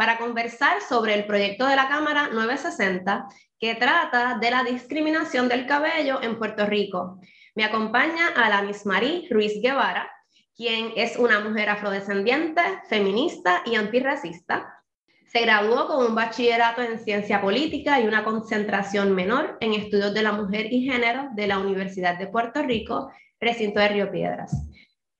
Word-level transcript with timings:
para 0.00 0.16
conversar 0.16 0.80
sobre 0.80 1.12
el 1.12 1.26
proyecto 1.26 1.66
de 1.66 1.76
la 1.76 1.86
Cámara 1.86 2.30
960 2.32 3.26
que 3.58 3.74
trata 3.74 4.38
de 4.40 4.50
la 4.50 4.64
discriminación 4.64 5.46
del 5.46 5.66
cabello 5.66 6.22
en 6.22 6.38
Puerto 6.38 6.64
Rico. 6.64 7.20
Me 7.54 7.64
acompaña 7.64 8.28
Alanis 8.34 8.86
Marie 8.86 9.28
Ruiz 9.30 9.60
Guevara, 9.62 10.10
quien 10.56 10.94
es 10.96 11.18
una 11.18 11.40
mujer 11.40 11.68
afrodescendiente, 11.68 12.62
feminista 12.88 13.60
y 13.66 13.74
antirracista. 13.74 14.82
Se 15.26 15.42
graduó 15.42 15.86
con 15.86 16.06
un 16.06 16.14
bachillerato 16.14 16.80
en 16.80 16.98
ciencia 16.98 17.42
política 17.42 18.00
y 18.00 18.06
una 18.06 18.24
concentración 18.24 19.14
menor 19.14 19.58
en 19.60 19.74
estudios 19.74 20.14
de 20.14 20.22
la 20.22 20.32
mujer 20.32 20.72
y 20.72 20.90
género 20.90 21.28
de 21.34 21.46
la 21.46 21.58
Universidad 21.58 22.16
de 22.16 22.26
Puerto 22.26 22.62
Rico, 22.62 23.12
recinto 23.38 23.80
de 23.80 23.88
Río 23.88 24.10
Piedras. 24.10 24.69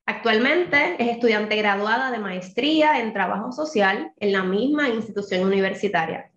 Actualmente 0.06 0.97
es 0.98 1.09
estudiante 1.09 1.56
graduada 1.56 2.11
de 2.11 2.19
maestría 2.19 3.01
en 3.01 3.12
trabajo 3.12 3.53
social 3.53 4.12
en 4.19 4.33
la 4.33 4.42
misma 4.42 4.89
institución 4.89 5.47
universitaria 5.47 6.31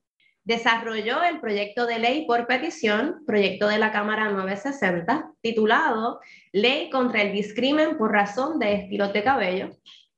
desarrolló 0.43 1.23
el 1.23 1.39
proyecto 1.39 1.85
de 1.85 1.99
ley 1.99 2.25
por 2.25 2.47
petición, 2.47 3.23
proyecto 3.25 3.67
de 3.67 3.77
la 3.77 3.91
Cámara 3.91 4.29
960, 4.29 5.31
titulado 5.41 6.19
Ley 6.51 6.89
contra 6.89 7.21
el 7.21 7.31
discrimen 7.31 7.97
por 7.97 8.11
razón 8.11 8.59
de 8.59 8.73
estilos 8.73 9.13
de 9.13 9.23
cabello, 9.23 9.69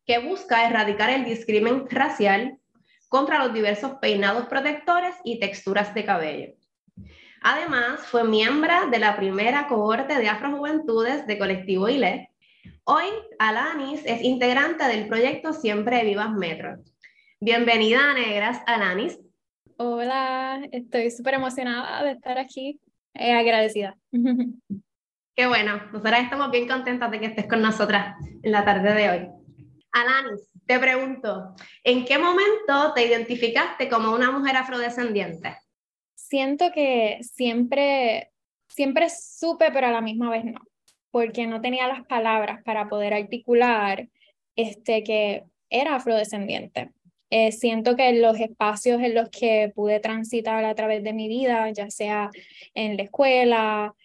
que 0.06 0.20
busca 0.20 0.68
erradicar 0.68 1.10
el 1.10 1.26
discrimen 1.26 1.86
racial 1.90 2.58
contra 3.08 3.44
los 3.44 3.54
diversos 3.54 3.94
peinados 4.02 4.48
protectores 4.48 5.16
y 5.24 5.40
texturas 5.40 5.94
de 5.94 6.06
cabello. 6.06 6.54
Además, 7.42 8.00
fue 8.08 8.24
miembro 8.24 8.90
de 8.90 8.98
la 8.98 9.16
primera 9.16 9.68
cohorte 9.68 10.18
de 10.18 10.28
Afrojuventudes 10.28 11.28
de 11.28 11.38
Colectivo 11.38 11.88
ILE. 11.88 12.32
Hoy, 12.88 13.08
Alanis 13.40 14.06
es 14.06 14.22
integrante 14.22 14.84
del 14.86 15.08
proyecto 15.08 15.54
Siempre 15.54 16.04
Vivas 16.04 16.32
Metro. 16.34 16.76
Bienvenida 17.40 18.12
a 18.12 18.14
Negras, 18.14 18.62
Alanis. 18.68 19.20
Hola, 19.78 20.62
estoy 20.72 21.10
súper 21.10 21.34
emocionada 21.34 22.04
de 22.04 22.12
estar 22.12 22.38
aquí, 22.38 22.80
eh, 23.16 23.34
agradecida. 23.34 23.98
Qué 25.36 25.48
bueno, 25.48 25.82
nosotras 25.92 26.26
estamos 26.26 26.52
bien 26.52 26.68
contentas 26.68 27.10
de 27.10 27.20
que 27.20 27.26
estés 27.26 27.48
con 27.48 27.64
nosotras 27.64 28.18
en 28.44 28.52
la 28.52 28.64
tarde 28.64 28.94
de 28.94 29.10
hoy. 29.10 29.30
Alanis, 29.92 30.48
te 30.68 30.78
pregunto, 30.78 31.56
¿en 31.84 32.06
qué 32.06 32.20
momento 32.20 32.94
te 32.94 33.08
identificaste 33.08 33.90
como 33.90 34.14
una 34.14 34.30
mujer 34.30 34.58
afrodescendiente? 34.58 35.58
Siento 36.14 36.66
que 36.72 37.18
siempre, 37.24 38.32
siempre 38.68 39.08
supe, 39.10 39.72
pero 39.72 39.88
a 39.88 39.92
la 39.92 40.02
misma 40.02 40.30
vez 40.30 40.46
no, 40.46 40.62
porque 41.16 41.48
no 41.48 41.62
tenía 41.62 41.88
las 41.88 42.06
palabras 42.06 42.62
para 42.64 42.90
poder 42.90 43.14
articular 43.14 44.10
este, 44.58 45.02
que 45.02 45.46
era 45.70 45.96
afrodescendiente. 45.96 46.92
Eh, 47.30 47.54
siento 47.54 47.96
que 47.96 48.12
los 48.20 48.38
espacios 48.38 49.02
en 49.02 49.16
los 49.16 49.30
que 49.30 49.72
pude 49.74 50.02
transitar 50.02 50.66
a 50.66 50.76
través 50.76 51.06
de 51.06 51.14
mi 51.14 51.30
vida, 51.30 51.72
ya 51.72 51.90
sea 51.90 52.32
en 52.74 52.98
la 52.98 53.04
escuela, 53.04 53.96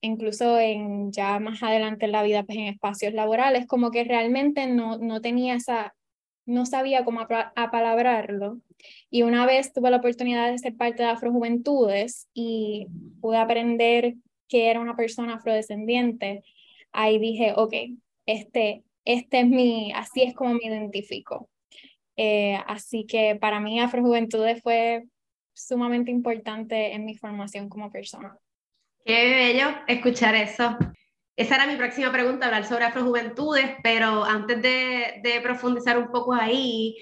incluso 0.00 0.58
en 0.58 1.12
ya 1.12 1.38
más 1.38 1.62
adelante 1.62 2.06
en 2.06 2.10
la 2.10 2.24
vida, 2.24 2.42
pues 2.42 2.58
en 2.58 2.64
espacios 2.64 3.14
laborales, 3.14 3.68
como 3.68 3.92
que 3.92 4.02
realmente 4.02 4.66
no, 4.66 4.98
no 4.98 5.20
tenía 5.20 5.54
esa, 5.54 5.94
no 6.46 6.66
sabía 6.66 7.04
cómo 7.04 7.20
apalabrarlo. 7.54 8.58
Y 9.08 9.22
una 9.22 9.46
vez 9.46 9.72
tuve 9.72 9.92
la 9.92 9.98
oportunidad 9.98 10.50
de 10.50 10.58
ser 10.58 10.74
parte 10.74 11.04
de 11.04 11.10
Afrojuventudes 11.10 12.26
y 12.34 12.88
pude 13.20 13.36
aprender 13.36 14.16
que 14.48 14.68
era 14.70 14.80
una 14.80 14.96
persona 14.96 15.34
afrodescendiente, 15.34 16.42
ahí 16.96 17.18
dije, 17.18 17.52
ok, 17.54 17.74
este, 18.26 18.82
este 19.04 19.40
es 19.40 19.46
mi, 19.46 19.92
así 19.92 20.22
es 20.22 20.34
como 20.34 20.54
me 20.54 20.64
identifico. 20.64 21.48
Eh, 22.16 22.58
así 22.66 23.06
que 23.06 23.36
para 23.36 23.60
mí 23.60 23.78
Afrojuventudes 23.78 24.62
fue 24.62 25.04
sumamente 25.52 26.10
importante 26.10 26.94
en 26.94 27.04
mi 27.04 27.16
formación 27.16 27.68
como 27.68 27.90
persona. 27.90 28.36
Qué 29.04 29.30
bello 29.30 29.68
escuchar 29.86 30.34
eso. 30.34 30.76
Esa 31.36 31.56
era 31.56 31.66
mi 31.66 31.76
próxima 31.76 32.10
pregunta, 32.10 32.46
hablar 32.46 32.64
sobre 32.64 32.86
Afrojuventudes, 32.86 33.76
pero 33.82 34.24
antes 34.24 34.60
de, 34.62 35.20
de 35.22 35.40
profundizar 35.42 35.98
un 35.98 36.10
poco 36.10 36.32
ahí, 36.32 36.96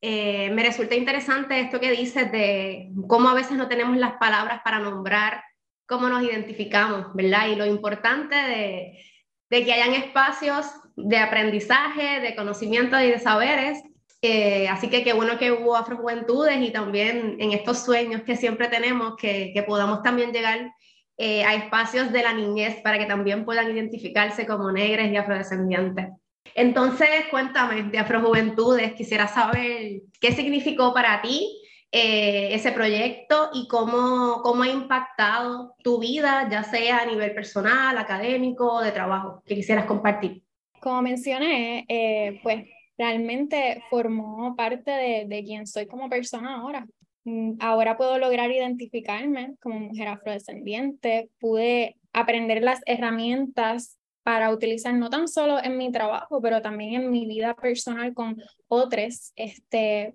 eh, 0.00 0.50
me 0.50 0.62
resulta 0.62 0.94
interesante 0.94 1.60
esto 1.60 1.80
que 1.80 1.90
dices 1.90 2.30
de 2.30 2.90
cómo 3.08 3.28
a 3.28 3.34
veces 3.34 3.58
no 3.58 3.68
tenemos 3.68 3.96
las 3.96 4.12
palabras 4.14 4.60
para 4.64 4.78
nombrar 4.78 5.42
cómo 5.86 6.08
nos 6.08 6.22
identificamos, 6.22 7.12
¿verdad? 7.14 7.48
Y 7.48 7.56
lo 7.56 7.66
importante 7.66 8.36
de, 8.36 9.09
de 9.50 9.64
que 9.64 9.72
hayan 9.72 9.94
espacios 9.94 10.66
de 10.96 11.18
aprendizaje, 11.18 12.20
de 12.20 12.34
conocimiento 12.34 12.98
y 13.00 13.10
de 13.10 13.18
saberes 13.18 13.82
eh, 14.22 14.68
así 14.68 14.90
que 14.90 15.02
qué 15.02 15.14
bueno 15.14 15.38
que 15.38 15.50
hubo 15.50 15.76
Afrojuventudes 15.76 16.60
y 16.60 16.70
también 16.70 17.36
en 17.38 17.52
estos 17.52 17.78
sueños 17.78 18.22
que 18.22 18.36
siempre 18.36 18.68
tenemos, 18.68 19.16
que, 19.16 19.50
que 19.54 19.62
podamos 19.62 20.02
también 20.02 20.32
llegar 20.32 20.72
eh, 21.16 21.42
a 21.44 21.54
espacios 21.54 22.12
de 22.12 22.22
la 22.22 22.34
niñez 22.34 22.80
para 22.82 22.98
que 22.98 23.06
también 23.06 23.44
puedan 23.46 23.70
identificarse 23.70 24.46
como 24.46 24.70
negres 24.72 25.10
y 25.10 25.16
afrodescendientes. 25.16 26.08
Entonces, 26.54 27.08
cuéntame 27.30 27.84
de 27.84 27.98
Afrojuventudes, 27.98 28.92
quisiera 28.94 29.28
saber 29.28 30.02
qué 30.20 30.32
significó 30.32 30.92
para 30.92 31.22
ti 31.22 31.59
eh, 31.92 32.54
ese 32.54 32.72
proyecto 32.72 33.50
y 33.52 33.66
cómo, 33.68 34.42
cómo 34.42 34.62
ha 34.62 34.68
impactado 34.68 35.74
tu 35.82 35.98
vida, 35.98 36.48
ya 36.50 36.62
sea 36.62 36.98
a 36.98 37.06
nivel 37.06 37.34
personal, 37.34 37.98
académico, 37.98 38.80
de 38.80 38.92
trabajo, 38.92 39.42
que 39.44 39.54
quisieras 39.54 39.86
compartir. 39.86 40.42
Como 40.80 41.02
mencioné, 41.02 42.38
pues 42.42 42.64
realmente 42.96 43.82
formó 43.90 44.54
parte 44.56 44.90
de, 44.90 45.24
de 45.26 45.44
quien 45.44 45.66
soy 45.66 45.86
como 45.86 46.08
persona 46.08 46.56
ahora. 46.56 46.86
Mm, 47.24 47.54
ahora 47.60 47.96
puedo 47.96 48.18
lograr 48.18 48.50
identificarme 48.50 49.54
como 49.60 49.78
mujer 49.78 50.08
afrodescendiente, 50.08 51.30
pude 51.38 51.96
aprender 52.12 52.62
las 52.62 52.80
herramientas 52.86 53.98
para 54.22 54.50
utilizar 54.50 54.94
no 54.94 55.10
tan 55.10 55.28
solo 55.28 55.62
en 55.62 55.76
mi 55.76 55.90
trabajo, 55.92 56.40
pero 56.40 56.62
también 56.62 56.94
en 56.94 57.10
mi 57.10 57.26
vida 57.26 57.54
personal 57.54 58.14
con 58.14 58.36
otros, 58.68 59.32
este, 59.36 60.14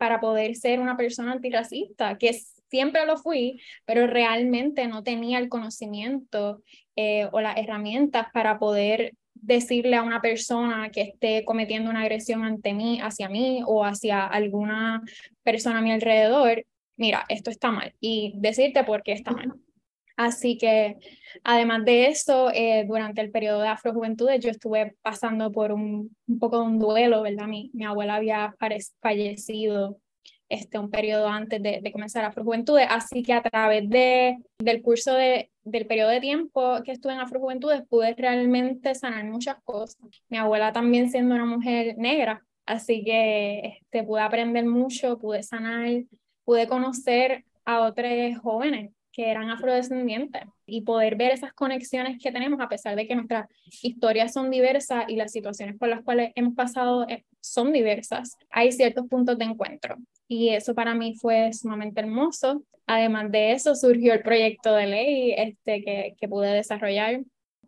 para 0.00 0.18
poder 0.18 0.56
ser 0.56 0.80
una 0.80 0.96
persona 0.96 1.32
antirracista, 1.32 2.16
que 2.16 2.32
siempre 2.70 3.04
lo 3.04 3.18
fui, 3.18 3.60
pero 3.84 4.06
realmente 4.06 4.88
no 4.88 5.02
tenía 5.02 5.38
el 5.38 5.50
conocimiento 5.50 6.62
eh, 6.96 7.28
o 7.32 7.42
las 7.42 7.58
herramientas 7.58 8.28
para 8.32 8.58
poder 8.58 9.12
decirle 9.34 9.96
a 9.96 10.02
una 10.02 10.22
persona 10.22 10.90
que 10.90 11.02
esté 11.02 11.44
cometiendo 11.44 11.90
una 11.90 12.00
agresión 12.00 12.44
ante 12.44 12.72
mí, 12.72 12.98
hacia 13.02 13.28
mí 13.28 13.62
o 13.66 13.84
hacia 13.84 14.26
alguna 14.26 15.02
persona 15.42 15.80
a 15.80 15.82
mi 15.82 15.92
alrededor, 15.92 16.64
mira, 16.96 17.26
esto 17.28 17.50
está 17.50 17.70
mal 17.70 17.94
y 18.00 18.32
decirte 18.36 18.84
por 18.84 19.02
qué 19.02 19.12
está 19.12 19.32
mal. 19.32 19.52
Así 20.20 20.58
que, 20.58 20.98
además 21.44 21.82
de 21.86 22.08
eso, 22.08 22.50
eh, 22.52 22.84
durante 22.86 23.22
el 23.22 23.30
periodo 23.30 23.62
de 23.62 23.68
Afrojuventudes 23.68 24.44
yo 24.44 24.50
estuve 24.50 24.94
pasando 25.00 25.50
por 25.50 25.72
un, 25.72 26.14
poco 26.38 26.58
de 26.58 26.66
un 26.66 26.78
duelo, 26.78 27.22
¿verdad? 27.22 27.46
Mi, 27.46 27.70
mi 27.72 27.86
abuela 27.86 28.16
había 28.16 28.54
fallecido 29.00 29.98
este, 30.50 30.78
un 30.78 30.90
periodo 30.90 31.26
antes 31.26 31.62
de, 31.62 31.80
de 31.80 31.90
comenzar 31.90 32.26
Afrojuventudes, 32.26 32.86
así 32.90 33.22
que 33.22 33.32
a 33.32 33.40
través 33.40 33.88
de, 33.88 34.36
del 34.58 34.82
curso 34.82 35.14
de, 35.14 35.50
del 35.64 35.86
periodo 35.86 36.10
de 36.10 36.20
tiempo 36.20 36.82
que 36.84 36.92
estuve 36.92 37.14
en 37.14 37.20
Afrojuventudes 37.20 37.88
pude 37.88 38.12
realmente 38.12 38.94
sanar 38.94 39.24
muchas 39.24 39.56
cosas. 39.64 39.96
Mi 40.28 40.36
abuela 40.36 40.70
también 40.70 41.08
siendo 41.10 41.34
una 41.34 41.46
mujer 41.46 41.96
negra, 41.96 42.44
así 42.66 43.02
que 43.04 43.78
este, 43.80 44.02
pude 44.02 44.20
aprender 44.20 44.66
mucho, 44.66 45.18
pude 45.18 45.42
sanar, 45.42 45.88
pude 46.44 46.68
conocer 46.68 47.46
a 47.64 47.80
otros 47.80 48.36
jóvenes 48.42 48.90
que 49.20 49.30
eran 49.30 49.50
afrodescendientes 49.50 50.44
y 50.64 50.80
poder 50.80 51.14
ver 51.14 51.32
esas 51.32 51.52
conexiones 51.52 52.16
que 52.18 52.32
tenemos 52.32 52.58
a 52.58 52.70
pesar 52.70 52.96
de 52.96 53.06
que 53.06 53.14
nuestras 53.14 53.50
historias 53.82 54.32
son 54.32 54.50
diversas 54.50 55.04
y 55.08 55.16
las 55.16 55.30
situaciones 55.30 55.76
por 55.76 55.88
las 55.88 56.02
cuales 56.02 56.32
hemos 56.36 56.54
pasado 56.54 57.06
eh, 57.06 57.26
son 57.38 57.70
diversas, 57.70 58.38
hay 58.48 58.72
ciertos 58.72 59.06
puntos 59.08 59.36
de 59.36 59.44
encuentro. 59.44 59.98
Y 60.26 60.48
eso 60.48 60.74
para 60.74 60.94
mí 60.94 61.16
fue 61.16 61.52
sumamente 61.52 62.00
hermoso. 62.00 62.62
Además 62.86 63.30
de 63.30 63.52
eso, 63.52 63.74
surgió 63.74 64.14
el 64.14 64.22
proyecto 64.22 64.74
de 64.74 64.86
ley 64.86 65.34
este, 65.36 65.84
que, 65.84 66.14
que 66.18 66.28
pude 66.28 66.50
desarrollar 66.54 67.20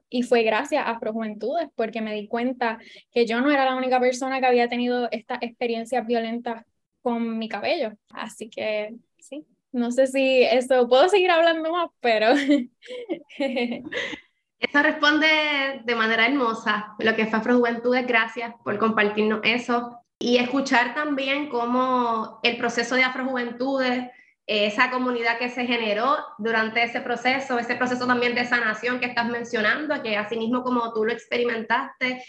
y 0.09 0.23
fue 0.23 0.43
gracias 0.43 0.87
a 0.87 0.93
Afrojuventudes, 0.93 1.69
porque 1.75 2.01
me 2.01 2.15
di 2.15 2.29
cuenta 2.29 2.79
que 3.11 3.27
yo 3.27 3.43
no 3.43 3.51
era 3.51 3.67
la 3.67 3.77
única 3.77 4.01
persona 4.01 4.41
que 4.41 4.47
había 4.47 4.71
tenido 4.71 5.11
estas 5.11 5.43
experiencias 5.43 6.07
violentas 6.07 6.65
con 7.03 7.37
mi 7.37 7.51
cabello. 7.51 7.93
Así 8.09 8.49
que 8.49 8.95
sí, 9.19 9.45
no 9.73 9.91
sé 9.91 10.07
si 10.07 10.43
eso 10.43 10.89
puedo 10.89 11.09
seguir 11.09 11.31
hablando 11.31 11.73
más, 11.73 11.91
pero... 12.01 12.29
eso 13.39 14.83
responde 14.83 15.27
de 15.85 15.95
manera 15.95 16.27
hermosa. 16.27 16.95
Lo 16.99 17.17
que 17.17 17.27
fue 17.27 17.39
Afrojuventudes, 17.39 18.07
gracias 18.07 18.55
por 18.65 18.79
compartirnos 18.79 19.41
eso. 19.43 19.99
Y 20.19 20.37
escuchar 20.37 20.95
también 20.95 21.49
cómo 21.49 22.39
el 22.43 22.57
proceso 22.57 22.95
de 22.95 23.03
Afrojuventudes 23.03 24.09
esa 24.47 24.91
comunidad 24.91 25.39
que 25.39 25.49
se 25.49 25.67
generó 25.67 26.17
durante 26.39 26.83
ese 26.83 27.01
proceso, 27.01 27.59
ese 27.59 27.77
proceso 27.77 28.07
también 28.07 28.35
de 28.35 28.45
sanación 28.45 28.99
que 28.99 29.07
estás 29.07 29.29
mencionando, 29.29 30.03
que 30.03 30.17
asimismo 30.17 30.63
como 30.63 30.93
tú 30.93 31.05
lo 31.05 31.13
experimentaste, 31.13 32.23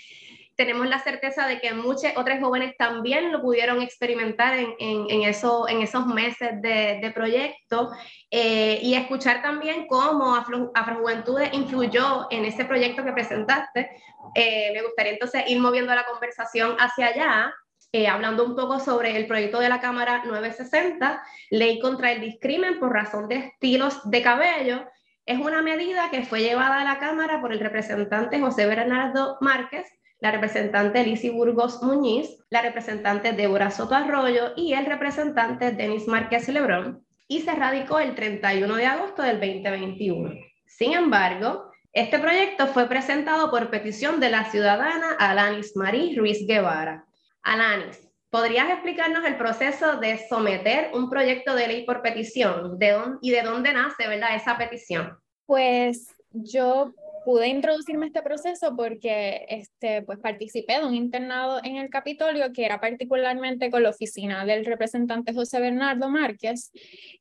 tenemos 0.55 0.88
la 0.88 1.00
certeza 1.00 1.47
de 1.47 1.59
que 1.59 1.73
muchos 1.73 2.11
otros 2.15 2.39
jóvenes 2.39 2.75
también 2.77 3.31
lo 3.31 3.41
pudieron 3.41 3.81
experimentar 3.81 4.57
en, 4.57 4.75
en, 4.79 5.23
eso, 5.23 5.67
en 5.67 5.81
esos 5.81 6.05
meses 6.05 6.61
de, 6.61 7.00
de 7.01 7.11
proyecto 7.11 7.91
eh, 8.29 8.79
y 8.81 8.94
escuchar 8.94 9.41
también 9.41 9.88
cómo 9.88 10.35
Afrojuventudes 10.35 11.53
influyó 11.53 12.27
en 12.29 12.45
ese 12.45 12.65
proyecto 12.65 13.03
que 13.03 13.13
presentaste. 13.13 13.89
Eh, 14.35 14.71
me 14.73 14.83
gustaría 14.83 15.13
entonces 15.13 15.44
ir 15.47 15.59
moviendo 15.59 15.94
la 15.94 16.05
conversación 16.05 16.75
hacia 16.79 17.07
allá 17.07 17.53
eh, 17.95 18.07
hablando 18.07 18.44
un 18.44 18.55
poco 18.55 18.79
sobre 18.79 19.15
el 19.15 19.27
proyecto 19.27 19.59
de 19.59 19.69
la 19.69 19.79
Cámara 19.79 20.23
960, 20.25 21.23
Ley 21.51 21.79
contra 21.79 22.11
el 22.11 22.21
Discrimen 22.21 22.79
por 22.79 22.91
razón 22.91 23.27
de 23.27 23.35
estilos 23.35 24.09
de 24.09 24.23
cabello. 24.23 24.83
Es 25.27 25.39
una 25.39 25.61
medida 25.61 26.09
que 26.09 26.25
fue 26.25 26.41
llevada 26.41 26.81
a 26.81 26.83
la 26.83 26.97
Cámara 26.97 27.39
por 27.39 27.53
el 27.53 27.59
representante 27.59 28.39
José 28.39 28.65
Bernardo 28.65 29.38
Márquez, 29.41 29.88
la 30.24 30.31
representante 30.31 31.04
Lizy 31.04 31.30
Burgos 31.30 31.84
Muñiz, 31.84 32.40
la 32.50 32.62
representante 32.62 33.34
Débora 33.34 33.70
Soto 33.70 33.94
Arroyo 33.94 34.54
y 34.56 34.72
el 34.72 34.86
representante 34.86 35.74
Denis 35.74 36.08
Márquez 36.08 36.48
Lebrón, 36.48 37.06
y 37.28 37.42
se 37.42 37.54
radicó 37.54 38.00
el 38.00 38.16
31 38.16 38.74
de 38.74 38.86
agosto 38.86 39.22
del 39.22 39.42
2021. 39.42 40.31
Sin 40.66 40.94
embargo, 40.94 41.70
este 41.92 42.20
proyecto 42.20 42.68
fue 42.68 42.88
presentado 42.88 43.52
por 43.52 43.70
petición 43.70 44.22
de 44.22 44.30
la 44.30 44.46
ciudadana 44.46 45.12
Alanis 45.20 45.75
Marie 45.75 46.18
Ruiz 46.18 46.48
Guevara, 46.48 47.04
Alanis, 47.42 48.00
¿podrías 48.30 48.70
explicarnos 48.70 49.25
el 49.25 49.36
proceso 49.36 49.98
de 49.98 50.25
someter 50.30 50.92
un 50.94 51.10
proyecto 51.10 51.54
de 51.54 51.68
ley 51.68 51.86
por 51.86 52.02
petición? 52.02 52.80
¿De 52.80 52.92
dónde, 52.92 53.18
¿Y 53.22 53.31
de 53.31 53.42
dónde 53.42 53.74
nace 53.74 54.08
¿verdad? 54.08 54.38
esa 54.38 54.58
petición? 54.58 55.18
Pues 55.46 56.16
yo 56.31 56.94
pude 57.25 57.48
introducirme 57.48 58.06
a 58.06 58.08
este 58.08 58.22
proceso 58.22 58.75
porque 58.75 59.46
este, 59.50 60.02
pues 60.04 60.20
participé 60.20 60.80
de 60.80 60.86
un 60.86 60.94
internado 60.94 61.60
en 61.64 61.78
el 61.78 61.90
Capitolio 61.90 62.52
que 62.54 62.66
era 62.66 62.80
particularmente 62.80 63.70
con 63.70 63.84
la 63.84 63.90
oficina 63.90 64.46
del 64.46 64.66
representante 64.66 65.34
José 65.34 65.60
Bernardo 65.60 66.10
Márquez. 66.10 66.72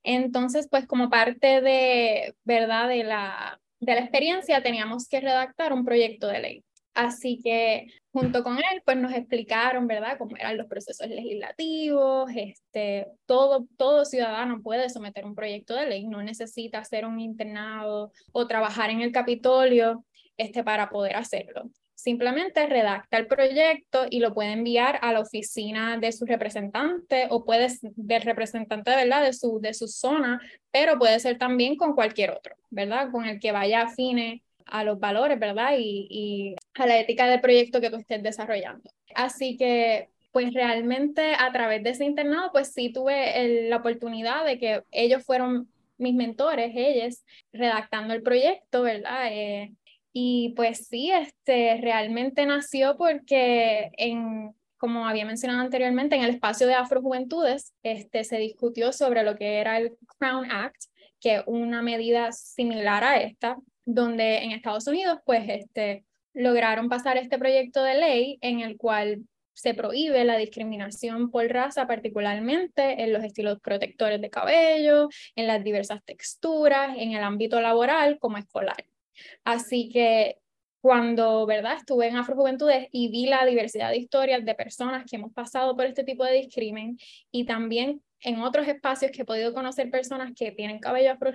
Entonces, 0.02 0.68
pues 0.70 0.86
como 0.86 1.10
parte 1.10 1.60
de, 1.60 2.34
¿verdad? 2.44 2.88
de, 2.88 3.04
la, 3.04 3.60
de 3.80 3.94
la 3.94 4.00
experiencia 4.00 4.62
teníamos 4.62 5.08
que 5.08 5.20
redactar 5.20 5.72
un 5.72 5.84
proyecto 5.84 6.28
de 6.28 6.40
ley. 6.40 6.64
Así 6.94 7.40
que 7.42 7.86
junto 8.12 8.42
con 8.42 8.58
él, 8.58 8.82
pues 8.84 8.98
nos 8.98 9.14
explicaron, 9.14 9.86
¿verdad?, 9.86 10.18
cómo 10.18 10.36
eran 10.36 10.58
los 10.58 10.66
procesos 10.66 11.08
legislativos, 11.08 12.30
este, 12.36 13.06
todo, 13.24 13.66
todo 13.78 14.04
ciudadano 14.04 14.60
puede 14.62 14.90
someter 14.90 15.24
un 15.24 15.34
proyecto 15.34 15.74
de 15.74 15.86
ley, 15.86 16.06
no 16.06 16.22
necesita 16.22 16.78
hacer 16.78 17.06
un 17.06 17.18
internado 17.18 18.12
o 18.32 18.46
trabajar 18.46 18.90
en 18.90 19.00
el 19.00 19.10
Capitolio 19.10 20.04
este, 20.36 20.62
para 20.62 20.90
poder 20.90 21.16
hacerlo. 21.16 21.70
Simplemente 21.94 22.66
redacta 22.66 23.16
el 23.16 23.28
proyecto 23.28 24.06
y 24.10 24.18
lo 24.18 24.34
puede 24.34 24.52
enviar 24.52 24.98
a 25.02 25.12
la 25.12 25.20
oficina 25.20 25.96
de 25.98 26.10
su 26.10 26.26
representante 26.26 27.28
o 27.30 27.44
puede 27.44 27.68
del 27.80 28.22
representante, 28.22 28.90
¿verdad?, 28.90 29.22
de 29.22 29.32
su, 29.32 29.60
de 29.60 29.72
su 29.72 29.88
zona, 29.88 30.40
pero 30.70 30.98
puede 30.98 31.18
ser 31.20 31.38
también 31.38 31.76
con 31.76 31.94
cualquier 31.94 32.32
otro, 32.32 32.54
¿verdad?, 32.68 33.10
con 33.10 33.24
el 33.24 33.40
que 33.40 33.52
vaya 33.52 33.82
afine 33.82 34.42
a 34.66 34.84
los 34.84 34.98
valores, 34.98 35.38
¿verdad? 35.38 35.74
Y, 35.78 36.06
y 36.10 36.54
a 36.74 36.86
la 36.86 36.98
ética 36.98 37.26
del 37.26 37.40
proyecto 37.40 37.80
que 37.80 37.90
tú 37.90 37.96
estés 37.96 38.22
desarrollando. 38.22 38.90
Así 39.14 39.56
que 39.56 40.08
pues 40.32 40.54
realmente 40.54 41.34
a 41.38 41.52
través 41.52 41.84
de 41.84 41.90
ese 41.90 42.06
internado, 42.06 42.50
pues 42.52 42.72
sí 42.72 42.90
tuve 42.90 43.68
la 43.68 43.76
oportunidad 43.76 44.44
de 44.46 44.58
que 44.58 44.82
ellos 44.90 45.22
fueron 45.24 45.68
mis 45.98 46.14
mentores, 46.14 46.72
ellos, 46.74 47.22
redactando 47.52 48.14
el 48.14 48.22
proyecto, 48.22 48.82
¿verdad? 48.82 49.28
Eh, 49.30 49.74
y 50.12 50.54
pues 50.56 50.88
sí, 50.88 51.10
este, 51.10 51.78
realmente 51.80 52.44
nació 52.46 52.96
porque 52.96 53.90
en, 53.98 54.54
como 54.78 55.06
había 55.06 55.26
mencionado 55.26 55.60
anteriormente, 55.60 56.16
en 56.16 56.22
el 56.22 56.30
espacio 56.30 56.66
de 56.66 56.74
Afrojuventudes, 56.74 57.74
este, 57.82 58.24
se 58.24 58.38
discutió 58.38 58.92
sobre 58.92 59.22
lo 59.22 59.36
que 59.36 59.58
era 59.58 59.78
el 59.78 59.96
Crown 60.18 60.50
Act, 60.50 60.82
que 61.20 61.42
una 61.46 61.82
medida 61.82 62.32
similar 62.32 63.04
a 63.04 63.20
esta, 63.20 63.56
donde 63.84 64.38
en 64.38 64.52
Estados 64.52 64.86
Unidos 64.86 65.18
pues 65.24 65.44
este, 65.48 66.04
lograron 66.34 66.88
pasar 66.88 67.16
este 67.16 67.38
proyecto 67.38 67.82
de 67.82 67.94
ley 67.94 68.38
en 68.40 68.60
el 68.60 68.76
cual 68.76 69.24
se 69.54 69.74
prohíbe 69.74 70.24
la 70.24 70.38
discriminación 70.38 71.30
por 71.30 71.46
raza, 71.46 71.86
particularmente 71.86 73.02
en 73.02 73.12
los 73.12 73.22
estilos 73.22 73.60
protectores 73.60 74.20
de 74.20 74.30
cabello, 74.30 75.08
en 75.36 75.46
las 75.46 75.62
diversas 75.62 76.02
texturas, 76.04 76.96
en 76.96 77.12
el 77.12 77.22
ámbito 77.22 77.60
laboral 77.60 78.18
como 78.18 78.38
escolar. 78.38 78.86
Así 79.44 79.90
que 79.90 80.38
cuando, 80.80 81.46
¿verdad? 81.46 81.76
Estuve 81.76 82.08
en 82.08 82.16
Afrojuventudes 82.16 82.88
y 82.90 83.08
vi 83.08 83.26
la 83.26 83.44
diversidad 83.46 83.90
de 83.90 83.98
historias 83.98 84.44
de 84.44 84.54
personas 84.54 85.04
que 85.08 85.16
hemos 85.16 85.32
pasado 85.32 85.76
por 85.76 85.86
este 85.86 86.02
tipo 86.02 86.24
de 86.24 86.32
discrimen 86.32 86.98
y 87.30 87.44
también 87.44 88.02
en 88.24 88.40
otros 88.40 88.68
espacios 88.68 89.10
que 89.10 89.22
he 89.22 89.24
podido 89.24 89.52
conocer 89.52 89.90
personas 89.90 90.32
que 90.36 90.52
tienen 90.52 90.78
cabello 90.78 91.12
afro 91.12 91.32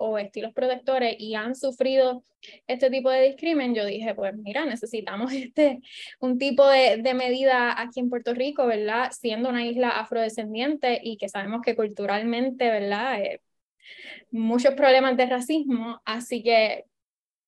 o 0.00 0.18
estilos 0.18 0.52
protectores 0.52 1.16
y 1.18 1.34
han 1.34 1.54
sufrido 1.54 2.24
este 2.66 2.90
tipo 2.90 3.10
de 3.10 3.22
discrimen, 3.22 3.74
yo 3.74 3.84
dije, 3.84 4.14
pues 4.14 4.34
mira, 4.36 4.64
necesitamos 4.64 5.32
este, 5.32 5.80
un 6.20 6.38
tipo 6.38 6.66
de, 6.66 6.98
de 6.98 7.14
medida 7.14 7.80
aquí 7.80 8.00
en 8.00 8.10
Puerto 8.10 8.34
Rico, 8.34 8.66
¿verdad? 8.66 9.10
Siendo 9.12 9.48
una 9.48 9.64
isla 9.66 9.90
afrodescendiente 9.90 11.00
y 11.02 11.16
que 11.16 11.28
sabemos 11.28 11.62
que 11.62 11.76
culturalmente, 11.76 12.68
¿verdad? 12.68 13.20
Eh, 13.20 13.40
muchos 14.30 14.74
problemas 14.74 15.16
de 15.16 15.26
racismo, 15.26 16.00
así 16.04 16.42
que 16.42 16.84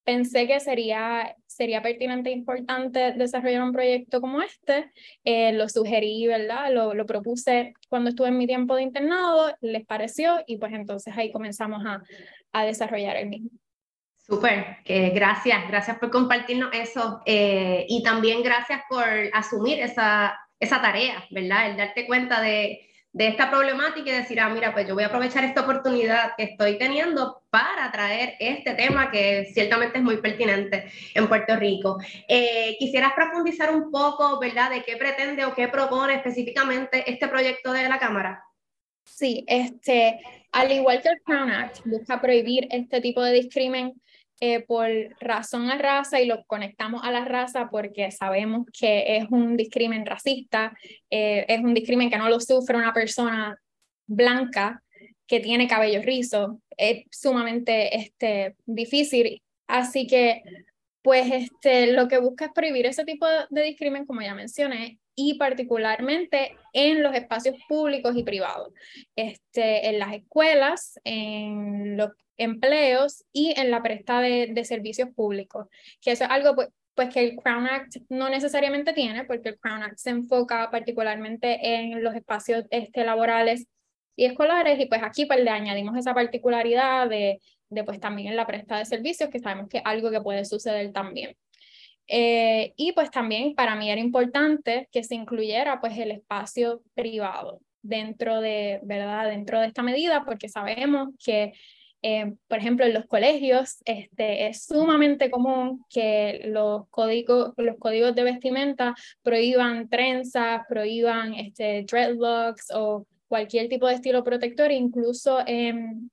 pensé 0.04 0.46
que 0.46 0.60
sería, 0.60 1.36
sería 1.46 1.82
pertinente 1.82 2.30
e 2.30 2.32
importante 2.32 3.12
desarrollar 3.12 3.62
un 3.62 3.72
proyecto 3.72 4.20
como 4.20 4.42
este. 4.42 4.90
Eh, 5.24 5.52
lo 5.52 5.68
sugerí, 5.68 6.26
¿verdad? 6.26 6.72
Lo, 6.72 6.94
lo, 6.94 7.06
propuse 7.06 7.74
cuando 7.88 8.10
estuve 8.10 8.28
en 8.28 8.38
mi 8.38 8.46
tiempo 8.46 8.74
de 8.76 8.82
internado, 8.82 9.54
les 9.60 9.84
pareció 9.84 10.42
y 10.46 10.58
pues 10.58 10.72
entonces 10.72 11.16
ahí 11.16 11.30
comenzamos 11.30 11.84
a, 11.84 12.02
a 12.52 12.64
desarrollar 12.64 13.16
el 13.16 13.28
mismo. 13.28 13.50
Súper, 14.16 14.76
que 14.84 15.10
gracias, 15.10 15.66
gracias 15.68 15.98
por 15.98 16.10
compartirnos 16.10 16.70
eso 16.72 17.20
eh, 17.26 17.84
y 17.88 18.02
también 18.04 18.42
gracias 18.44 18.80
por 18.88 19.04
asumir 19.32 19.80
esa, 19.80 20.38
esa 20.60 20.80
tarea, 20.80 21.24
¿verdad? 21.30 21.70
El 21.70 21.76
darte 21.76 22.06
cuenta 22.06 22.40
de 22.40 22.89
de 23.12 23.26
esta 23.28 23.50
problemática 23.50 24.08
y 24.08 24.12
decir, 24.12 24.38
ah, 24.40 24.48
mira, 24.48 24.72
pues 24.72 24.86
yo 24.86 24.94
voy 24.94 25.02
a 25.02 25.08
aprovechar 25.08 25.42
esta 25.44 25.62
oportunidad 25.62 26.32
que 26.36 26.44
estoy 26.44 26.78
teniendo 26.78 27.42
para 27.50 27.90
traer 27.90 28.34
este 28.38 28.74
tema 28.74 29.10
que 29.10 29.50
ciertamente 29.52 29.98
es 29.98 30.04
muy 30.04 30.18
pertinente 30.18 30.90
en 31.14 31.28
Puerto 31.28 31.56
Rico. 31.56 31.98
Eh, 32.28 32.76
quisieras 32.78 33.12
profundizar 33.14 33.74
un 33.74 33.90
poco, 33.90 34.38
¿verdad?, 34.38 34.70
de 34.70 34.82
qué 34.82 34.96
pretende 34.96 35.44
o 35.44 35.54
qué 35.54 35.66
propone 35.68 36.14
específicamente 36.14 37.10
este 37.10 37.26
proyecto 37.26 37.72
de 37.72 37.88
la 37.88 37.98
Cámara. 37.98 38.44
Sí, 39.04 39.44
este, 39.48 40.20
al 40.52 40.70
igual 40.70 41.02
que 41.02 41.08
el 41.08 41.20
Crown 41.22 41.50
Act, 41.50 41.80
busca 41.84 42.20
prohibir 42.20 42.68
este 42.70 43.00
tipo 43.00 43.22
de 43.22 43.32
discrimen 43.32 44.00
eh, 44.40 44.60
por 44.60 44.88
razón 45.20 45.70
a 45.70 45.76
raza 45.76 46.20
y 46.20 46.26
lo 46.26 46.44
conectamos 46.46 47.02
a 47.04 47.10
la 47.10 47.24
raza 47.26 47.68
porque 47.70 48.10
sabemos 48.10 48.66
que 48.72 49.16
es 49.18 49.26
un 49.30 49.56
discrimen 49.56 50.06
racista, 50.06 50.76
eh, 51.10 51.44
es 51.46 51.60
un 51.60 51.74
discrimen 51.74 52.08
que 52.10 52.16
no 52.18 52.28
lo 52.28 52.40
sufre 52.40 52.76
una 52.78 52.94
persona 52.94 53.56
blanca 54.06 54.82
que 55.26 55.40
tiene 55.40 55.68
cabello 55.68 56.02
rizo, 56.02 56.60
es 56.76 57.04
sumamente 57.10 57.96
este, 57.96 58.56
difícil. 58.66 59.40
Así 59.68 60.06
que, 60.06 60.42
pues, 61.02 61.30
este, 61.30 61.92
lo 61.92 62.08
que 62.08 62.18
busca 62.18 62.46
es 62.46 62.52
prohibir 62.52 62.86
ese 62.86 63.04
tipo 63.04 63.26
de, 63.50 63.62
discrimen, 63.62 64.06
como 64.06 64.22
ya 64.22 64.34
mencioné, 64.34 64.98
y 65.22 65.34
particularmente 65.34 66.56
en 66.72 67.02
los 67.02 67.14
espacios 67.14 67.54
públicos 67.68 68.16
y 68.16 68.22
privados, 68.22 68.72
este, 69.14 69.90
en 69.90 69.98
las 69.98 70.14
escuelas, 70.14 70.98
en 71.04 71.98
los 71.98 72.12
empleos 72.38 73.26
y 73.34 73.52
en 73.60 73.70
la 73.70 73.82
presta 73.82 74.22
de, 74.22 74.64
servicios 74.64 75.10
públicos, 75.14 75.66
que 76.00 76.12
eso 76.12 76.24
es 76.24 76.30
algo 76.30 76.54
pues, 76.54 76.68
pues, 76.94 77.12
que 77.12 77.20
el 77.20 77.36
Crown 77.36 77.66
Act 77.66 77.96
no 78.08 78.30
necesariamente 78.30 78.94
tiene, 78.94 79.24
porque 79.24 79.50
el 79.50 79.58
Crown 79.58 79.82
Act 79.82 79.98
se 79.98 80.08
enfoca 80.08 80.70
particularmente 80.70 81.74
en 81.74 82.02
los 82.02 82.14
espacios 82.14 82.64
este, 82.70 83.04
laborales 83.04 83.66
y 84.16 84.24
escolares, 84.24 84.80
y 84.80 84.86
pues 84.86 85.02
aquí 85.02 85.26
pues 85.26 85.40
le 85.44 85.50
añadimos 85.50 85.98
esa 85.98 86.14
particularidad 86.14 87.10
de, 87.10 87.40
de 87.68 87.84
pues 87.84 88.00
también 88.00 88.28
en 88.28 88.36
la 88.36 88.46
presta 88.46 88.78
de 88.78 88.86
servicios, 88.86 89.28
que 89.28 89.38
sabemos 89.38 89.68
que 89.68 89.78
es 89.78 89.84
algo 89.84 90.10
que 90.10 90.22
puede 90.22 90.46
suceder 90.46 90.92
también. 90.92 91.36
Eh, 92.12 92.74
y 92.76 92.90
pues 92.90 93.08
también 93.12 93.54
para 93.54 93.76
mí 93.76 93.88
era 93.88 94.00
importante 94.00 94.88
que 94.90 95.04
se 95.04 95.14
incluyera 95.14 95.80
pues 95.80 95.96
el 95.96 96.10
espacio 96.10 96.82
privado 96.94 97.60
dentro 97.82 98.40
de, 98.40 98.80
¿verdad? 98.82 99.28
Dentro 99.28 99.60
de 99.60 99.68
esta 99.68 99.84
medida, 99.84 100.24
porque 100.24 100.48
sabemos 100.48 101.10
que, 101.24 101.52
eh, 102.02 102.34
por 102.48 102.58
ejemplo, 102.58 102.84
en 102.84 102.94
los 102.94 103.06
colegios 103.06 103.76
este, 103.84 104.48
es 104.48 104.64
sumamente 104.64 105.30
común 105.30 105.84
que 105.88 106.42
los 106.46 106.88
códigos, 106.88 107.52
los 107.56 107.78
códigos 107.78 108.12
de 108.16 108.24
vestimenta 108.24 108.96
prohíban 109.22 109.88
trenzas, 109.88 110.62
prohíban 110.68 111.34
este, 111.34 111.84
dreadlocks 111.88 112.72
o 112.74 113.06
cualquier 113.28 113.68
tipo 113.68 113.86
de 113.86 113.94
estilo 113.94 114.24
protector, 114.24 114.72
incluso 114.72 115.38
en 115.46 116.10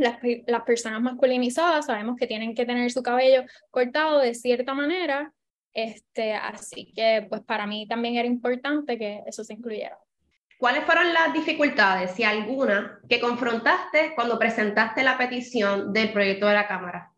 las, 0.00 0.18
las, 0.46 0.62
personas 0.62 1.00
masculinizadas 1.00 1.86
sabemos 1.86 2.16
que 2.16 2.26
tienen 2.26 2.54
que 2.54 2.66
tener 2.66 2.90
su 2.90 3.02
cabello 3.02 3.44
cortado 3.70 4.18
de 4.18 4.34
cierta 4.34 4.74
manera, 4.74 5.32
este, 5.72 6.34
así 6.34 6.92
que 6.94 7.26
pues 7.28 7.42
para 7.42 7.66
mí 7.66 7.86
también 7.86 8.16
era 8.16 8.26
importante 8.26 8.98
que 8.98 9.22
eso 9.26 9.44
se 9.44 9.54
incluyera. 9.54 9.98
¿Cuáles 10.58 10.84
fueron 10.84 11.14
las 11.14 11.32
dificultades, 11.32 12.10
si 12.10 12.22
alguna, 12.22 13.00
que 13.08 13.18
confrontaste 13.18 14.12
cuando 14.14 14.38
presentaste 14.38 15.02
la 15.02 15.16
petición 15.16 15.92
del 15.92 16.12
proyecto 16.12 16.46
de 16.46 16.54
la 16.54 16.68
Cámara? 16.68 17.12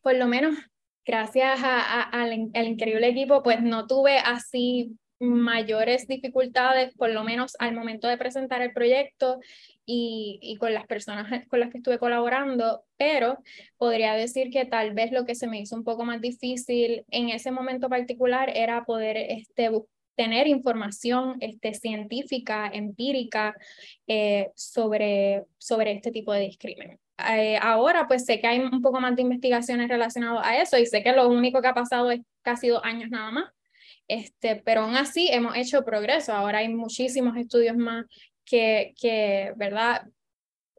Por 0.00 0.14
lo 0.14 0.28
menos, 0.28 0.56
gracias 1.04 1.58
al 1.64 2.32
increíble 2.32 3.08
equipo, 3.08 3.42
pues 3.42 3.60
no 3.62 3.88
tuve 3.88 4.18
así 4.18 4.96
mayores 5.30 6.06
dificultades, 6.06 6.94
por 6.94 7.10
lo 7.10 7.24
menos 7.24 7.56
al 7.58 7.74
momento 7.74 8.08
de 8.08 8.18
presentar 8.18 8.62
el 8.62 8.72
proyecto 8.72 9.40
y, 9.86 10.56
con 10.58 10.72
las 10.72 10.86
personas 10.86 11.46
con 11.48 11.60
las 11.60 11.70
que 11.70 11.78
estuve 11.78 11.98
colaborando, 11.98 12.84
pero 12.96 13.38
podría 13.76 14.14
decir 14.14 14.50
que 14.50 14.64
tal 14.64 14.94
vez 14.94 15.12
lo 15.12 15.24
que 15.24 15.34
se 15.34 15.46
me 15.46 15.60
hizo 15.60 15.76
un 15.76 15.84
poco 15.84 16.04
más 16.04 16.20
difícil 16.20 17.04
en 17.10 17.28
ese 17.28 17.50
momento 17.50 17.88
particular 17.88 18.50
era 18.54 18.84
poder 18.84 19.16
este, 19.16 19.70
tener 20.14 20.46
información 20.46 21.36
este, 21.40 21.74
científica, 21.74 22.70
empírica 22.72 23.54
eh, 24.06 24.50
sobre, 24.54 25.44
este 25.58 26.10
tipo 26.10 26.32
de 26.32 26.40
discrimen. 26.40 26.98
Eh, 27.30 27.58
ahora 27.60 28.08
pues 28.08 28.24
sé 28.24 28.40
que 28.40 28.46
hay 28.46 28.60
un 28.60 28.82
poco 28.82 29.00
más 29.00 29.14
de 29.14 29.22
investigaciones 29.22 29.88
relacionadas 29.88 30.44
a 30.44 30.60
eso 30.60 30.76
y 30.78 30.86
sé 30.86 31.02
que 31.02 31.12
lo 31.12 31.28
único 31.28 31.62
que 31.62 31.68
ha 31.68 31.74
pasado 31.74 32.10
es 32.10 32.20
casi 32.42 32.68
dos 32.68 32.82
años 32.82 33.08
nada 33.10 33.30
más 33.30 33.44
este, 34.08 34.56
pero 34.56 34.82
aún 34.82 34.96
así 34.96 35.28
hemos 35.30 35.56
hecho 35.56 35.84
progreso. 35.84 36.32
Ahora 36.32 36.58
hay 36.58 36.68
muchísimos 36.68 37.36
estudios 37.36 37.76
más 37.76 38.06
que, 38.44 38.94
que 39.00 39.52
¿verdad? 39.56 40.06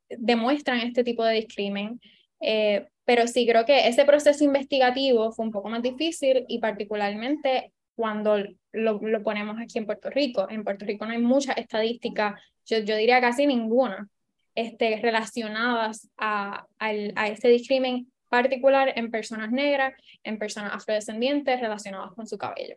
demuestran 0.09 0.79
este 0.79 1.03
tipo 1.03 1.23
de 1.23 1.35
discrimen. 1.35 1.99
Eh, 2.41 2.87
pero 3.05 3.27
sí 3.27 3.45
creo 3.47 3.65
que 3.65 3.87
ese 3.87 4.03
proceso 4.05 4.43
investigativo 4.43 5.31
fue 5.31 5.45
un 5.45 5.51
poco 5.51 5.69
más 5.69 5.81
difícil 5.81 6.45
y 6.47 6.59
particularmente 6.59 7.71
cuando 7.95 8.37
lo, 8.71 8.99
lo 8.99 9.23
ponemos 9.23 9.57
aquí 9.61 9.77
en 9.77 9.85
Puerto 9.85 10.09
Rico. 10.09 10.47
En 10.49 10.63
Puerto 10.63 10.85
Rico 10.85 11.05
no 11.05 11.11
hay 11.11 11.21
mucha 11.21 11.53
estadística, 11.53 12.39
yo, 12.65 12.79
yo 12.79 12.95
diría 12.97 13.21
casi 13.21 13.47
ninguna, 13.47 14.09
este, 14.53 14.99
relacionadas 15.01 16.09
a, 16.17 16.65
a, 16.79 16.87
a 17.15 17.27
este 17.27 17.47
discrimen 17.49 18.11
particular 18.29 18.91
en 18.95 19.11
personas 19.11 19.51
negras, 19.51 19.93
en 20.23 20.37
personas 20.39 20.73
afrodescendientes 20.73 21.61
relacionadas 21.61 22.11
con 22.13 22.27
su 22.27 22.37
cabello. 22.37 22.75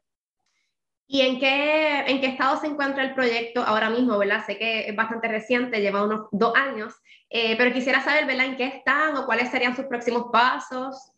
¿Y 1.10 1.22
en 1.22 1.40
qué, 1.40 2.00
en 2.00 2.20
qué 2.20 2.26
estado 2.26 2.60
se 2.60 2.66
encuentra 2.66 3.02
el 3.02 3.14
proyecto 3.14 3.62
ahora 3.62 3.88
mismo, 3.88 4.18
verdad? 4.18 4.44
Sé 4.44 4.58
que 4.58 4.88
es 4.88 4.94
bastante 4.94 5.26
reciente, 5.26 5.80
lleva 5.80 6.04
unos 6.04 6.28
dos 6.32 6.54
años, 6.54 6.94
eh, 7.30 7.56
pero 7.56 7.72
quisiera 7.72 8.02
saber, 8.04 8.26
¿verdad?, 8.26 8.44
en 8.44 8.56
qué 8.56 8.66
están 8.66 9.16
o 9.16 9.24
cuáles 9.24 9.50
serían 9.50 9.74
sus 9.74 9.86
próximos 9.86 10.26
pasos. 10.30 11.10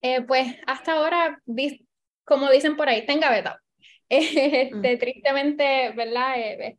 Eh, 0.00 0.22
pues 0.22 0.54
hasta 0.64 0.92
ahora, 0.92 1.42
como 2.24 2.48
dicen 2.50 2.76
por 2.76 2.88
ahí, 2.88 3.04
tenga 3.04 3.30
beta. 3.30 3.60
Este, 4.08 4.96
mm. 4.96 4.98
Tristemente, 4.98 5.92
¿verdad? 5.96 6.34
Eh, 6.36 6.76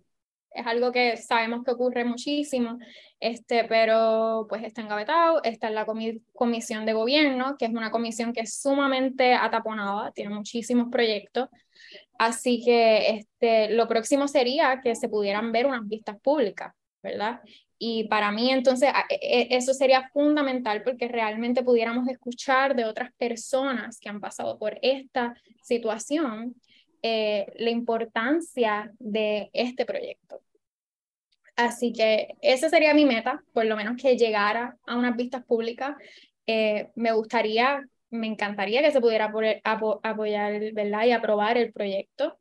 es 0.54 0.68
algo 0.68 0.92
que 0.92 1.16
sabemos 1.18 1.64
que 1.64 1.72
ocurre 1.72 2.04
muchísimo, 2.04 2.78
este, 3.20 3.64
pero 3.66 4.46
pues 4.50 4.64
está 4.64 4.82
engavetado, 4.82 5.42
está 5.44 5.70
en 5.70 5.76
la 5.76 5.86
comisión 6.34 6.86
de 6.86 6.94
gobierno, 6.94 7.56
que 7.58 7.66
es 7.66 7.72
una 7.72 7.90
comisión 7.90 8.34
que 8.34 8.42
es 8.42 8.60
sumamente 8.62 9.34
ataponada, 9.34 10.12
tiene 10.12 10.36
muchísimos 10.36 10.90
proyectos, 10.92 11.48
así 12.22 12.62
que 12.63 13.10
este, 13.10 13.72
lo 13.72 13.88
próximo 13.88 14.28
sería 14.28 14.80
que 14.84 14.96
se 14.96 15.10
pudieran 15.10 15.51
ver 15.51 15.66
unas 15.66 15.88
vistas 15.88 16.20
públicas, 16.22 16.72
¿verdad? 17.01 17.42
Y 17.80 18.04
para 18.10 18.32
mí 18.32 18.51
entonces 18.51 18.94
e, 19.10 19.16
e, 19.16 19.48
eso 19.58 19.74
sería 19.74 20.08
fundamental 20.10 20.84
porque 20.84 21.08
realmente 21.08 21.63
pudiéramos 21.63 22.08
escuchar 22.08 22.75
de 22.75 22.86
otras 22.86 23.12
personas 23.18 24.00
que 24.00 24.08
han 24.08 24.20
pasado 24.20 24.60
por 24.60 24.78
esta 24.84 25.34
situación 25.63 26.54
eh, 27.01 27.48
la 27.56 27.72
importancia 27.72 28.92
de 29.00 29.50
este 29.51 29.84
proyecto. 29.84 30.42
Así 31.56 31.92
que 31.92 32.36
esa 32.42 32.70
sería 32.70 32.94
mi 32.94 33.06
meta, 33.06 33.44
por 33.51 33.66
lo 33.66 33.75
menos 33.75 34.00
que 34.00 34.16
llegara 34.16 34.78
a 34.86 34.96
unas 34.96 35.16
vistas 35.16 35.44
públicas. 35.44 35.96
Eh, 36.46 36.92
me 36.94 37.13
gustaría, 37.13 37.84
me 38.12 38.27
encantaría 38.27 38.82
que 38.82 38.91
se 38.91 39.01
pudiera 39.01 39.32
apoyar 39.63 40.74
¿verdad? 40.74 41.06
y 41.06 41.12
aprobar 41.12 41.58
el 41.58 41.74
proyecto, 41.74 42.38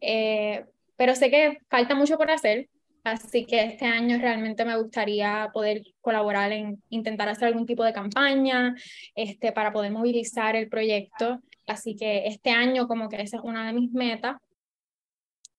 eh, 0.00 0.64
pero 0.96 1.14
sé 1.14 1.30
que 1.30 1.58
falta 1.68 1.94
mucho 1.94 2.16
por 2.16 2.30
hacer, 2.30 2.68
así 3.04 3.44
que 3.44 3.64
este 3.64 3.86
año 3.86 4.18
realmente 4.18 4.64
me 4.64 4.76
gustaría 4.78 5.50
poder 5.52 5.82
colaborar 6.00 6.52
en 6.52 6.82
intentar 6.88 7.28
hacer 7.28 7.48
algún 7.48 7.66
tipo 7.66 7.84
de 7.84 7.92
campaña 7.92 8.74
este, 9.14 9.52
para 9.52 9.72
poder 9.72 9.90
movilizar 9.90 10.56
el 10.56 10.68
proyecto 10.68 11.40
Así 11.70 11.94
que 11.94 12.26
este 12.26 12.50
año 12.50 12.88
como 12.88 13.08
que 13.08 13.22
esa 13.22 13.36
es 13.36 13.42
una 13.44 13.66
de 13.66 13.72
mis 13.72 13.92
metas. 13.92 14.36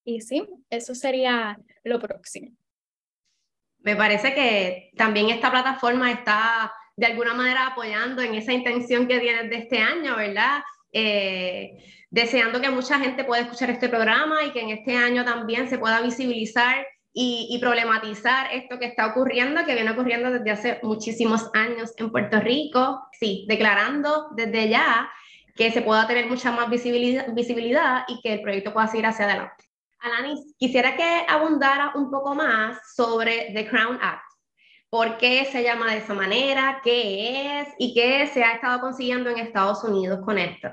Y 0.03 0.19
sí, 0.19 0.45
eso 0.69 0.93
sería 0.93 1.57
lo 1.85 1.99
próximo. 1.99 2.51
Me 3.79 3.95
parece 3.95 4.33
que 4.33 4.91
también 4.97 5.29
esta 5.29 5.49
plataforma 5.49 6.11
está 6.11 6.73
de 6.95 7.05
alguna 7.05 7.33
manera 7.33 7.67
apoyando 7.67 8.21
en 8.21 8.35
esa 8.35 8.53
intención 8.53 9.07
que 9.07 9.19
tienes 9.19 9.49
de 9.49 9.57
este 9.57 9.79
año, 9.79 10.15
¿verdad? 10.15 10.61
Eh, 10.93 11.77
deseando 12.09 12.59
que 12.59 12.69
mucha 12.69 12.99
gente 12.99 13.23
pueda 13.23 13.43
escuchar 13.43 13.69
este 13.69 13.89
programa 13.89 14.43
y 14.43 14.51
que 14.51 14.61
en 14.61 14.69
este 14.69 14.95
año 14.95 15.23
también 15.23 15.69
se 15.69 15.77
pueda 15.77 16.01
visibilizar 16.01 16.85
y, 17.13 17.47
y, 17.51 17.59
problematizar 17.59 18.53
esto 18.53 18.79
que 18.79 18.85
está 18.85 19.07
ocurriendo, 19.07 19.65
que 19.65 19.73
viene 19.73 19.91
ocurriendo 19.91 20.31
desde 20.31 20.51
hace 20.51 20.79
muchísimos 20.81 21.49
años 21.53 21.91
en 21.97 22.09
Puerto 22.09 22.39
Rico. 22.39 23.01
Sí, 23.19 23.45
declarando 23.49 24.29
desde 24.35 24.69
ya 24.69 25.09
que 25.55 25.71
se 25.71 25.81
pueda 25.81 26.07
tener 26.07 26.27
mucha 26.27 26.51
más 26.51 26.69
visibilidad, 26.69 27.27
visibilidad 27.33 28.03
y 28.07 28.21
que 28.21 28.33
el 28.33 28.41
proyecto 28.41 28.73
pueda 28.73 28.87
seguir 28.87 29.05
hacia 29.05 29.25
adelante. 29.25 29.65
Alanis, 29.99 30.55
quisiera 30.57 30.95
que 30.95 31.25
abundara 31.27 31.91
un 31.95 32.09
poco 32.09 32.33
más 32.33 32.79
sobre 32.95 33.51
The 33.53 33.67
Crown 33.67 33.99
Act. 34.01 34.30
¿Por 34.91 35.17
qué 35.17 35.45
se 35.45 35.63
llama 35.63 35.93
de 35.93 35.99
esa 35.99 36.13
manera? 36.13 36.81
¿Qué 36.83 37.61
es? 37.61 37.69
¿Y 37.79 37.93
qué 37.93 38.27
se 38.27 38.43
ha 38.43 38.55
estado 38.55 38.81
consiguiendo 38.81 39.29
en 39.29 39.37
Estados 39.37 39.81
Unidos 39.85 40.19
con 40.25 40.37
esto? 40.37 40.67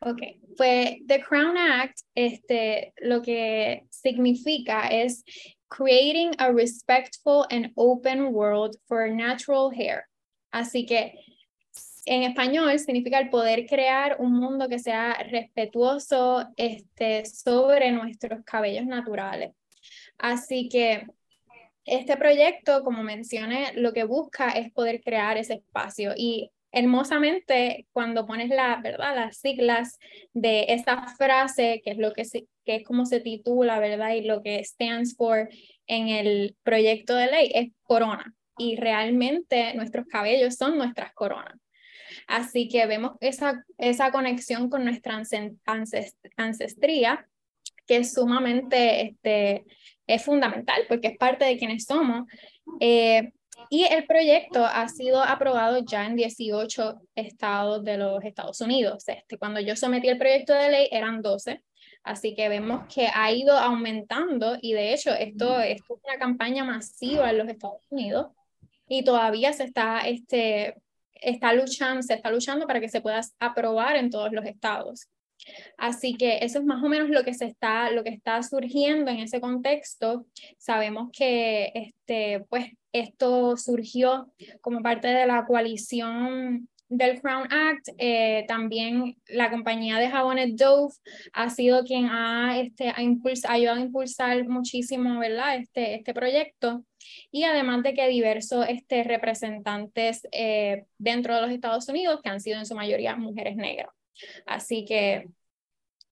Ok, 0.00 0.22
pues 0.56 0.96
The 1.06 1.20
Crown 1.20 1.58
Act, 1.58 1.98
este, 2.14 2.94
lo 3.02 3.20
que 3.20 3.84
significa 3.90 4.88
es 4.88 5.22
creating 5.68 6.30
a 6.38 6.50
respectful 6.50 7.44
and 7.50 7.70
open 7.74 8.28
world 8.28 8.74
for 8.86 9.10
natural 9.10 9.70
hair. 9.70 10.04
Así 10.50 10.86
que 10.86 11.12
en 12.06 12.22
español 12.22 12.78
significa 12.78 13.18
el 13.18 13.28
poder 13.28 13.66
crear 13.66 14.16
un 14.18 14.32
mundo 14.32 14.66
que 14.66 14.78
sea 14.78 15.12
respetuoso 15.30 16.48
este, 16.56 17.26
sobre 17.26 17.92
nuestros 17.92 18.42
cabellos 18.46 18.86
naturales. 18.86 19.52
Así 20.16 20.70
que 20.70 21.06
este 21.84 22.16
proyecto, 22.16 22.84
como 22.84 23.02
mencioné, 23.02 23.72
lo 23.74 23.92
que 23.92 24.04
busca 24.04 24.50
es 24.50 24.72
poder 24.72 25.00
crear 25.02 25.36
ese 25.36 25.54
espacio 25.54 26.12
y 26.16 26.50
hermosamente 26.70 27.86
cuando 27.92 28.26
pones 28.26 28.48
la, 28.48 28.80
¿verdad? 28.82 29.14
las 29.14 29.36
siglas 29.38 29.98
de 30.32 30.66
esa 30.68 31.06
frase, 31.16 31.82
que 31.84 31.90
es 31.90 31.98
lo 31.98 32.12
que, 32.12 32.22
que 32.64 32.76
es 32.76 32.84
como 32.84 33.04
se 33.04 33.20
titula, 33.20 33.78
¿verdad? 33.78 34.14
Y 34.14 34.22
lo 34.22 34.42
que 34.42 34.64
stands 34.64 35.14
for 35.16 35.48
en 35.86 36.08
el 36.08 36.56
proyecto 36.62 37.14
de 37.14 37.26
ley 37.26 37.52
es 37.54 37.70
corona. 37.82 38.34
Y 38.56 38.76
realmente 38.76 39.74
nuestros 39.74 40.06
cabellos 40.06 40.54
son 40.54 40.78
nuestras 40.78 41.12
coronas. 41.14 41.58
Así 42.26 42.68
que 42.68 42.86
vemos 42.86 43.12
esa, 43.20 43.64
esa 43.78 44.10
conexión 44.10 44.70
con 44.70 44.84
nuestra 44.84 45.20
ancestría 46.36 47.26
que 47.86 47.96
es 47.98 48.14
sumamente, 48.14 49.02
este, 49.02 49.64
es 50.14 50.24
fundamental 50.24 50.82
porque 50.88 51.08
es 51.08 51.18
parte 51.18 51.44
de 51.44 51.58
quienes 51.58 51.84
somos. 51.84 52.26
Eh, 52.80 53.32
y 53.70 53.84
el 53.84 54.06
proyecto 54.06 54.64
ha 54.64 54.88
sido 54.88 55.22
aprobado 55.22 55.78
ya 55.84 56.06
en 56.06 56.16
18 56.16 57.00
estados 57.14 57.84
de 57.84 57.98
los 57.98 58.22
Estados 58.24 58.60
Unidos. 58.60 59.04
Este, 59.08 59.38
cuando 59.38 59.60
yo 59.60 59.76
sometí 59.76 60.08
el 60.08 60.18
proyecto 60.18 60.52
de 60.52 60.70
ley 60.70 60.88
eran 60.90 61.22
12, 61.22 61.62
así 62.02 62.34
que 62.34 62.48
vemos 62.48 62.82
que 62.92 63.08
ha 63.14 63.32
ido 63.32 63.56
aumentando 63.56 64.56
y 64.60 64.72
de 64.72 64.92
hecho 64.92 65.10
esto, 65.10 65.60
esto 65.60 65.94
es 65.94 66.00
una 66.04 66.18
campaña 66.18 66.64
masiva 66.64 67.30
en 67.30 67.38
los 67.38 67.48
Estados 67.48 67.86
Unidos 67.90 68.32
y 68.88 69.04
todavía 69.04 69.52
se 69.52 69.64
está, 69.64 70.00
este, 70.00 70.74
está 71.14 71.52
luchando, 71.52 72.02
se 72.02 72.14
está 72.14 72.30
luchando 72.30 72.66
para 72.66 72.80
que 72.80 72.88
se 72.88 73.00
pueda 73.00 73.20
aprobar 73.38 73.96
en 73.96 74.10
todos 74.10 74.32
los 74.32 74.44
estados. 74.44 75.08
Así 75.76 76.14
que 76.14 76.38
eso 76.42 76.58
es 76.58 76.64
más 76.64 76.82
o 76.82 76.88
menos 76.88 77.10
lo 77.10 77.24
que 77.24 77.34
se 77.34 77.46
está, 77.46 77.90
lo 77.90 78.04
que 78.04 78.10
está 78.10 78.42
surgiendo 78.42 79.10
en 79.10 79.18
ese 79.20 79.40
contexto. 79.40 80.26
Sabemos 80.58 81.10
que 81.12 81.72
este, 81.74 82.44
pues, 82.48 82.66
esto 82.92 83.56
surgió 83.56 84.32
como 84.60 84.82
parte 84.82 85.08
de 85.08 85.26
la 85.26 85.44
coalición 85.46 86.68
del 86.88 87.20
Crown 87.20 87.48
Act. 87.50 87.88
Eh, 87.98 88.44
también 88.46 89.16
la 89.28 89.50
compañía 89.50 89.98
de 89.98 90.10
jabones 90.10 90.56
Dove 90.56 90.94
ha 91.32 91.50
sido 91.50 91.84
quien 91.84 92.06
ha, 92.06 92.60
este, 92.60 92.90
ha, 92.90 92.96
ayudado 93.48 93.78
a 93.78 93.82
impulsar 93.82 94.46
muchísimo 94.48 95.18
¿verdad? 95.18 95.56
Este, 95.56 95.94
este 95.94 96.14
proyecto. 96.14 96.84
Y 97.30 97.44
además 97.44 97.82
de 97.82 97.94
que 97.94 98.08
diversos 98.08 98.66
este, 98.68 99.02
representantes 99.04 100.28
eh, 100.32 100.84
dentro 100.98 101.34
de 101.34 101.42
los 101.42 101.50
Estados 101.50 101.88
Unidos, 101.88 102.20
que 102.22 102.28
han 102.28 102.40
sido 102.40 102.58
en 102.58 102.66
su 102.66 102.74
mayoría 102.74 103.16
mujeres 103.16 103.56
negras. 103.56 103.88
Así 104.46 104.84
que 104.84 105.28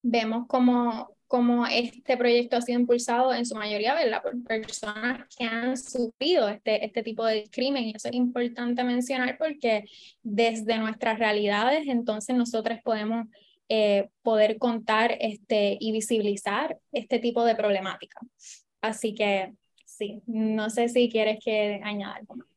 vemos 0.03 0.47
como 0.47 1.15
como 1.31 1.65
este 1.65 2.17
proyecto 2.17 2.57
ha 2.57 2.61
sido 2.61 2.81
impulsado 2.81 3.33
en 3.33 3.47
su 3.47 3.55
mayoría 3.55 3.95
por 4.21 4.43
personas 4.43 5.33
que 5.39 5.45
han 5.45 5.77
sufrido 5.77 6.49
este, 6.49 6.85
este 6.85 7.05
tipo 7.05 7.25
de 7.25 7.49
crimen. 7.49 7.85
Y 7.85 7.93
eso 7.95 8.09
es 8.09 8.15
importante 8.15 8.83
mencionar 8.83 9.39
porque 9.39 9.85
desde 10.25 10.77
nuestras 10.79 11.21
realidades, 11.21 11.87
entonces 11.87 12.35
nosotros 12.35 12.81
podemos 12.83 13.29
eh, 13.69 14.09
poder 14.23 14.59
contar 14.59 15.17
este, 15.21 15.77
y 15.79 15.93
visibilizar 15.93 16.77
este 16.91 17.21
tipo 17.21 17.45
de 17.45 17.55
problemática. 17.55 18.19
Así 18.81 19.15
que 19.15 19.53
sí, 19.85 20.23
no 20.27 20.69
sé 20.69 20.89
si 20.89 21.09
quieres 21.09 21.39
que 21.39 21.81
añada 21.85 22.17
algo 22.17 22.35
más. 22.35 22.50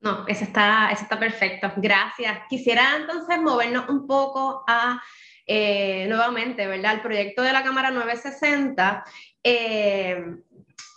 No, 0.00 0.26
eso 0.28 0.44
está, 0.44 0.90
eso 0.92 1.02
está 1.02 1.18
perfecto. 1.18 1.72
Gracias. 1.76 2.40
Quisiera 2.48 2.96
entonces 2.96 3.40
movernos 3.40 3.88
un 3.88 4.06
poco 4.06 4.64
a 4.68 5.02
eh, 5.46 6.06
nuevamente, 6.08 6.66
¿verdad? 6.66 6.94
El 6.94 7.00
proyecto 7.00 7.42
de 7.42 7.52
la 7.52 7.64
Cámara 7.64 7.90
960 7.90 9.04
eh, 9.42 10.24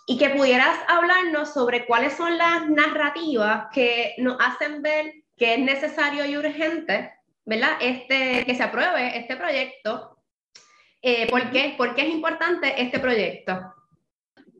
y 0.05 0.17
que 0.17 0.29
pudieras 0.31 0.77
hablarnos 0.88 1.53
sobre 1.53 1.86
cuáles 1.86 2.13
son 2.13 2.38
las 2.38 2.70
narrativas 2.70 3.67
que 3.74 4.13
nos 4.17 4.38
hacen 4.39 4.81
ver 4.81 5.13
que 5.38 5.53
es 5.53 5.60
necesario 5.60 6.25
y 6.25 6.38
urgente, 6.38 7.12
¿verdad? 7.46 7.77
Este, 7.79 8.43
que 8.46 8.53
se 8.53 8.62
apruebe 8.62 9.17
este 9.17 9.36
proyecto. 9.38 10.17
Eh, 11.01 11.27
¿por, 11.29 11.50
qué? 11.50 11.74
¿Por 11.77 11.96
qué 11.96 12.03
es 12.03 12.13
importante 12.13 12.79
este 12.79 13.00
proyecto? 13.00 13.74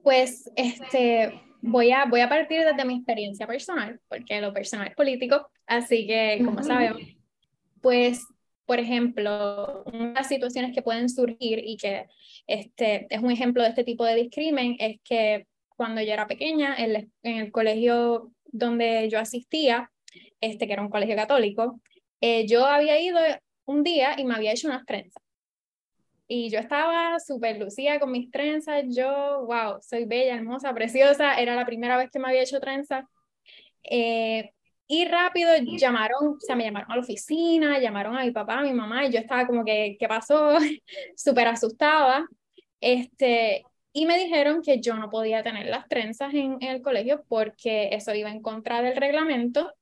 Pues 0.02 0.50
este, 0.56 1.40
voy 1.62 1.92
a, 1.92 2.06
voy 2.06 2.22
a 2.22 2.30
partir 2.30 2.62
desde 2.64 2.86
mi 2.86 2.96
experiencia 2.96 3.48
personal, 3.48 4.00
porque 4.08 4.42
lo 4.42 4.54
personal 4.54 4.88
es 4.88 4.96
político, 4.96 5.50
así 5.68 6.08
que 6.08 6.42
como 6.44 6.64
sabemos, 6.64 7.02
pues 7.82 8.26
por 8.72 8.80
ejemplo, 8.80 9.84
unas 9.92 10.30
situaciones 10.30 10.74
que 10.74 10.82
pueden 10.82 11.10
surgir 11.10 11.62
y 11.62 11.76
que 11.76 12.06
este, 12.48 13.06
es 13.10 13.22
un 13.22 13.30
ejemplo 13.30 13.64
de 13.64 13.70
este 13.70 13.84
tipo 13.84 14.06
de 14.06 14.16
discrimen 14.16 14.78
es 14.80 15.02
que 15.04 15.46
cuando 15.68 16.02
yo 16.02 16.14
era 16.14 16.26
pequeña, 16.26 16.76
en, 16.78 17.12
el 17.22 17.52
colegio 17.52 18.32
donde 18.46 19.10
yo 19.10 19.20
asistía, 19.20 19.92
este, 20.40 20.68
que 20.68 20.74
era 20.74 20.82
un 20.82 20.90
colegio 20.90 21.18
católico, 21.18 21.82
eh, 22.22 22.48
yo 22.48 22.66
había 22.66 22.98
ido 23.02 23.20
un 23.66 23.84
día 23.84 24.16
y 24.18 24.24
me 24.24 24.36
había 24.36 24.54
hecho 24.54 24.70
unas 24.70 24.86
trenzas. 24.86 25.21
Y 26.34 26.50
yo 26.50 26.60
estaba 26.60 27.20
súper 27.20 27.60
lucida 27.60 28.00
con 28.00 28.10
mis 28.10 28.32
trenzas, 28.32 28.86
yo, 28.88 29.46
wow, 29.46 29.82
soy 29.82 30.06
bella, 30.06 30.36
hermosa, 30.36 30.74
preciosa, 30.74 31.38
era 31.38 31.58
la 31.58 31.66
primera 31.66 31.98
vez 31.98 32.10
que 32.10 32.20
me 32.20 32.30
había 32.30 32.44
hecho 32.44 32.62
trenzas. 32.62 33.04
Eh, 33.84 34.50
y 34.88 35.06
rápido 35.10 35.52
llamaron, 35.78 36.38
o 36.38 36.40
sea, 36.40 36.56
me 36.56 36.64
llamaron 36.64 36.90
a 36.90 36.96
la 36.96 37.02
oficina, 37.02 37.80
llamaron 37.80 38.16
a 38.16 38.24
mi 38.24 38.32
papá, 38.32 38.60
a 38.60 38.64
mi 38.64 38.72
mamá, 38.72 39.06
y 39.06 39.12
yo 39.12 39.20
estaba 39.20 39.46
como 39.46 39.66
que, 39.66 39.98
¿qué 40.00 40.08
pasó? 40.08 40.58
Súper 41.18 41.50
asustada. 41.50 42.26
Este, 42.80 43.66
y 43.92 44.06
me 44.06 44.18
dijeron 44.18 44.62
que 44.62 44.80
yo 44.80 44.96
no 44.96 45.10
podía 45.10 45.44
tener 45.44 45.66
las 45.66 45.86
trenzas 45.90 46.34
en, 46.34 46.60
el 46.62 46.82
colegio 46.82 47.26
porque 47.28 47.90
eso 47.92 48.16
iba 48.16 48.30
en 48.32 48.42
contra 48.42 48.82
del 48.82 48.96
reglamento. 48.96 49.74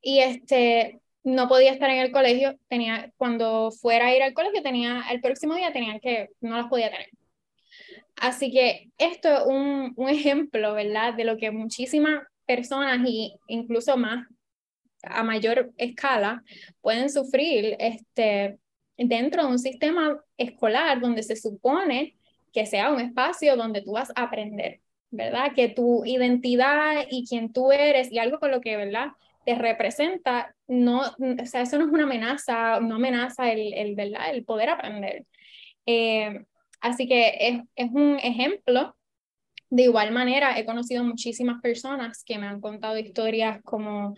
Y 0.00 0.20
este, 0.20 1.02
no 1.22 1.48
podía 1.48 1.72
estar 1.72 1.90
en 1.90 1.98
el 1.98 2.12
colegio, 2.12 2.58
tenía, 2.68 3.12
cuando 3.16 3.70
fuera 3.70 4.06
a 4.06 4.16
ir 4.16 4.22
al 4.22 4.34
colegio, 4.34 4.62
tenía, 4.62 5.04
el 5.10 5.20
próximo 5.20 5.54
día 5.54 5.72
tenía 5.72 5.98
que, 6.00 6.30
no 6.40 6.56
las 6.56 6.68
podía 6.68 6.90
tener. 6.90 7.10
Así 8.16 8.50
que 8.50 8.90
esto 8.98 9.28
es 9.28 9.46
un, 9.46 9.92
un 9.96 10.08
ejemplo, 10.10 10.74
¿verdad? 10.74 11.14
De 11.14 11.24
lo 11.24 11.36
que 11.36 11.50
muchísimas 11.50 12.22
personas 12.46 13.00
y 13.06 13.34
incluso 13.46 13.96
más 13.96 14.26
a 15.02 15.22
mayor 15.22 15.72
escala 15.76 16.42
pueden 16.80 17.10
sufrir 17.10 17.76
este, 17.78 18.58
dentro 18.96 19.42
de 19.42 19.48
un 19.48 19.58
sistema 19.58 20.20
escolar 20.36 21.00
donde 21.00 21.22
se 21.22 21.36
supone 21.36 22.16
que 22.52 22.66
sea 22.66 22.92
un 22.92 23.00
espacio 23.00 23.56
donde 23.56 23.82
tú 23.82 23.92
vas 23.92 24.10
a 24.14 24.24
aprender, 24.24 24.80
¿verdad? 25.10 25.52
Que 25.54 25.68
tu 25.68 26.04
identidad 26.04 27.04
y 27.08 27.26
quién 27.26 27.52
tú 27.52 27.72
eres 27.72 28.10
y 28.10 28.18
algo 28.18 28.38
con 28.40 28.50
lo 28.50 28.60
que, 28.60 28.76
¿verdad? 28.76 29.08
Te 29.44 29.54
representa, 29.54 30.54
no, 30.68 31.00
o 31.00 31.46
sea, 31.46 31.62
eso 31.62 31.78
no 31.78 31.86
es 31.86 31.90
una 31.90 32.04
amenaza, 32.04 32.80
no 32.80 32.96
amenaza 32.96 33.50
el, 33.50 33.72
el 33.74 33.94
¿verdad? 33.94 34.34
El 34.34 34.44
poder 34.44 34.68
aprender. 34.68 35.24
Eh, 35.86 36.44
así 36.80 37.08
que 37.08 37.36
es, 37.40 37.60
es 37.74 37.90
un 37.92 38.18
ejemplo 38.22 38.94
de 39.70 39.84
igual 39.84 40.10
manera, 40.10 40.58
he 40.58 40.66
conocido 40.66 41.04
muchísimas 41.04 41.60
personas 41.62 42.24
que 42.24 42.38
me 42.38 42.46
han 42.46 42.60
contado 42.60 42.98
historias 42.98 43.62
como, 43.62 44.14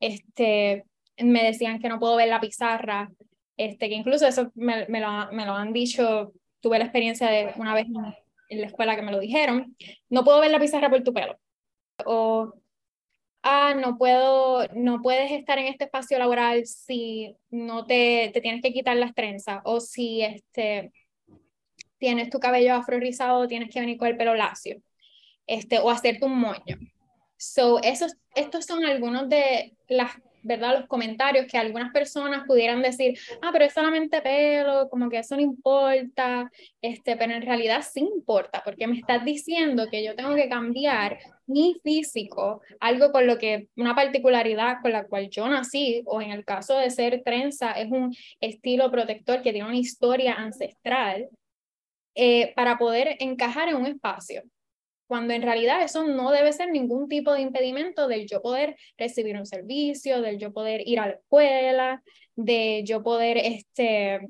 este, 0.00 0.84
me 1.16 1.44
decían 1.44 1.78
que 1.78 1.88
no 1.88 2.00
puedo 2.00 2.16
ver 2.16 2.28
la 2.28 2.40
pizarra, 2.40 3.10
este, 3.56 3.88
que 3.88 3.94
incluso 3.94 4.26
eso 4.26 4.50
me, 4.54 4.84
lo, 4.88 5.32
me 5.32 5.46
lo 5.46 5.54
han 5.54 5.72
dicho, 5.72 6.32
tuve 6.60 6.78
la 6.78 6.86
experiencia 6.86 7.28
de 7.28 7.52
una 7.56 7.72
vez 7.72 7.86
en 8.48 8.60
la 8.60 8.66
escuela 8.66 8.96
que 8.96 9.02
me 9.02 9.12
lo 9.12 9.20
dijeron, 9.20 9.76
no 10.10 10.24
puedo 10.24 10.40
ver 10.40 10.50
la 10.50 10.60
pizarra 10.60 10.90
por 10.90 11.02
tu 11.02 11.14
pelo. 11.14 11.38
O, 12.04 12.52
ah, 13.46 13.74
no 13.74 13.96
puedo, 13.96 14.66
no 14.74 15.00
puedes 15.00 15.30
estar 15.30 15.58
en 15.58 15.66
este 15.66 15.84
espacio 15.84 16.18
laboral 16.18 16.66
si 16.66 17.36
no 17.50 17.86
te, 17.86 18.30
te 18.34 18.40
tienes 18.40 18.60
que 18.60 18.72
quitar 18.72 18.96
las 18.96 19.14
trenzas 19.14 19.60
o 19.64 19.80
si 19.80 20.22
este, 20.22 20.92
tienes 21.98 22.28
tu 22.28 22.40
cabello 22.40 22.74
afro 22.74 22.98
rizado, 22.98 23.46
tienes 23.46 23.72
que 23.72 23.80
venir 23.80 23.98
con 23.98 24.08
el 24.08 24.16
pelo 24.16 24.34
lacio 24.34 24.82
este, 25.46 25.78
o 25.78 25.90
hacerte 25.90 26.26
un 26.26 26.38
moño. 26.40 26.76
So, 27.36 27.80
esos, 27.82 28.16
estos 28.34 28.66
son 28.66 28.84
algunos 28.84 29.28
de 29.28 29.76
las, 29.88 30.12
¿verdad? 30.46 30.78
Los 30.78 30.88
comentarios 30.88 31.46
que 31.46 31.58
algunas 31.58 31.92
personas 31.92 32.44
pudieran 32.46 32.82
decir, 32.82 33.18
ah, 33.42 33.50
pero 33.52 33.64
es 33.64 33.72
solamente 33.72 34.22
pelo, 34.22 34.88
como 34.88 35.10
que 35.10 35.18
eso 35.18 35.36
no 35.36 35.42
importa, 35.42 36.50
este, 36.80 37.16
pero 37.16 37.34
en 37.34 37.42
realidad 37.42 37.82
sí 37.82 38.00
importa, 38.00 38.62
porque 38.64 38.86
me 38.86 38.98
estás 38.98 39.24
diciendo 39.24 39.88
que 39.90 40.04
yo 40.04 40.14
tengo 40.14 40.34
que 40.34 40.48
cambiar 40.48 41.18
mi 41.46 41.76
físico, 41.82 42.60
algo 42.80 43.12
con 43.12 43.26
lo 43.26 43.38
que, 43.38 43.68
una 43.76 43.94
particularidad 43.94 44.76
con 44.82 44.92
la 44.92 45.06
cual 45.06 45.28
yo 45.30 45.48
nací, 45.48 46.02
o 46.06 46.22
en 46.22 46.30
el 46.30 46.44
caso 46.44 46.78
de 46.78 46.90
ser 46.90 47.22
trenza, 47.24 47.72
es 47.72 47.90
un 47.90 48.14
estilo 48.40 48.90
protector 48.90 49.42
que 49.42 49.52
tiene 49.52 49.68
una 49.68 49.76
historia 49.76 50.34
ancestral, 50.34 51.28
eh, 52.14 52.54
para 52.54 52.78
poder 52.78 53.16
encajar 53.20 53.68
en 53.68 53.76
un 53.76 53.86
espacio 53.86 54.42
cuando 55.06 55.34
en 55.34 55.42
realidad 55.42 55.82
eso 55.82 56.04
no 56.04 56.30
debe 56.30 56.52
ser 56.52 56.70
ningún 56.70 57.08
tipo 57.08 57.32
de 57.32 57.40
impedimento 57.40 58.08
del 58.08 58.26
yo 58.26 58.42
poder 58.42 58.76
recibir 58.98 59.36
un 59.36 59.46
servicio, 59.46 60.20
del 60.20 60.38
yo 60.38 60.52
poder 60.52 60.86
ir 60.86 61.00
a 61.00 61.06
la 61.06 61.12
escuela, 61.14 62.02
de 62.34 62.82
yo 62.84 63.02
poder, 63.02 63.38
este, 63.38 64.20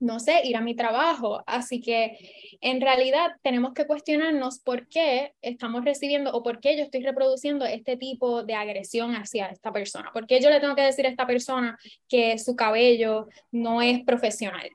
no 0.00 0.20
sé, 0.20 0.42
ir 0.44 0.56
a 0.56 0.60
mi 0.60 0.74
trabajo. 0.74 1.42
Así 1.46 1.80
que 1.80 2.18
en 2.60 2.80
realidad 2.80 3.32
tenemos 3.42 3.72
que 3.74 3.86
cuestionarnos 3.86 4.60
por 4.60 4.88
qué 4.88 5.34
estamos 5.42 5.84
recibiendo 5.84 6.32
o 6.32 6.42
por 6.42 6.60
qué 6.60 6.76
yo 6.76 6.82
estoy 6.82 7.02
reproduciendo 7.02 7.64
este 7.64 7.96
tipo 7.96 8.42
de 8.42 8.54
agresión 8.54 9.14
hacia 9.14 9.46
esta 9.46 9.72
persona. 9.72 10.10
¿Por 10.12 10.26
qué 10.26 10.40
yo 10.40 10.50
le 10.50 10.60
tengo 10.60 10.74
que 10.74 10.82
decir 10.82 11.06
a 11.06 11.10
esta 11.10 11.26
persona 11.26 11.78
que 12.08 12.38
su 12.38 12.56
cabello 12.56 13.28
no 13.50 13.82
es 13.82 14.02
profesional? 14.04 14.70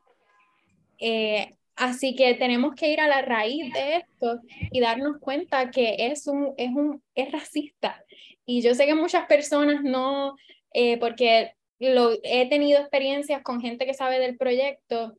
Eh, 1.00 1.56
Así 1.82 2.14
que 2.16 2.36
tenemos 2.36 2.76
que 2.76 2.92
ir 2.92 3.00
a 3.00 3.08
la 3.08 3.24
raíz 3.24 3.74
de 3.74 3.96
esto 3.96 4.40
y 4.72 4.80
darnos 4.82 5.18
cuenta 5.20 5.72
que 5.72 5.96
es, 5.98 6.28
un, 6.28 6.54
es, 6.56 6.70
un, 6.70 7.02
es 7.16 7.32
racista. 7.32 8.06
Y 8.46 8.62
yo 8.62 8.76
sé 8.76 8.86
que 8.86 8.94
muchas 8.94 9.26
personas 9.26 9.82
no, 9.82 10.36
eh, 10.76 11.00
porque 11.00 11.56
lo, 11.80 12.12
he 12.22 12.48
tenido 12.50 12.80
experiencias 12.80 13.42
con 13.42 13.62
gente 13.62 13.88
que 13.88 13.96
sabe 13.96 14.20
del 14.20 14.38
proyecto, 14.38 15.18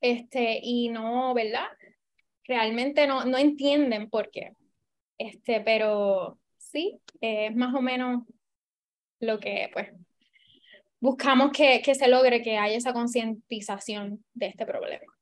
este, 0.00 0.58
y 0.60 0.88
no, 0.88 1.32
¿verdad? 1.34 1.68
Realmente 2.48 3.06
no, 3.06 3.24
no 3.24 3.38
entienden 3.38 4.10
por 4.10 4.32
qué. 4.32 4.54
Este, 5.18 5.60
pero 5.60 6.36
sí, 6.58 6.98
es 7.20 7.54
más 7.54 7.72
o 7.76 7.80
menos 7.80 8.24
lo 9.20 9.38
que 9.38 9.70
pues 9.72 9.92
buscamos 10.98 11.52
que, 11.52 11.80
que 11.80 11.94
se 11.94 12.08
logre, 12.08 12.42
que 12.42 12.58
haya 12.58 12.76
esa 12.76 12.92
concientización 12.92 14.24
de 14.34 14.46
este 14.48 14.66
problema. 14.66 15.13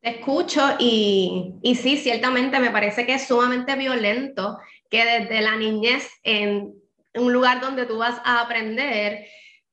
Te 0.00 0.10
escucho 0.10 0.62
y, 0.78 1.54
y 1.62 1.74
sí, 1.74 1.96
ciertamente 1.96 2.60
me 2.60 2.70
parece 2.70 3.04
que 3.04 3.14
es 3.14 3.26
sumamente 3.26 3.74
violento 3.74 4.58
que 4.90 5.04
desde 5.04 5.40
la 5.40 5.56
niñez 5.56 6.08
en 6.22 6.74
un 7.14 7.32
lugar 7.32 7.60
donde 7.60 7.86
tú 7.86 7.98
vas 7.98 8.20
a 8.24 8.42
aprender, 8.42 9.26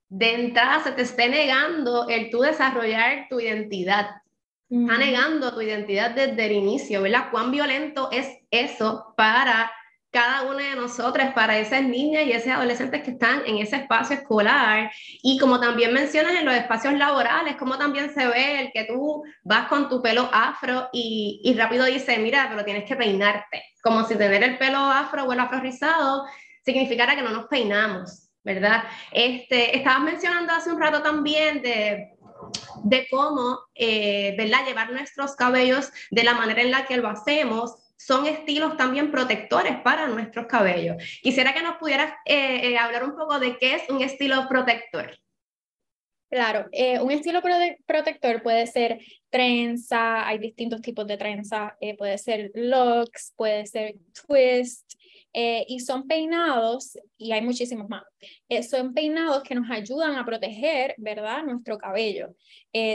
de 0.08 0.34
entrada 0.34 0.82
se 0.82 0.92
te 0.92 1.02
esté 1.02 1.28
negando 1.28 2.08
el 2.08 2.30
tú 2.30 2.40
desarrollar 2.40 3.26
tu 3.28 3.40
identidad. 3.40 4.08
Está 4.68 4.98
negando 4.98 5.54
tu 5.54 5.60
identidad 5.60 6.10
desde 6.10 6.46
el 6.46 6.52
inicio, 6.52 7.02
¿verdad? 7.02 7.30
Cuán 7.30 7.52
violento 7.52 8.10
es 8.10 8.26
eso 8.50 9.14
para 9.16 9.70
cada 10.16 10.44
una 10.44 10.62
de 10.62 10.76
nosotras, 10.76 11.34
para 11.34 11.58
esas 11.58 11.82
niñas 11.82 12.24
y 12.24 12.32
esos 12.32 12.50
adolescentes 12.50 13.02
que 13.02 13.10
están 13.10 13.42
en 13.44 13.58
ese 13.58 13.76
espacio 13.76 14.16
escolar. 14.16 14.90
Y 15.22 15.36
como 15.36 15.60
también 15.60 15.92
mencionas 15.92 16.36
en 16.36 16.46
los 16.46 16.54
espacios 16.54 16.94
laborales, 16.94 17.56
como 17.56 17.76
también 17.76 18.14
se 18.14 18.26
ve 18.26 18.60
el 18.60 18.72
que 18.72 18.84
tú 18.84 19.22
vas 19.44 19.68
con 19.68 19.90
tu 19.90 20.00
pelo 20.00 20.30
afro 20.32 20.88
y, 20.90 21.42
y 21.44 21.52
rápido 21.52 21.84
dice, 21.84 22.16
mira, 22.16 22.46
pero 22.48 22.64
tienes 22.64 22.84
que 22.84 22.96
peinarte. 22.96 23.62
Como 23.82 24.04
si 24.04 24.14
tener 24.14 24.42
el 24.42 24.56
pelo 24.56 24.78
afro 24.78 25.24
o 25.24 25.32
el 25.34 25.38
afro 25.40 25.60
rizado 25.60 26.24
significara 26.64 27.14
que 27.14 27.20
no 27.20 27.28
nos 27.28 27.44
peinamos, 27.48 28.30
¿verdad? 28.42 28.84
Este, 29.12 29.76
estabas 29.76 30.00
mencionando 30.00 30.54
hace 30.54 30.72
un 30.72 30.80
rato 30.80 31.02
también 31.02 31.60
de 31.60 32.16
de 32.84 33.06
cómo, 33.10 33.58
eh, 33.74 34.34
¿verdad?, 34.36 34.66
llevar 34.66 34.92
nuestros 34.92 35.34
cabellos 35.34 35.90
de 36.10 36.22
la 36.22 36.34
manera 36.34 36.62
en 36.62 36.70
la 36.70 36.86
que 36.86 36.96
lo 36.98 37.08
hacemos 37.08 37.76
son 37.96 38.26
estilos 38.26 38.76
también 38.76 39.10
protectores 39.10 39.80
para 39.80 40.06
nuestros 40.06 40.46
cabellos. 40.46 40.96
Quisiera 41.22 41.54
que 41.54 41.62
nos 41.62 41.76
pudieras 41.76 42.12
eh, 42.24 42.68
eh, 42.68 42.78
hablar 42.78 43.04
un 43.04 43.16
poco 43.16 43.38
de 43.38 43.56
qué 43.58 43.74
es 43.74 43.88
un 43.88 44.02
estilo 44.02 44.46
protector. 44.48 45.18
Claro, 46.28 46.66
eh, 46.72 47.00
un 47.00 47.12
estilo 47.12 47.40
protector 47.40 48.42
puede 48.42 48.66
ser 48.66 48.98
trenza, 49.30 50.26
hay 50.26 50.38
distintos 50.38 50.82
tipos 50.82 51.06
de 51.06 51.16
trenza, 51.16 51.76
puede 51.96 52.18
ser 52.18 52.50
locks, 52.54 53.32
puede 53.36 53.64
ser 53.66 53.94
twist, 54.26 54.92
y 55.32 55.80
son 55.80 56.08
peinados, 56.08 56.98
y 57.16 57.30
hay 57.32 57.42
muchísimos 57.42 57.88
más, 57.88 58.02
son 58.68 58.92
peinados 58.94 59.42
que 59.42 59.54
nos 59.54 59.70
ayudan 59.70 60.16
a 60.16 60.24
proteger, 60.24 60.94
¿verdad?, 60.96 61.44
nuestro 61.44 61.76
cabello. 61.76 62.34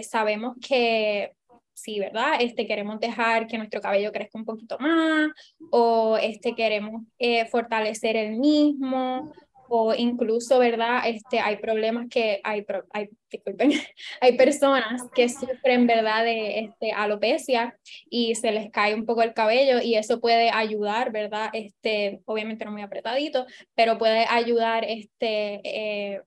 sabemos 0.02 0.58
que 0.60 1.32
si, 1.74 2.00
¿verdad? 2.00 2.36
Este, 2.40 2.66
queremos 2.66 3.00
dejar 3.00 3.48
que 3.48 3.58
nuestro 3.58 3.82
cabello 3.82 4.12
crezca 4.12 4.38
un 4.38 4.46
poquito 4.46 4.78
más 4.80 5.32
o 5.72 6.18
este, 6.18 6.56
queremos 6.56 7.04
eh, 7.20 7.46
fortalecer 7.46 8.16
el 8.18 8.38
mismo 8.38 9.32
o 9.74 9.94
incluso, 9.94 10.60
¿verdad? 10.60 11.04
Este, 11.06 11.40
hay 11.40 11.56
problemas 11.56 12.08
que 12.10 12.42
hay, 12.44 12.66
hay, 12.92 13.10
hay 14.22 14.38
personas 14.38 15.02
que 15.16 15.30
sufren, 15.30 15.88
¿verdad? 15.88 16.26
De 16.26 16.60
este, 16.60 16.92
alopecia 16.92 17.80
y 18.10 18.36
se 18.36 18.52
les 18.52 18.70
cae 18.70 18.94
un 18.94 19.06
poco 19.06 19.22
el 19.22 19.34
cabello 19.34 19.80
y 19.82 19.96
eso 19.96 20.20
puede 20.20 20.50
ayudar, 20.50 21.14
¿verdad? 21.14 21.52
Este, 21.54 22.20
obviamente 22.26 22.66
no 22.66 22.74
muy 22.74 22.82
apretadito, 22.82 23.46
pero 23.74 23.98
puede 23.98 24.26
ayudar 24.30 24.84
este, 24.84 25.62
eh, 25.64 26.22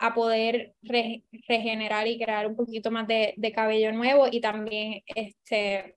a 0.00 0.14
poder 0.14 0.74
regenerar 0.82 2.08
y 2.08 2.18
crear 2.18 2.46
un 2.46 2.56
poquito 2.56 2.90
más 2.90 3.06
de, 3.06 3.52
cabello 3.54 3.92
nuevo 3.92 4.26
y 4.30 4.40
también 4.40 5.02
este, 5.04 5.96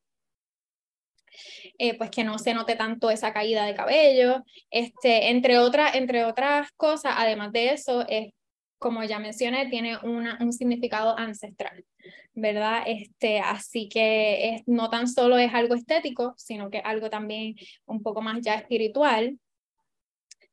eh, 1.78 1.98
pues 1.98 2.12
que 2.12 2.26
no 2.26 2.38
se 2.38 2.54
note 2.54 2.76
tanto 2.76 3.10
esa 3.10 3.32
caída 3.32 3.66
de 3.66 3.76
cabello, 3.76 4.44
este, 4.70 5.30
entre, 5.30 5.58
otras, 5.58 5.96
entre 5.96 6.26
otras 6.26 6.70
cosas, 6.74 7.14
además 7.18 7.54
de 7.54 7.72
eso, 7.72 8.06
es, 8.10 8.34
como 8.78 9.06
ya 9.06 9.20
mencioné, 9.20 9.70
tiene 9.70 9.98
una, 10.04 10.38
un 10.42 10.52
significado 10.52 11.18
ancestral, 11.18 11.86
¿verdad? 12.34 12.84
Este, 12.86 13.40
así 13.40 13.88
que 13.88 14.56
es, 14.56 14.64
no 14.66 14.90
tan 14.90 15.08
solo 15.08 15.38
es 15.38 15.54
algo 15.54 15.76
estético, 15.76 16.34
sino 16.36 16.70
que 16.70 16.80
algo 16.80 17.10
también 17.10 17.56
un 17.86 18.04
poco 18.04 18.22
más 18.22 18.42
ya 18.42 18.56
espiritual, 18.56 19.40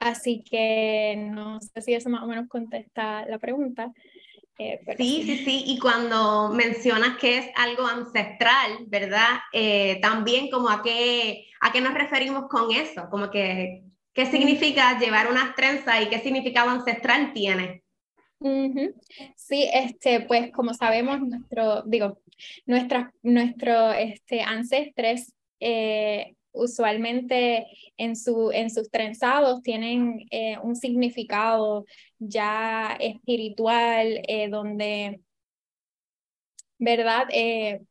Así 0.00 0.42
que 0.42 1.14
no 1.16 1.60
sé 1.60 1.82
si 1.82 1.94
eso 1.94 2.08
más 2.08 2.22
o 2.22 2.26
menos 2.26 2.48
contesta 2.48 3.26
la 3.26 3.38
pregunta. 3.38 3.92
Eh, 4.58 4.80
sí, 4.96 5.22
sí, 5.24 5.44
sí, 5.44 5.64
y 5.66 5.78
cuando 5.78 6.50
mencionas 6.50 7.16
que 7.18 7.38
es 7.38 7.46
algo 7.56 7.86
ancestral, 7.86 8.84
¿verdad? 8.88 9.38
Eh, 9.52 9.98
también 10.02 10.50
como 10.50 10.68
a 10.68 10.82
qué, 10.82 11.46
a 11.60 11.72
qué 11.72 11.80
nos 11.80 11.94
referimos 11.94 12.48
con 12.48 12.70
eso, 12.72 13.08
como 13.10 13.30
que, 13.30 13.84
¿qué 14.12 14.26
significa 14.26 14.98
llevar 14.98 15.30
unas 15.30 15.54
trenzas 15.54 16.02
y 16.02 16.08
qué 16.08 16.18
significado 16.18 16.70
ancestral 16.70 17.32
tiene? 17.32 17.82
Sí, 19.36 19.68
este, 19.72 20.20
pues 20.20 20.50
como 20.52 20.72
sabemos, 20.74 21.20
nuestro, 21.20 21.82
digo, 21.82 22.20
nuestra, 22.66 23.12
nuestro 23.22 23.92
este, 23.92 24.42
ancestres 24.42 25.34
eh, 25.58 26.34
usualmente 26.52 27.66
en, 27.96 28.16
su, 28.16 28.50
en 28.52 28.70
sus 28.70 28.90
trenzados 28.90 29.62
tienen 29.62 30.26
eh, 30.30 30.58
un 30.62 30.76
significado 30.76 31.84
ya 32.18 32.96
espiritual, 33.00 34.20
eh, 34.28 34.48
donde, 34.48 35.20
¿verdad? 36.78 37.28
Eh, 37.32 37.82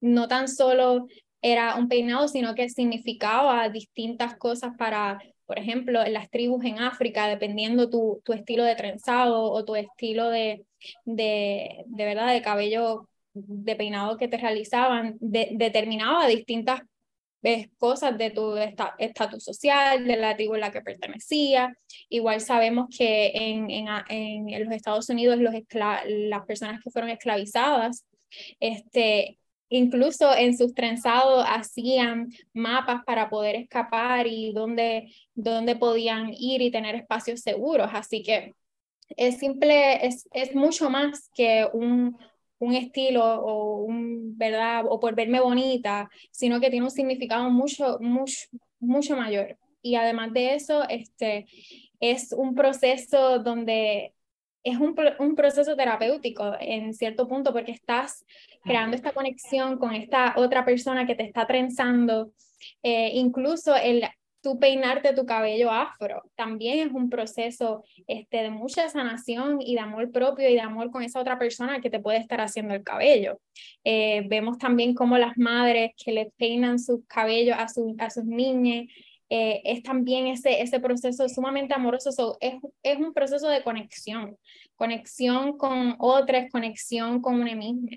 no 0.00 0.28
tan 0.28 0.48
solo 0.48 1.06
era 1.40 1.76
un 1.76 1.88
peinado, 1.88 2.28
sino 2.28 2.54
que 2.54 2.68
significaba 2.68 3.68
distintas 3.68 4.36
cosas 4.36 4.72
para, 4.78 5.18
por 5.46 5.58
ejemplo, 5.58 6.04
en 6.04 6.12
las 6.12 6.30
tribus 6.30 6.64
en 6.64 6.78
África, 6.78 7.26
dependiendo 7.28 7.90
tu, 7.90 8.20
tu 8.24 8.32
estilo 8.32 8.64
de 8.64 8.76
trenzado 8.76 9.50
o 9.50 9.64
tu 9.64 9.74
estilo 9.76 10.28
de, 10.30 10.64
de, 11.04 11.84
de 11.86 12.04
verdad, 12.04 12.32
de 12.32 12.42
cabello 12.42 13.08
de 13.34 13.76
peinado 13.76 14.16
que 14.16 14.28
te 14.28 14.36
realizaban, 14.36 15.16
determinaba 15.20 16.26
distintas 16.26 16.82
ves 17.42 17.68
cosas 17.76 18.16
de 18.16 18.30
tu 18.30 18.56
estatus 18.98 19.44
social, 19.44 20.06
de 20.06 20.16
la 20.16 20.36
tribu 20.36 20.54
en 20.54 20.60
la 20.60 20.70
que 20.70 20.80
pertenecía. 20.80 21.76
Igual 22.08 22.40
sabemos 22.40 22.86
que 22.96 23.32
en, 23.34 23.70
en, 23.70 23.88
en 24.48 24.64
los 24.64 24.74
Estados 24.74 25.08
Unidos 25.08 25.38
los 25.38 25.54
las 26.06 26.46
personas 26.46 26.82
que 26.82 26.90
fueron 26.90 27.10
esclavizadas, 27.10 28.06
este, 28.60 29.38
incluso 29.68 30.34
en 30.34 30.56
sus 30.56 30.74
trenzados 30.74 31.44
hacían 31.48 32.28
mapas 32.52 33.02
para 33.04 33.28
poder 33.28 33.56
escapar 33.56 34.26
y 34.26 34.52
dónde, 34.52 35.12
dónde 35.34 35.76
podían 35.76 36.32
ir 36.32 36.62
y 36.62 36.70
tener 36.70 36.94
espacios 36.94 37.40
seguros. 37.40 37.88
Así 37.92 38.22
que 38.22 38.54
es 39.16 39.38
simple, 39.38 40.06
es, 40.06 40.28
es 40.32 40.54
mucho 40.54 40.90
más 40.90 41.30
que 41.34 41.66
un, 41.72 42.16
un 42.62 42.74
estilo 42.74 43.24
o 43.24 43.82
un, 43.82 44.38
¿verdad? 44.38 44.84
O 44.88 45.00
por 45.00 45.16
verme 45.16 45.40
bonita, 45.40 46.08
sino 46.30 46.60
que 46.60 46.70
tiene 46.70 46.84
un 46.84 46.92
significado 46.92 47.50
mucho, 47.50 47.98
mucho, 48.00 48.46
mucho 48.78 49.16
mayor. 49.16 49.58
Y 49.82 49.96
además 49.96 50.32
de 50.32 50.54
eso, 50.54 50.88
este, 50.88 51.46
es 51.98 52.32
un 52.32 52.54
proceso 52.54 53.40
donde 53.40 54.14
es 54.62 54.78
un, 54.78 54.94
un, 55.18 55.34
proceso 55.34 55.74
terapéutico 55.74 56.52
en 56.60 56.94
cierto 56.94 57.26
punto 57.26 57.52
porque 57.52 57.72
estás 57.72 58.24
creando 58.62 58.94
esta 58.94 59.10
conexión 59.10 59.76
con 59.76 59.92
esta 59.96 60.34
otra 60.36 60.64
persona 60.64 61.04
que 61.04 61.16
te 61.16 61.24
está 61.24 61.48
trenzando. 61.48 62.30
Eh, 62.84 63.10
incluso 63.14 63.74
el 63.74 64.04
tú 64.42 64.58
peinarte 64.58 65.14
tu 65.14 65.24
cabello 65.24 65.70
afro. 65.70 66.22
También 66.34 66.86
es 66.86 66.92
un 66.92 67.08
proceso 67.08 67.84
este, 68.06 68.38
de 68.38 68.50
mucha 68.50 68.88
sanación 68.88 69.62
y 69.62 69.74
de 69.74 69.80
amor 69.80 70.10
propio 70.10 70.48
y 70.48 70.54
de 70.54 70.60
amor 70.60 70.90
con 70.90 71.02
esa 71.02 71.20
otra 71.20 71.38
persona 71.38 71.80
que 71.80 71.90
te 71.90 72.00
puede 72.00 72.18
estar 72.18 72.40
haciendo 72.40 72.74
el 72.74 72.82
cabello. 72.82 73.40
Eh, 73.84 74.24
vemos 74.28 74.58
también 74.58 74.94
cómo 74.94 75.16
las 75.16 75.38
madres 75.38 75.92
que 75.96 76.12
le 76.12 76.32
peinan 76.36 76.78
sus 76.78 77.06
cabellos 77.06 77.56
a, 77.56 77.66
a 78.04 78.10
sus 78.10 78.24
niñas, 78.24 78.86
eh, 79.34 79.62
es 79.64 79.82
también 79.82 80.26
ese, 80.26 80.60
ese 80.60 80.78
proceso 80.78 81.26
sumamente 81.26 81.72
amoroso, 81.72 82.36
es, 82.40 82.54
es 82.82 82.98
un 82.98 83.14
proceso 83.14 83.48
de 83.48 83.62
conexión, 83.62 84.36
conexión 84.76 85.56
con 85.56 85.96
otras, 85.98 86.50
conexión 86.50 87.22
con 87.22 87.40
una 87.40 87.54
misma. 87.54 87.92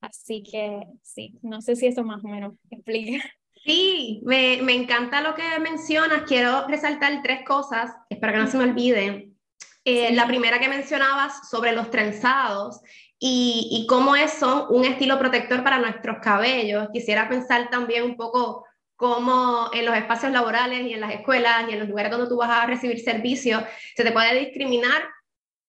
Así 0.00 0.42
que 0.42 0.80
sí, 1.02 1.34
no 1.42 1.60
sé 1.60 1.76
si 1.76 1.86
eso 1.86 2.02
más 2.02 2.24
o 2.24 2.28
menos 2.28 2.54
explica. 2.70 3.22
Sí, 3.64 4.20
me, 4.24 4.60
me, 4.62 4.74
encanta 4.74 5.22
lo 5.22 5.34
que 5.34 5.58
mencionas. 5.58 6.22
Quiero 6.26 6.66
resaltar 6.68 7.22
tres 7.22 7.44
cosas, 7.46 7.92
espero 8.10 8.34
que 8.34 8.38
no 8.38 8.46
se 8.46 8.58
me 8.58 8.64
olviden. 8.64 9.36
Eh, 9.84 10.14
la 10.14 10.26
primera 10.26 10.58
que 10.58 10.68
mencionabas 10.68 11.48
sobre 11.48 11.72
los 11.72 11.90
trenzados 11.90 12.80
y, 13.18 13.68
y 13.70 13.86
cómo 13.86 14.16
es, 14.16 14.32
son 14.32 14.66
un 14.70 14.84
estilo 14.84 15.18
protector 15.18 15.64
para 15.64 15.78
nuestros 15.78 16.18
cabellos. 16.22 16.88
Quisiera 16.92 17.28
pensar 17.28 17.70
también 17.70 18.04
un 18.04 18.16
poco 18.16 18.66
cómo 18.96 19.70
en 19.72 19.86
los 19.86 19.96
espacios 19.96 20.32
laborales 20.32 20.82
y 20.86 20.94
en 20.94 21.00
las 21.00 21.12
escuelas 21.12 21.64
y 21.68 21.72
en 21.72 21.80
los 21.80 21.88
lugares 21.88 22.12
donde 22.12 22.28
tú 22.28 22.36
vas 22.36 22.50
a 22.50 22.66
recibir 22.66 23.00
servicios 23.00 23.62
se 23.96 24.04
te 24.04 24.12
puede 24.12 24.38
discriminar 24.38 25.02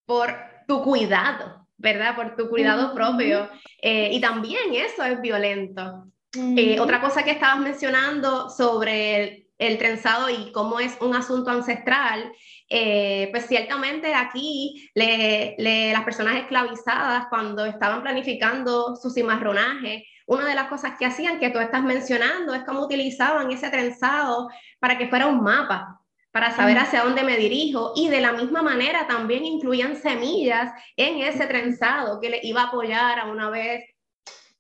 por 0.06 0.36
tu 0.68 0.84
cuidado 0.84 1.66
¿verdad? 1.78 2.16
Por 2.16 2.36
tu 2.36 2.50
cuidado 2.50 2.94
propio. 2.94 3.50
Eh, 3.82 4.10
y 4.12 4.22
también 4.22 4.74
eso 4.74 5.04
es 5.04 5.22
violento. 5.22 6.08
Eh, 6.38 6.80
otra 6.80 7.02
cosa 7.02 7.24
que 7.24 7.32
estabas 7.32 7.60
mencionando 7.60 8.50
sobre 8.50 9.48
el, 9.58 9.78
trenzado 9.78 10.30
y 10.30 10.52
cómo 10.52 10.80
es 10.80 10.98
un 11.02 11.16
asunto 11.16 11.50
ancestral, 11.50 12.32
eh, 12.70 13.30
pues 13.32 13.46
ciertamente 13.48 14.14
aquí 14.14 14.90
las 14.96 16.04
personas 16.04 16.36
esclavizadas 16.38 17.28
cuando 17.30 17.66
estaban 17.66 18.02
planificando 18.02 18.96
su 18.96 19.10
cimarronaje, 19.10 20.06
una 20.28 20.48
de 20.48 20.56
las 20.56 20.68
cosas 20.68 20.94
que 20.98 21.06
hacían 21.06 21.40
que 21.40 21.52
tú 21.52 21.60
estás 21.60 21.84
mencionando 21.84 22.54
es 22.54 22.64
cómo 22.64 22.82
utilizaban 22.82 23.52
ese 23.52 23.70
trenzado 23.70 24.50
para 24.80 24.98
que 24.98 25.08
fuera 25.08 25.28
un 25.28 25.44
mapa, 25.44 26.02
para 26.32 26.52
saber 26.52 26.78
hacia 26.80 27.04
dónde 27.04 27.24
me 27.24 27.38
dirijo. 27.38 27.94
Y 27.96 28.10
de 28.10 28.22
la 28.22 28.34
misma 28.34 28.62
manera 28.62 29.08
también 29.08 29.46
incluían 29.46 29.96
semillas 29.96 30.74
en 30.98 31.22
ese 31.22 31.46
trenzado 31.46 32.20
que 32.20 32.30
le 32.30 32.40
iba 32.44 32.62
a 32.62 32.68
apoyar 32.68 33.20
a 33.20 33.26
una 33.28 33.50
vez 33.50 33.86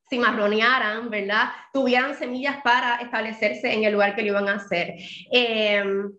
si 0.09 0.19
marronearan, 0.19 1.09
¿verdad? 1.09 1.49
Tuvieran 1.73 2.15
semillas 2.15 2.57
para 2.63 2.97
establecerse 2.97 3.73
en 3.73 3.83
el 3.83 3.93
lugar 3.93 4.15
que 4.15 4.21
lo 4.21 4.29
iban 4.29 4.49
a 4.49 4.55
hacer. 4.55 4.95
Em, 5.31 6.11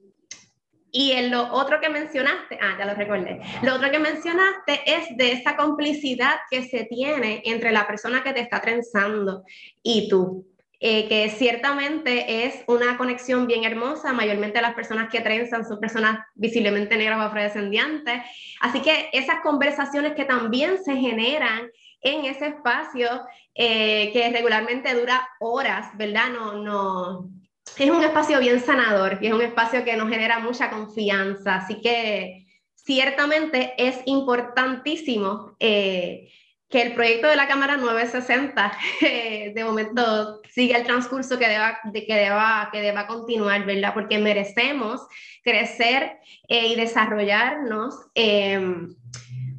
y 0.91 1.13
en 1.13 1.31
lo 1.31 1.53
otro 1.53 1.81
que 1.81 1.89
mencionaste, 1.89 2.59
ah, 2.61 2.77
ya 2.79 2.87
lo 2.87 2.95
recordé, 2.95 3.41
lo 3.63 3.75
otro 3.75 3.91
que 3.91 3.99
mencionaste 3.99 4.81
es 4.87 5.17
de 5.17 5.33
esa 5.33 5.57
complicidad 5.57 6.37
que 6.51 6.63
se 6.63 6.85
tiene 6.85 7.43
entre 7.45 7.71
la 7.71 7.87
persona 7.87 8.23
que 8.23 8.33
te 8.33 8.41
está 8.41 8.61
trenzando 8.61 9.45
y 9.83 10.09
tú. 10.09 10.47
Eh, 10.79 11.09
que 11.09 11.31
ciertamente 11.31 12.45
es 12.45 12.63
una 12.67 12.99
conexión 12.99 13.47
bien 13.47 13.65
hermosa, 13.65 14.13
mayormente 14.13 14.61
las 14.61 14.75
personas 14.75 15.09
que 15.11 15.23
trenzan 15.23 15.67
son 15.67 15.81
personas 15.81 16.19
visiblemente 16.35 16.99
negras 16.99 17.19
o 17.19 17.23
afrodescendientes, 17.23 18.21
así 18.61 18.83
que 18.83 19.09
esas 19.15 19.41
conversaciones 19.41 20.13
que 20.13 20.27
también 20.27 20.77
se 20.85 20.95
generan 20.97 21.71
en 22.07 22.25
ese 22.25 22.47
espacio 22.49 23.09
eh, 23.55 24.11
que 24.13 24.31
regularmente 24.31 24.95
dura 24.95 25.29
horas, 25.41 25.89
¿verdad? 25.97 26.29
No, 26.31 26.55
no, 26.55 27.31
es 27.79 27.91
un 27.91 28.03
espacio 28.03 28.39
bien 28.39 28.61
sanador 28.61 29.19
y 29.21 29.27
es 29.27 29.33
un 29.33 29.43
espacio 29.43 29.85
que 29.85 29.97
nos 29.97 30.09
genera 30.09 30.39
mucha 30.39 30.71
confianza, 30.71 31.57
así 31.57 31.81
que 31.81 32.47
ciertamente 32.75 33.75
es 33.77 33.99
importantísimo 34.07 35.57
eh, 35.59 36.31
que 36.69 36.83
el 36.83 36.95
proyecto 36.95 37.29
de 37.29 37.37
la 37.37 37.49
Cámara 37.49 37.77
960 37.77 38.73
eh, 39.03 39.53
de 39.55 39.65
momento 39.65 40.41
siga 40.51 40.79
el 40.79 40.85
transcurso 40.85 41.39
que 41.39 41.49
deba, 41.49 41.79
de, 41.85 42.07
que 42.07 42.15
deba, 42.15 42.69
que 42.73 42.81
deba 42.81 43.07
continuar, 43.07 43.65
¿verdad? 43.67 43.95
Porque 43.95 44.19
merecemos 44.19 45.07
crecer 45.43 46.19
eh, 46.49 46.69
y 46.69 46.77
desarrollarnos 46.77 47.95
em, 48.15 48.95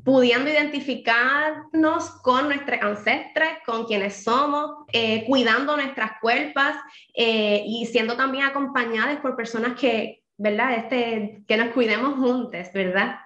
pudiendo 0.07 0.49
identificarnos 0.49 2.11
con 2.21 2.47
nuestros 2.47 2.81
ancestres, 2.81 3.49
con 3.65 3.83
quienes 3.83 4.23
somos, 4.23 4.85
eh, 4.93 5.25
cuidando 5.25 5.75
nuestras 5.75 6.11
cuerpas 6.21 6.77
y 7.13 7.85
siendo 7.91 8.15
también 8.15 8.45
acompañadas 8.45 9.19
por 9.19 9.35
personas 9.35 9.77
que, 9.77 10.23
¿verdad? 10.37 10.75
Este, 10.75 11.43
que 11.45 11.57
nos 11.57 11.73
cuidemos 11.73 12.15
juntos, 12.15 12.71
¿verdad? 12.73 13.17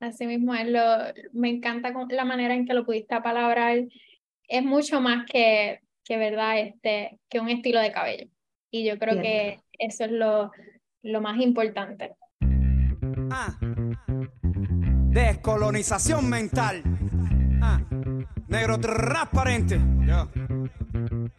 Así 0.00 0.26
mismo 0.26 0.52
es, 0.52 0.66
lo, 0.66 0.80
me 1.32 1.48
encanta 1.48 1.92
la 2.08 2.24
manera 2.24 2.54
en 2.54 2.66
que 2.66 2.74
lo 2.74 2.84
pudiste 2.84 3.14
apalabrar. 3.14 3.84
Es 4.48 4.64
mucho 4.64 5.00
más 5.00 5.26
que, 5.26 5.78
que, 6.04 6.16
¿verdad? 6.16 6.58
Este, 6.58 7.20
que 7.28 7.38
un 7.38 7.50
estilo 7.50 7.78
de 7.78 7.92
cabello. 7.92 8.26
Y 8.72 8.84
yo 8.84 8.98
creo 8.98 9.22
que 9.22 9.60
eso 9.78 10.06
es 10.06 10.10
lo, 10.10 10.50
lo 11.02 11.20
más 11.20 11.40
importante. 11.40 12.16
Ah, 13.30 13.56
descolonización 15.16 16.28
mental. 16.28 16.82
Ah, 17.62 17.80
negro 18.48 18.78
transparente. 18.78 19.80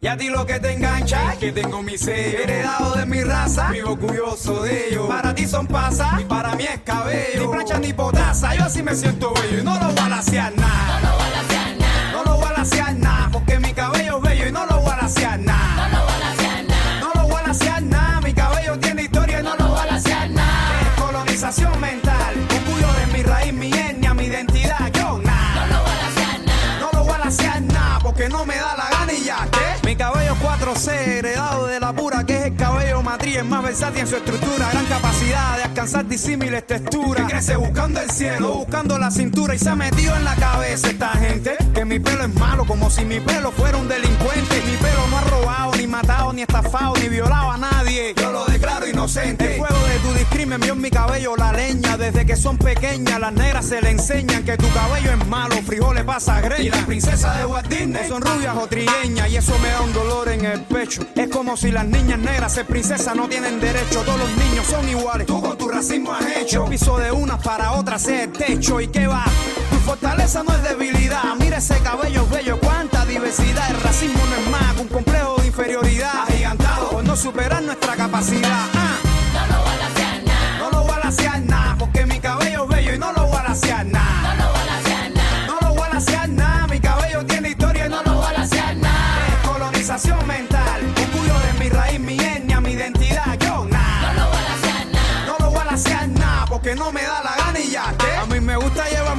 Y 0.02 0.08
a 0.08 0.18
ti 0.18 0.30
lo 0.30 0.48
que 0.48 0.60
te 0.60 0.74
engancha 0.74 1.34
es 1.34 1.38
que 1.38 1.52
tengo 1.52 1.84
mi 1.84 1.96
sello 1.96 2.40
heredado 2.40 2.96
de 2.96 3.06
mi 3.06 3.24
raza, 3.24 3.70
vivo 3.70 3.96
curioso 3.96 4.64
de 4.64 4.90
ello. 4.90 5.08
Para 5.08 5.36
ti 5.36 5.46
son 5.46 5.68
pasas 5.68 6.22
y 6.22 6.26
para 6.26 6.56
mí 6.56 6.64
es 6.64 6.82
cabello. 6.82 7.40
Ni 7.40 7.48
plancha 7.48 7.78
ni 7.78 7.94
potasa, 7.94 8.56
yo 8.56 8.64
así 8.64 8.82
me 8.82 8.96
siento 8.96 9.32
bello 9.36 9.62
y 9.62 9.64
no 9.64 9.76
lo 9.80 9.90
voy 9.90 10.00
a 10.00 10.10
lasear 10.10 10.56
nada. 10.56 11.00
No 11.00 11.12
lo 11.12 11.18
voy 11.18 11.28
a 11.28 11.42
lasear 11.42 11.78
nada. 11.78 12.12
No 12.14 12.24
lo 12.24 12.36
voy 12.38 12.46
a 12.48 12.58
lasear 12.58 12.96
nada, 12.96 13.30
porque 13.32 13.60
mi 13.60 13.74
cabello 13.74 14.18
es 14.18 14.24
bello 14.24 14.48
y 14.48 14.52
no 14.52 14.66
lo 14.66 14.82
voy 14.82 14.92
a 14.92 14.98
lasear 15.04 15.40
nada. 15.40 15.90
No 15.90 16.07
4C, 30.78 30.92
heredado 31.18 31.66
de 31.66 31.80
la 31.80 31.92
pura, 31.92 32.24
que 32.24 32.38
es 32.38 32.46
el 32.46 32.56
cabello 32.56 33.02
matriz, 33.02 33.38
es 33.38 33.46
más 33.46 33.64
versátil 33.64 34.02
en 34.02 34.08
su 34.08 34.16
estructura, 34.16 34.70
gran 34.72 34.86
capacidad 34.86 35.58
de 35.58 35.64
alcanzar 35.64 36.08
disímiles 36.08 36.68
texturas. 36.68 37.26
Que 37.26 37.34
crece 37.34 37.56
buscando 37.56 38.00
el 38.00 38.12
cielo, 38.12 38.54
buscando 38.54 39.00
la 39.00 39.10
cintura 39.10 39.56
y 39.56 39.60
se 39.60 39.70
ha 39.70 39.76
metido 39.76 40.16
en 40.16 40.24
la 40.24 40.36
cabeza 40.36 40.90
esta 40.90 41.10
gente 41.10 41.58
que 41.74 41.84
mi 41.84 42.00
pelo 42.00 42.26
es 42.26 42.34
malo, 42.36 42.66
como 42.66 42.92
si 42.92 43.06
mi 43.06 43.20
pelo 43.20 43.52
fuera 43.52 43.78
un 43.78 43.88
delincuente. 43.88 44.62
Mi 44.68 44.78
pelo 44.78 45.08
no 45.10 45.18
matado, 46.02 46.32
ni 46.32 46.44
estafado, 46.44 46.94
ni 47.02 47.10
violado 47.10 47.52
a 47.52 47.58
nadie. 47.58 48.14
Yo 48.16 48.32
lo 48.32 48.46
declaro 48.46 48.88
inocente. 48.88 49.54
El 49.54 49.58
fuego 49.58 49.88
de 49.88 50.00
tu 50.00 50.14
discrimen 50.14 50.62
vio 50.62 50.74
en 50.74 50.82
mi 50.82 50.92
cabello 50.92 51.36
la 51.36 51.52
leña. 51.52 51.98
Desde 51.98 52.26
que 52.26 52.36
son 52.36 52.58
pequeñas, 52.58 53.20
las 53.20 53.34
negras 53.34 53.66
se 53.66 53.82
le 53.82 53.90
enseñan 53.92 54.44
que 54.44 54.58
tu 54.58 54.70
cabello 54.74 55.12
es 55.12 55.28
malo, 55.28 55.56
frijoles 55.66 56.04
pasa 56.04 56.40
greña. 56.42 56.64
Y 56.64 56.70
la 56.70 56.86
princesa 56.86 57.34
de 57.38 57.46
Walt 57.46 57.68
Disney 57.68 58.08
son 58.08 58.22
rubias 58.22 58.56
o 58.56 58.68
trigueñas 58.68 59.30
y 59.30 59.38
eso 59.38 59.58
me 59.60 59.70
da 59.70 59.82
un 59.82 59.94
dolor 59.94 60.30
en 60.30 60.46
el 60.46 60.62
pecho. 60.66 61.02
Es 61.16 61.30
como 61.30 61.58
si 61.58 61.72
las 61.72 61.86
niñas 61.86 62.20
negras 62.20 62.54
ser 62.54 62.68
princesas 62.68 63.16
no 63.16 63.28
tienen 63.28 63.60
derecho. 63.60 64.04
Todos 64.04 64.20
los 64.20 64.30
niños 64.38 64.68
son 64.68 64.88
iguales. 64.88 65.26
Tú 65.26 65.42
con 65.42 65.58
tu 65.58 65.68
racismo 65.68 66.14
has 66.14 66.38
hecho. 66.38 66.66
piso 66.66 66.98
de 67.00 67.12
unas 67.12 67.42
para 67.42 67.72
otras 67.72 68.06
es 68.08 68.24
el 68.24 68.32
techo. 68.32 68.80
¿Y 68.80 68.88
qué 68.88 69.08
va? 69.08 69.26
Tu 69.72 69.78
fortaleza 69.78 70.44
no 70.44 70.54
es 70.54 70.62
debilidad. 70.62 71.24
Mira 71.40 71.58
ese 71.58 71.80
cabello 71.80 72.28
bello, 72.28 72.60
cuánta 72.60 73.04
diversidad. 73.06 73.72
El 73.72 73.82
racismo 73.82 74.24
no 74.30 74.36
es 74.36 74.50
más 74.52 74.76
que 74.76 74.82
un 74.82 74.88
inferioridad. 75.58 76.22
Agigantado 76.28 76.90
por 76.90 77.04
no 77.04 77.16
superar 77.16 77.64
nuestra 77.64 77.96
capacidad. 77.96 78.68
Ah. 78.76 78.98
No 79.34 79.56
lo 79.56 79.64
voy 79.64 79.74
a 79.74 79.78
lasear 79.78 80.24
nada. 80.24 80.58
No 80.60 80.70
lo 80.70 80.84
voy 80.84 80.94
a 80.94 81.06
lasear 81.06 81.42
nada. 81.42 81.76
Porque 81.80 82.06
mi 82.06 82.20
cabello 82.20 82.64
es 82.64 82.70
bello 82.70 82.94
y 82.94 83.00
no 83.00 83.12
lo 83.14 83.26
voy 83.26 83.38
a 83.38 83.44
lasear 83.44 83.86
nada. 83.86 84.36
No 84.36 84.46
lo 84.46 84.52
voy 84.52 84.62
a 84.62 84.66
lasear 84.66 85.12
nada. 85.12 85.48
No 85.48 85.58
lo 85.62 85.74
voy 85.74 85.90
a 85.90 85.94
lasear 85.94 86.30
nada. 86.30 86.68
Mi 86.68 86.80
cabello 86.80 87.26
tiene 87.26 87.50
historia 87.50 87.88
y 87.88 87.90
no 87.90 88.04
lo 88.04 88.14
voy 88.14 88.26
a 88.28 88.34
lasear 88.34 88.76
nada. 88.78 89.26
Descolonización 89.32 90.28
mental. 90.28 90.94
Orgullo 90.96 91.40
de 91.40 91.54
mi 91.60 91.70
raíz, 91.70 92.00
mi 92.00 92.20
etnia, 92.20 92.62
mi 92.62 92.72
identidad. 92.74 93.38
Yo 93.40 93.66
nada. 93.66 94.14
No 94.14 94.20
lo 94.22 94.30
voy 94.30 94.38
a 94.38 94.50
lasear 94.50 94.88
nada. 94.88 95.26
No 95.26 95.36
lo 95.40 95.52
voy 95.52 95.62
a 95.62 95.66
lasear 95.72 96.10
nada. 96.10 96.46
Porque 96.46 96.76
no 96.76 96.92
me 96.92 97.02
da 97.02 97.24
la 97.24 97.36
gana 97.36 97.60
y 97.60 97.72
ya. 97.72 97.96
¿qué? 97.98 98.06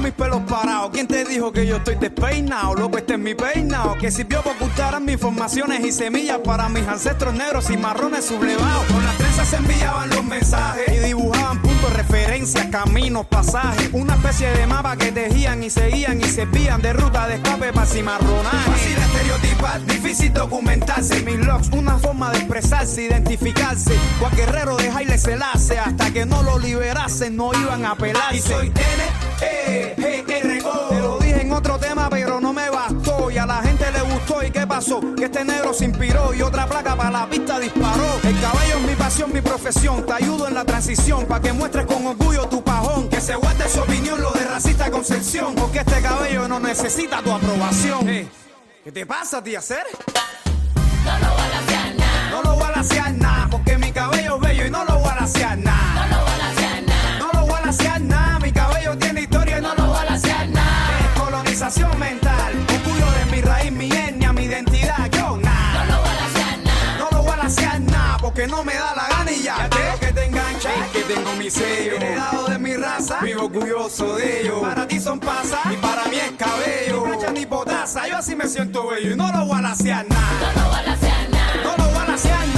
Mis 0.09 0.15
pelos 0.15 0.41
parados. 0.49 0.91
¿Quién 0.91 1.07
te 1.07 1.25
dijo 1.25 1.53
que 1.53 1.67
yo 1.67 1.77
estoy 1.77 1.97
despeinado? 1.97 2.75
Loco, 2.75 2.97
este 2.97 3.15
es 3.15 3.19
mi 3.19 3.35
peinado. 3.35 3.97
Que 3.99 4.11
sirvió 4.11 4.43
para 4.43 4.57
ocultar 4.57 5.01
mis 5.01 5.15
informaciones 5.15 5.85
y 5.85 5.93
semillas 5.93 6.39
para 6.39 6.69
mis 6.71 6.87
ancestros 6.87 7.35
negros 7.35 7.69
y 7.71 7.77
marrones 7.77 8.25
sublevados. 8.25 8.87
Con 8.87 9.05
las 9.05 9.17
trenzas 9.19 9.49
se 9.49 9.57
enviaban 9.57 10.09
los 10.09 10.25
mensajes 10.25 10.89
y 10.89 11.07
dibujaban 11.07 11.61
puntos 11.79 11.91
de 11.91 12.03
referencia, 12.03 12.71
caminos, 12.71 13.27
pasajes. 13.27 13.91
Una 13.93 14.15
especie 14.15 14.49
de 14.51 14.67
mapa 14.67 14.97
que 14.97 15.13
tejían 15.13 15.63
y 15.63 15.71
seguían 15.71 16.21
y 16.21 16.25
servían 16.25 16.83
de 16.83 16.93
ruta 16.93 17.27
de 17.27 17.37
escape 17.37 17.73
para 17.73 17.87
cimarronaje. 17.87 18.71
Fácil 18.71 18.97
estereotipar, 18.99 19.87
difícil 19.87 20.33
documentarse. 20.33 21.23
Mis 21.23 21.39
logs, 21.39 21.69
una 21.73 21.99
forma 21.99 22.31
de 22.31 22.39
expresarse, 22.39 23.03
identificarse. 23.05 23.95
Cual 24.19 24.35
guerrero 24.37 24.77
de 24.77 24.91
Haile 24.91 25.19
Selassie, 25.19 25.79
hasta 25.79 26.13
que 26.13 26.27
no 26.27 26.43
lo 26.43 26.59
liberasen, 26.59 27.37
no 27.37 27.53
iban 27.55 27.85
a 27.85 27.95
pelarse. 27.95 28.37
Y 28.37 28.41
soy 28.41 28.73
N-E-G-R-O. 29.41 30.89
Te 30.89 31.01
lo 31.01 31.19
dije 31.19 31.43
en 31.43 31.53
otro 31.53 31.79
tema, 31.79 32.09
pero 32.11 32.41
no 32.41 32.53
me 32.53 32.69
Y 33.31 33.37
a 33.37 33.47
la 33.47 33.63
gente 33.63 33.91
le 33.91 34.01
gustó. 34.01 34.43
¿Y 34.43 34.51
qué 34.51 34.67
pasó? 34.67 35.01
Que 35.17 35.25
este 35.25 35.45
negro 35.45 35.75
se 35.75 35.85
inspiró 35.85 36.33
y 36.33 36.43
otra 36.43 36.67
placa 36.67 36.97
para 36.97 37.11
la 37.11 37.27
pista 37.29 37.59
disparó. 37.59 38.21
El 38.23 38.41
cabello 38.41 38.77
es 38.79 38.83
mi 38.83 38.95
pasión, 38.95 39.33
mi 39.33 39.41
profesión. 39.41 40.07
Te 40.07 40.13
ayudo 40.15 40.49
en 40.49 40.55
la 40.55 40.65
transición 40.65 41.27
para 41.27 41.41
que 41.41 41.53
muestres 41.53 41.87
con 41.87 42.07
orgullo 42.07 42.49
tu 42.49 42.63
pajón. 42.63 43.09
Que 43.09 43.21
se 43.21 43.35
guarde 43.35 43.69
su 43.69 43.81
opinión, 43.81 44.21
lo 44.21 44.31
de 44.33 44.45
racista 44.45 44.91
concepción. 44.91 45.55
Porque 45.55 45.81
este 45.81 46.01
cabello 46.01 46.49
no 46.49 46.61
necesita 46.61 47.23
tu 47.23 47.33
aprobación. 47.33 48.09
Eh, 48.09 48.29
¿Qué 48.85 48.93
te 48.93 49.05
pasa, 49.05 49.43
tía 49.43 49.61
Ser? 49.61 49.85
No 51.05 51.19
lo 51.19 51.35
voy 51.35 51.43
a 51.43 51.61
lasear 51.61 51.95
nada. 51.97 52.31
No 52.31 52.43
lo 52.43 52.55
voy 52.55 52.65
a 52.65 52.71
lasear 52.71 53.13
nada. 53.13 53.49
Porque 53.51 53.79
mi 53.79 53.93
cabello 53.93 54.37
es 54.37 54.41
bello 54.41 54.67
y 54.67 54.71
no 54.71 54.85
lo 54.85 54.99
voy 54.99 55.11
a 55.11 55.15
lasear 55.21 55.59
nada. 55.59 56.07
No 56.07 56.18
No 68.49 68.65
me 68.65 68.75
da 68.75 68.95
la 68.95 69.09
gana 69.09 69.31
y 69.31 69.43
ya. 69.43 69.57
Ya 69.59 69.69
te 69.69 70.07
que 70.07 70.13
te 70.13 70.25
engancha. 70.25 70.71
Es 70.75 70.91
que 70.93 71.15
tengo 71.15 71.33
mi 71.35 71.51
sello. 71.51 71.97
Heredado 71.97 72.47
de 72.47 72.59
mi 72.59 72.75
raza, 72.77 73.21
vivo 73.21 73.45
orgulloso 73.45 74.17
de 74.17 74.41
ello. 74.41 74.61
Para 74.63 74.89
ti 74.89 75.01
son 75.01 75.21
pasas 75.21 75.61
y 75.71 75.77
para 75.77 76.05
mí 76.07 76.17
es 76.17 76.33
cabello. 76.33 77.03
Ni 77.05 77.17
plancha 77.17 77.33
ni 77.33 77.47
potasa, 77.47 78.09
yo 78.09 78.17
así 78.17 78.35
me 78.35 78.49
siento 78.49 78.89
bello 78.89 79.13
y 79.13 79.17
no 79.17 79.31
lo 79.33 79.47
voy 79.47 79.59
a 79.59 79.61
nada. 79.61 80.05
No 80.05 80.63
lo 80.63 80.69
voy 80.69 80.79
a 80.79 81.29
nada. 81.29 81.63
No 81.63 81.77
lo 81.77 81.91
voy 81.91 82.31
a 82.31 82.47
nada. 82.47 82.58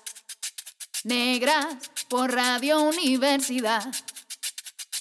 negras 1.03 1.65
por 2.09 2.31
Radio 2.31 2.81
Universidad. 2.81 3.83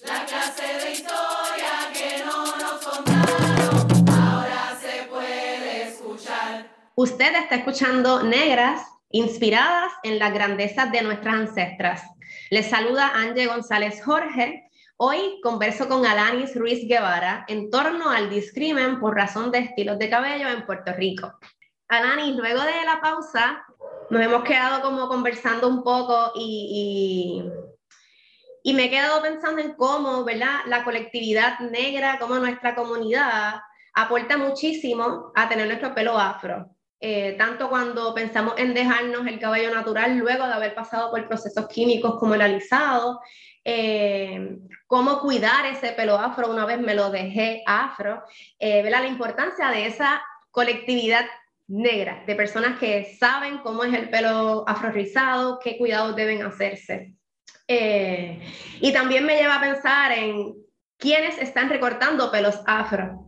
La 0.04 0.24
clase 0.24 0.62
de 0.82 0.92
historia 0.92 1.90
que 1.92 2.24
no 2.24 2.56
nos 2.56 2.84
contaron, 2.84 4.08
ahora 4.08 4.78
se 4.80 5.04
puede 5.10 5.88
escuchar. 5.88 6.70
Usted 6.94 7.34
está 7.34 7.56
escuchando 7.56 8.22
Negras, 8.22 8.82
inspiradas 9.10 9.92
en 10.02 10.18
las 10.18 10.32
grandezas 10.32 10.90
de 10.90 11.02
nuestras 11.02 11.34
ancestras. 11.34 12.02
Les 12.50 12.70
saluda 12.70 13.12
Angie 13.14 13.46
González 13.46 14.02
Jorge. 14.02 14.70
Hoy 14.96 15.40
converso 15.42 15.88
con 15.88 16.06
Alanis 16.06 16.54
Ruiz 16.54 16.86
Guevara 16.86 17.44
en 17.48 17.70
torno 17.70 18.10
al 18.10 18.30
discrimen 18.30 19.00
por 19.00 19.14
razón 19.14 19.50
de 19.50 19.58
estilos 19.58 19.98
de 19.98 20.08
cabello 20.08 20.48
en 20.48 20.64
Puerto 20.64 20.92
Rico. 20.92 21.38
Alanis, 21.88 22.36
luego 22.36 22.62
de 22.62 22.84
la 22.84 23.00
pausa, 23.00 23.64
nos 24.10 24.22
hemos 24.22 24.44
quedado 24.44 24.82
como 24.82 25.08
conversando 25.08 25.68
un 25.68 25.82
poco 25.82 26.32
y, 26.34 27.42
y, 28.64 28.70
y 28.70 28.74
me 28.74 28.84
he 28.84 28.90
quedado 28.90 29.22
pensando 29.22 29.60
en 29.60 29.74
cómo, 29.74 30.24
¿verdad? 30.24 30.60
La 30.66 30.84
colectividad 30.84 31.60
negra, 31.60 32.18
cómo 32.18 32.36
nuestra 32.36 32.74
comunidad 32.74 33.54
aporta 33.94 34.36
muchísimo 34.36 35.32
a 35.34 35.48
tener 35.48 35.66
nuestro 35.66 35.94
pelo 35.94 36.18
afro. 36.18 36.70
Eh, 37.02 37.34
tanto 37.38 37.70
cuando 37.70 38.12
pensamos 38.12 38.54
en 38.58 38.74
dejarnos 38.74 39.26
el 39.26 39.38
cabello 39.38 39.74
natural 39.74 40.18
luego 40.18 40.46
de 40.46 40.52
haber 40.52 40.74
pasado 40.74 41.10
por 41.10 41.26
procesos 41.26 41.66
químicos 41.68 42.16
como 42.18 42.34
el 42.34 42.42
alisado, 42.42 43.20
eh, 43.64 44.58
cómo 44.86 45.20
cuidar 45.20 45.64
ese 45.66 45.92
pelo 45.92 46.18
afro 46.18 46.50
una 46.50 46.66
vez 46.66 46.78
me 46.78 46.94
lo 46.94 47.10
dejé 47.10 47.62
afro, 47.64 48.22
eh, 48.58 48.82
¿verdad? 48.82 49.02
la 49.02 49.08
importancia 49.08 49.70
de 49.70 49.86
esa 49.86 50.22
colectividad 50.50 51.24
negra, 51.70 52.24
de 52.26 52.34
personas 52.34 52.78
que 52.78 53.16
saben 53.18 53.58
cómo 53.58 53.84
es 53.84 53.94
el 53.94 54.10
pelo 54.10 54.64
afro 54.68 54.90
rizado, 54.90 55.60
qué 55.62 55.78
cuidados 55.78 56.16
deben 56.16 56.42
hacerse. 56.42 57.14
Eh, 57.68 58.40
y 58.80 58.92
también 58.92 59.24
me 59.24 59.36
lleva 59.36 59.56
a 59.56 59.60
pensar 59.60 60.10
en 60.10 60.54
quiénes 60.98 61.38
están 61.38 61.68
recortando 61.68 62.30
pelos 62.30 62.60
afro. 62.66 63.26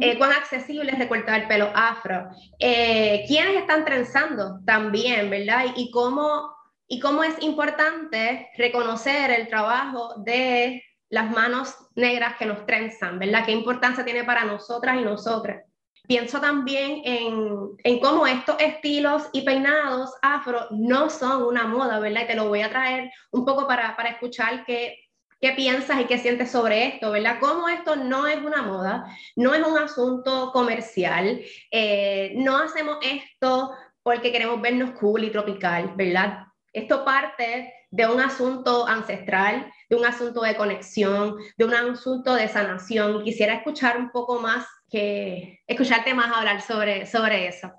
Eh, 0.00 0.16
cuán 0.16 0.32
accesible 0.32 0.92
es 0.92 0.98
recortar 0.98 1.42
el 1.42 1.46
pelo 1.46 1.70
afro, 1.74 2.30
eh, 2.58 3.24
quiénes 3.28 3.56
están 3.56 3.84
trenzando 3.84 4.60
también, 4.64 5.28
¿verdad? 5.28 5.66
Y, 5.76 5.82
y, 5.82 5.90
cómo, 5.90 6.50
y 6.86 6.98
cómo 7.00 7.22
es 7.22 7.34
importante 7.42 8.48
reconocer 8.56 9.30
el 9.30 9.46
trabajo 9.48 10.14
de 10.24 10.82
las 11.10 11.30
manos 11.30 11.74
negras 11.94 12.36
que 12.38 12.46
nos 12.46 12.64
trenzan, 12.64 13.18
¿verdad? 13.18 13.44
¿Qué 13.44 13.52
importancia 13.52 14.06
tiene 14.06 14.24
para 14.24 14.44
nosotras 14.44 14.96
y 14.98 15.04
nosotras? 15.04 15.67
Pienso 16.08 16.40
también 16.40 17.02
en, 17.04 17.76
en 17.84 18.00
cómo 18.00 18.26
estos 18.26 18.56
estilos 18.58 19.28
y 19.32 19.42
peinados 19.42 20.10
afro 20.22 20.66
no 20.70 21.10
son 21.10 21.42
una 21.42 21.66
moda, 21.66 22.00
¿verdad? 22.00 22.22
Y 22.24 22.26
te 22.28 22.34
lo 22.34 22.48
voy 22.48 22.62
a 22.62 22.70
traer 22.70 23.10
un 23.30 23.44
poco 23.44 23.66
para, 23.66 23.94
para 23.94 24.08
escuchar 24.08 24.64
qué, 24.64 24.96
qué 25.40 25.52
piensas 25.52 26.00
y 26.00 26.04
qué 26.04 26.18
sientes 26.18 26.50
sobre 26.50 26.86
esto, 26.86 27.10
¿verdad? 27.10 27.36
Cómo 27.40 27.68
esto 27.68 27.94
no 27.96 28.26
es 28.26 28.38
una 28.38 28.62
moda, 28.62 29.04
no 29.36 29.54
es 29.54 29.66
un 29.66 29.78
asunto 29.78 30.50
comercial, 30.52 31.42
eh, 31.70 32.32
no 32.36 32.56
hacemos 32.58 32.98
esto 33.02 33.70
porque 34.02 34.32
queremos 34.32 34.60
vernos 34.60 34.92
cool 34.98 35.24
y 35.24 35.30
tropical, 35.30 35.92
¿verdad? 35.94 36.46
Esto 36.72 37.04
parte 37.04 37.74
de 37.90 38.06
un 38.06 38.20
asunto 38.20 38.86
ancestral, 38.86 39.70
de 39.88 39.96
un 39.96 40.04
asunto 40.04 40.42
de 40.42 40.56
conexión, 40.56 41.36
de 41.56 41.64
un 41.64 41.74
asunto 41.74 42.34
de 42.34 42.48
sanación. 42.48 43.22
Quisiera 43.24 43.54
escuchar 43.54 43.98
un 43.98 44.10
poco 44.10 44.40
más, 44.40 44.66
que 44.90 45.60
escucharte 45.66 46.14
más 46.14 46.36
hablar 46.36 46.60
sobre, 46.60 47.06
sobre 47.06 47.48
eso. 47.48 47.72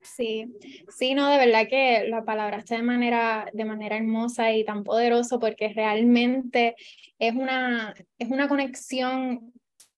Sí, 0.00 0.46
sí, 0.88 1.14
no, 1.14 1.28
de 1.28 1.38
verdad 1.38 1.66
que 1.68 2.06
la 2.08 2.24
palabra 2.24 2.58
está 2.58 2.76
de 2.76 2.82
manera, 2.82 3.48
de 3.52 3.64
manera 3.64 3.96
hermosa 3.96 4.52
y 4.52 4.64
tan 4.64 4.84
poderoso 4.84 5.40
porque 5.40 5.68
realmente 5.70 6.76
es 7.18 7.34
una, 7.34 7.92
es 8.18 8.28
una 8.30 8.48
conexión, 8.48 9.52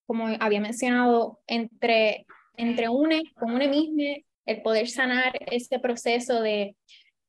como 0.06 0.28
había 0.40 0.60
mencionado, 0.60 1.40
entre, 1.46 2.26
entre 2.56 2.88
une, 2.88 3.22
con 3.34 3.52
une 3.52 3.68
mismo, 3.68 4.24
el 4.46 4.62
poder 4.62 4.88
sanar 4.88 5.38
ese 5.50 5.78
proceso 5.78 6.40
de, 6.40 6.74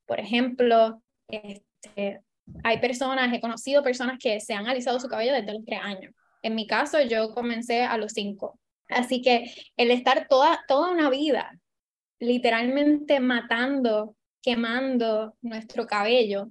por 0.06 0.22
ejemplo, 0.22 1.02
este, 1.28 2.22
hay 2.64 2.80
personas, 2.80 3.34
he 3.34 3.42
conocido 3.42 3.84
personas 3.84 4.18
que 4.20 4.40
se 4.40 4.54
han 4.54 4.68
alisado 4.68 5.00
su 5.00 5.08
cabello 5.08 5.34
desde 5.34 5.54
los 5.54 5.66
tres 5.66 5.80
años. 5.82 6.14
En 6.42 6.56
mi 6.56 6.68
caso, 6.68 7.02
yo 7.02 7.34
comencé 7.34 7.84
a 7.84 7.98
los 7.98 8.14
cinco. 8.14 8.60
Así 8.88 9.22
que 9.22 9.52
el 9.78 9.92
estar 9.92 10.28
toda, 10.28 10.64
toda 10.68 10.92
una 10.92 11.10
vida 11.10 11.52
literalmente 12.20 13.20
matando, 13.20 14.16
quemando 14.42 15.36
nuestro 15.42 15.86
cabello, 15.88 16.50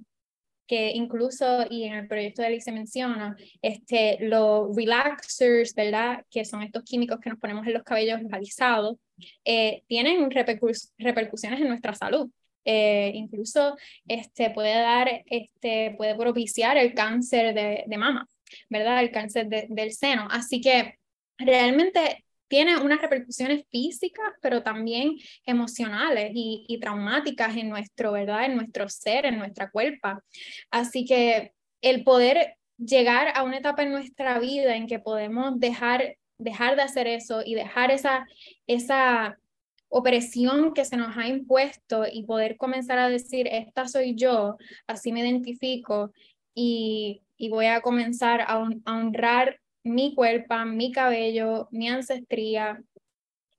que 0.67 0.91
incluso, 0.91 1.65
y 1.69 1.85
en 1.85 1.95
el 1.95 2.07
proyecto 2.07 2.41
de 2.41 2.49
Alice 2.49 2.65
se 2.65 2.71
menciona, 2.71 3.35
este, 3.61 4.17
los 4.21 4.75
relaxers, 4.75 5.73
¿verdad? 5.73 6.23
Que 6.29 6.45
son 6.45 6.61
estos 6.61 6.83
químicos 6.83 7.19
que 7.19 7.29
nos 7.31 7.39
ponemos 7.39 7.65
en 7.65 7.73
los 7.73 7.83
cabellos 7.83 8.21
alisados, 8.31 8.97
eh, 9.43 9.83
tienen 9.87 10.29
repercus 10.29 10.93
repercusiones 10.97 11.59
en 11.61 11.69
nuestra 11.69 11.95
salud. 11.95 12.29
Eh, 12.71 13.13
incluso 13.15 13.75
este, 14.07 14.51
puede 14.51 14.75
dar, 14.75 15.23
este, 15.25 15.95
puede 15.97 16.13
propiciar 16.15 16.77
el 16.77 16.93
cáncer 16.93 17.55
de, 17.55 17.97
mama, 17.97 18.27
¿verdad? 18.69 18.99
El 19.01 19.09
cáncer 19.09 19.47
de, 19.47 19.65
del 19.69 19.91
seno. 19.91 20.27
Así 20.29 20.61
que 20.61 20.99
realmente 21.39 22.23
tiene 22.47 22.77
unas 22.77 23.01
repercusiones 23.01 23.65
físicas, 23.71 24.33
pero 24.39 24.61
también 24.61 25.17
emocionales 25.47 26.29
y, 26.35 26.65
y, 26.67 26.79
traumáticas 26.79 27.57
en 27.57 27.69
nuestro, 27.69 28.11
¿verdad? 28.11 28.45
En 28.45 28.55
nuestro 28.55 28.87
ser, 28.87 29.25
en 29.25 29.39
nuestra 29.39 29.71
cuerpo. 29.71 30.21
Así 30.69 31.05
que 31.05 31.53
el 31.81 32.03
poder 32.03 32.55
llegar 32.77 33.33
a 33.35 33.41
una 33.41 33.57
etapa 33.57 33.81
en 33.81 33.93
nuestra 33.93 34.37
vida 34.37 34.75
en 34.75 34.85
que 34.85 34.99
podemos 34.99 35.59
dejar, 35.59 36.17
dejar 36.37 36.75
de 36.75 36.83
hacer 36.83 37.07
eso 37.07 37.41
y 37.43 37.55
dejar 37.55 37.89
esa, 37.89 38.27
esa 38.67 39.39
opresión 39.89 40.73
que 40.73 40.85
se 40.85 40.97
nos 40.97 41.17
ha 41.17 41.27
impuesto 41.27 42.05
y 42.11 42.23
poder 42.23 42.57
comenzar 42.57 42.99
a 42.99 43.09
decir, 43.09 43.47
esta 43.51 43.87
soy 43.87 44.15
yo, 44.15 44.57
así 44.87 45.11
me 45.11 45.21
identifico 45.21 46.11
y, 46.53 47.21
y 47.37 47.49
voy 47.49 47.65
a 47.65 47.81
comenzar 47.81 48.41
a, 48.41 48.67
a 48.85 48.97
honrar 48.97 49.59
mi 49.83 50.13
cuerpo, 50.13 50.55
mi 50.65 50.91
cabello, 50.91 51.67
mi 51.71 51.89
ancestría, 51.89 52.81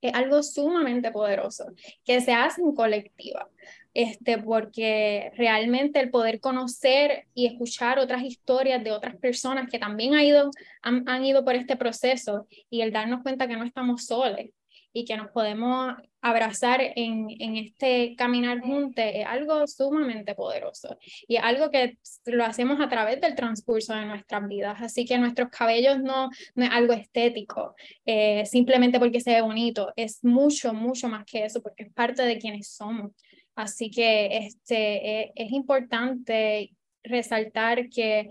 es 0.01 0.13
algo 0.13 0.41
sumamente 0.41 1.11
poderoso 1.11 1.65
que 2.03 2.21
se 2.21 2.33
hace 2.33 2.61
en 2.61 2.73
colectiva, 2.73 3.47
este, 3.93 4.37
porque 4.39 5.31
realmente 5.35 5.99
el 5.99 6.09
poder 6.09 6.39
conocer 6.39 7.27
y 7.35 7.45
escuchar 7.45 7.99
otras 7.99 8.23
historias 8.23 8.83
de 8.83 8.91
otras 8.91 9.15
personas 9.17 9.69
que 9.69 9.79
también 9.79 10.15
han 10.15 10.23
ido, 10.23 10.49
han, 10.81 11.07
han 11.07 11.23
ido 11.23 11.45
por 11.45 11.55
este 11.55 11.75
proceso 11.75 12.47
y 12.69 12.81
el 12.81 12.91
darnos 12.91 13.21
cuenta 13.21 13.47
que 13.47 13.57
no 13.57 13.63
estamos 13.63 14.05
solos 14.05 14.39
y 14.93 15.05
que 15.05 15.17
nos 15.17 15.29
podemos 15.31 15.93
abrazar 16.21 16.81
en, 16.81 17.27
en 17.39 17.57
este 17.57 18.15
caminar 18.15 18.61
juntos 18.61 19.03
es 19.05 19.25
algo 19.25 19.65
sumamente 19.67 20.35
poderoso 20.35 20.97
y 21.27 21.37
algo 21.37 21.71
que 21.71 21.97
lo 22.25 22.45
hacemos 22.45 22.79
a 22.79 22.89
través 22.89 23.19
del 23.21 23.35
transcurso 23.35 23.93
de 23.93 24.05
nuestras 24.05 24.47
vidas. 24.47 24.81
Así 24.81 25.05
que 25.05 25.17
nuestros 25.17 25.49
cabellos 25.49 25.99
no, 25.99 26.29
no 26.55 26.65
es 26.65 26.71
algo 26.71 26.93
estético, 26.93 27.75
eh, 28.05 28.45
simplemente 28.45 28.99
porque 28.99 29.21
se 29.21 29.33
ve 29.33 29.41
bonito, 29.41 29.91
es 29.95 30.23
mucho, 30.23 30.73
mucho 30.73 31.07
más 31.09 31.25
que 31.25 31.45
eso, 31.45 31.61
porque 31.61 31.83
es 31.83 31.93
parte 31.93 32.23
de 32.23 32.37
quienes 32.37 32.69
somos. 32.69 33.11
Así 33.55 33.89
que 33.89 34.37
este, 34.37 35.23
es, 35.23 35.31
es 35.35 35.51
importante 35.51 36.71
resaltar 37.03 37.89
que, 37.89 38.29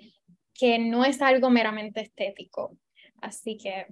que 0.55 0.78
no 0.78 1.05
es 1.05 1.20
algo 1.20 1.51
meramente 1.51 2.01
estético, 2.01 2.76
Así 3.20 3.57
que, 3.57 3.86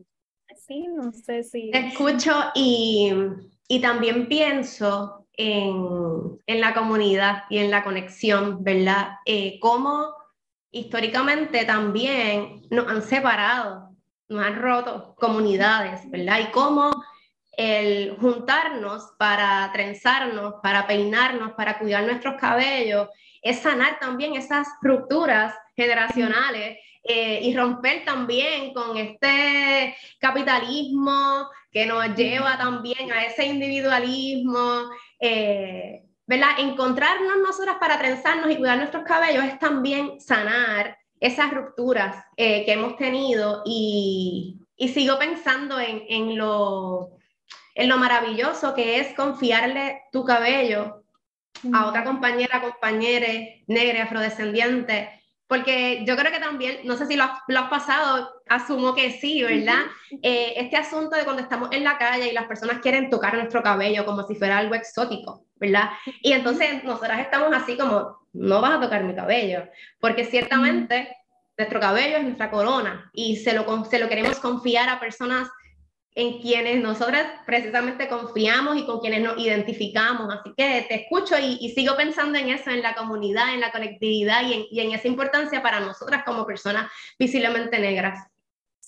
sí, 0.57 0.87
no 0.89 1.13
sé 1.13 1.43
si... 1.43 1.71
Te 1.71 1.89
escucho 1.89 2.33
y, 2.55 3.13
y 3.69 3.81
también 3.81 4.29
pienso 4.29 5.27
en, 5.35 6.41
en, 6.47 6.61
la 6.61 6.75
comunidad 6.75 7.45
y 7.49 7.59
en 7.59 7.71
la 7.71 7.85
conexión, 7.85 8.63
¿verdad? 8.65 9.19
Eh, 9.25 9.59
cómo 9.61 10.15
históricamente 10.71 11.65
también 11.65 12.63
nos 12.71 12.89
han 12.89 13.03
separado, 13.03 13.91
nos 14.29 14.45
han 14.45 14.61
roto 14.61 15.15
comunidades, 15.17 16.11
¿verdad? 16.11 16.41
Y 16.41 16.51
cómo 16.51 16.91
el 17.53 18.17
juntarnos 18.21 19.13
para 19.19 19.71
trenzarnos, 19.73 20.55
para 20.63 20.87
peinarnos, 20.87 21.53
para 21.53 21.79
cuidar 21.79 22.05
nuestros 22.05 22.35
cabellos, 22.41 23.09
es 23.43 23.61
sanar 23.61 23.99
también 23.99 24.35
esas 24.35 24.69
rupturas 24.83 25.55
generacionales 25.75 26.79
eh, 27.03 27.41
y 27.43 27.57
romper 27.57 28.05
también 28.05 28.73
con 28.73 28.97
este 28.97 29.97
capitalismo 30.19 31.49
que 31.71 31.87
nos 31.87 32.15
lleva 32.15 32.59
también 32.59 33.13
a 33.13 33.25
ese 33.25 33.47
individualismo. 33.47 34.91
Eh, 35.21 36.03
¿verdad? 36.27 36.51
Encontrarnos 36.59 37.39
nosotras 37.39 37.77
para 37.81 37.99
trenzarnos 37.99 38.51
y 38.51 38.57
cuidar 38.57 38.77
nuestros 38.77 39.05
cabellos 39.05 39.45
es 39.45 39.59
también 39.59 40.21
sanar 40.21 40.99
esas 41.21 41.51
rupturas 41.51 42.23
eh, 42.37 42.65
que 42.67 42.73
hemos 42.73 42.97
tenido 42.97 43.63
y, 43.65 44.59
y 44.77 44.89
sigo 44.89 45.19
pensando 45.19 45.81
en, 45.81 46.03
en, 46.09 46.37
lo, 46.37 47.19
en 47.75 47.89
lo 47.89 47.97
maravilloso 47.97 48.75
que 48.75 49.01
es 49.01 49.15
confiarle 49.15 50.03
tu 50.13 50.25
cabello 50.25 51.03
a 51.73 51.87
otra 51.87 52.05
compañera, 52.05 52.61
compañera 52.61 53.27
negra, 53.67 54.05
afrodescendiente, 54.05 55.18
porque 55.49 56.05
yo 56.07 56.15
creo 56.15 56.31
que 56.31 56.39
también, 56.39 56.81
no 56.85 56.97
sé 56.97 57.07
si 57.07 57.17
lo 57.17 57.25
has, 57.25 57.69
pasado, 57.71 58.43
asumo 58.49 58.95
que 58.95 59.13
sí, 59.13 59.43
¿verdad? 59.43 59.87
Eh, 60.23 60.53
este 60.57 60.77
asunto 60.77 61.17
de 61.17 61.25
cuando 61.25 61.43
estamos 61.43 61.71
en 61.73 61.85
la 61.85 61.97
calle 61.97 62.29
y 62.29 62.35
las 62.35 62.47
personas 62.47 62.81
quieren 62.81 63.09
tocar 63.09 63.35
nuestro 63.35 63.63
cabello 63.63 64.05
como 64.05 64.27
si 64.27 64.35
fuera 64.35 64.59
algo 64.59 64.75
exótico, 64.75 65.47
¿verdad? 65.57 65.89
Y 66.23 66.33
entonces 66.33 66.85
nosotras 66.85 67.21
estamos 67.21 67.51
así 67.57 67.79
como, 67.79 68.19
no 68.35 68.61
vas 68.61 68.73
a 68.73 68.81
tocar 68.81 69.03
mi 69.05 69.15
cabello, 69.15 69.65
porque 69.99 70.27
ciertamente 70.27 71.17
nuestro 71.57 71.81
cabello 71.81 72.19
es 72.19 72.25
nuestra 72.25 72.51
corona 72.51 73.11
y 73.15 73.37
se 73.37 73.55
lo, 73.55 73.85
se 73.87 73.99
lo 73.99 74.09
queremos 74.09 74.39
confiar 74.41 74.91
a 74.91 75.01
personas 75.01 75.49
en 76.19 76.41
quienes 76.41 76.83
nosotras 76.83 77.29
precisamente 77.47 78.09
confiamos 78.09 78.77
y 78.77 78.85
con 78.85 78.99
quienes 78.99 79.23
nos 79.23 79.39
identificamos. 79.39 80.29
Así 80.35 80.53
que 80.57 80.85
te 80.89 80.95
escucho 81.03 81.37
y, 81.39 81.71
sigo 81.71 81.97
pensando 81.97 82.37
en 82.37 82.49
eso, 82.49 82.71
en 82.71 82.83
la 82.83 82.97
comunidad, 82.97 83.55
en 83.55 83.61
la 83.61 83.71
conectividad 83.71 84.43
y 84.43 84.53
en, 84.53 84.65
y 84.69 84.81
en 84.81 84.91
esa 84.91 85.07
importancia 85.07 85.63
para 85.63 85.79
nosotras 85.79 86.25
como 86.25 86.45
personas 86.45 86.91
visiblemente 87.21 87.79
negras. 87.79 88.19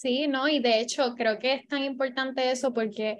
Sí, 0.00 0.26
no, 0.28 0.48
y 0.48 0.60
de 0.60 0.80
hecho 0.80 1.14
creo 1.14 1.38
que 1.38 1.52
es 1.52 1.68
tan 1.68 1.84
importante 1.84 2.50
eso 2.50 2.72
porque 2.72 3.18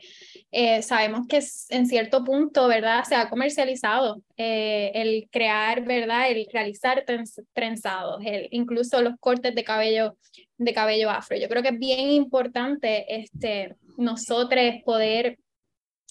eh, 0.51 0.81
sabemos 0.81 1.27
que 1.29 1.41
en 1.69 1.87
cierto 1.87 2.25
punto, 2.25 2.69
¿verdad? 2.69 3.05
Se 3.05 3.15
ha 3.15 3.29
comercializado 3.29 4.23
eh, 4.39 4.91
el 4.95 5.29
crear, 5.31 5.85
¿verdad? 5.85 6.31
El 6.31 6.47
realizar 6.51 7.05
trenzados, 7.53 8.23
el, 8.25 8.49
incluso 8.51 9.03
los 9.03 9.13
cortes 9.21 9.55
de 9.55 9.63
cabello, 9.63 10.17
de 10.57 10.73
cabello 10.73 11.11
afro. 11.11 11.37
Yo 11.37 11.51
creo 11.51 11.63
que 11.63 11.69
es 11.69 11.79
bien 11.79 12.09
importante 12.13 13.05
este, 13.15 13.77
nosotros 14.01 14.63
poder 14.85 15.39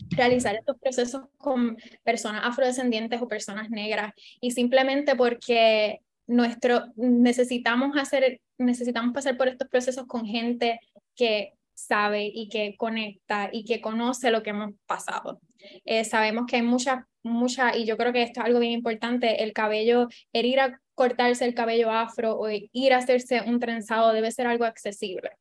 realizar 0.10 0.56
estos 0.56 0.78
procesos 0.80 1.24
con 1.38 1.78
personas 2.04 2.44
afrodescendientes 2.46 3.22
o 3.22 3.28
personas 3.28 3.70
negras 3.70 4.14
y 4.40 4.52
simplemente 4.52 5.16
porque 5.16 6.00
nuestro 6.28 6.86
necesitamos 6.96 7.98
hacer 7.98 8.40
necesitamos 8.58 9.14
pasar 9.14 9.38
por 9.38 9.48
estos 9.48 9.68
procesos 9.68 10.06
con 10.06 10.26
gente 10.26 10.80
que 11.16 11.54
sabe 11.74 12.30
y 12.34 12.50
que 12.50 12.76
conecta 12.78 13.50
y 13.52 13.64
que 13.64 13.82
conoce 13.82 14.32
lo 14.32 14.44
que 14.44 14.50
hemos 14.50 14.72
pasado. 14.86 15.40
Eh, 15.86 16.04
sabemos 16.04 16.46
que 16.46 16.58
hay 16.58 16.62
muchas, 16.62 17.06
muchas, 17.24 17.76
y 17.78 17.86
yo 17.86 17.98
creo 17.98 18.12
que 18.12 18.24
esto 18.24 18.42
es 18.42 18.46
algo 18.46 18.60
bien 18.60 18.74
importante, 18.74 19.44
el 19.44 19.54
cabello, 19.54 20.08
el 20.34 20.46
ir 20.46 20.60
a 20.60 20.80
cortarse 20.94 21.46
el 21.46 21.54
cabello 21.54 21.90
afro 21.92 22.38
o 22.38 22.50
ir 22.50 22.94
a 22.94 22.98
hacerse 22.98 23.42
un 23.42 23.60
trenzado 23.60 24.12
debe 24.12 24.32
ser 24.32 24.48
algo 24.48 24.66
accesible. 24.66 25.32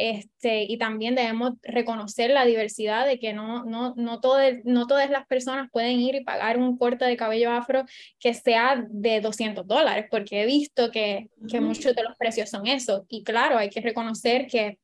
Este, 0.00 0.62
y 0.62 0.78
también 0.78 1.16
debemos 1.16 1.54
reconocer 1.60 2.30
la 2.30 2.44
diversidad 2.44 3.04
de 3.04 3.18
que 3.18 3.32
no, 3.32 3.64
no, 3.64 3.94
no, 3.96 4.20
no 4.64 4.86
todas 4.86 5.10
las 5.10 5.26
personas 5.26 5.68
pueden 5.72 5.98
ir 5.98 6.14
y 6.14 6.22
pagar 6.22 6.56
un 6.56 6.78
corte 6.78 7.04
de 7.04 7.16
cabello 7.16 7.50
afro 7.50 7.84
que 8.20 8.32
sea 8.32 8.86
de 8.88 9.20
200 9.20 9.66
dólares, 9.66 10.06
porque 10.08 10.42
he 10.42 10.46
visto 10.46 10.92
que, 10.92 11.30
que 11.50 11.60
muchos 11.60 11.96
de 11.96 12.04
los 12.04 12.16
precios 12.16 12.48
son 12.48 12.68
eso. 12.68 13.06
Y 13.08 13.24
claro, 13.24 13.58
hay 13.58 13.70
que 13.70 13.80
reconocer 13.80 14.46
que 14.46 14.78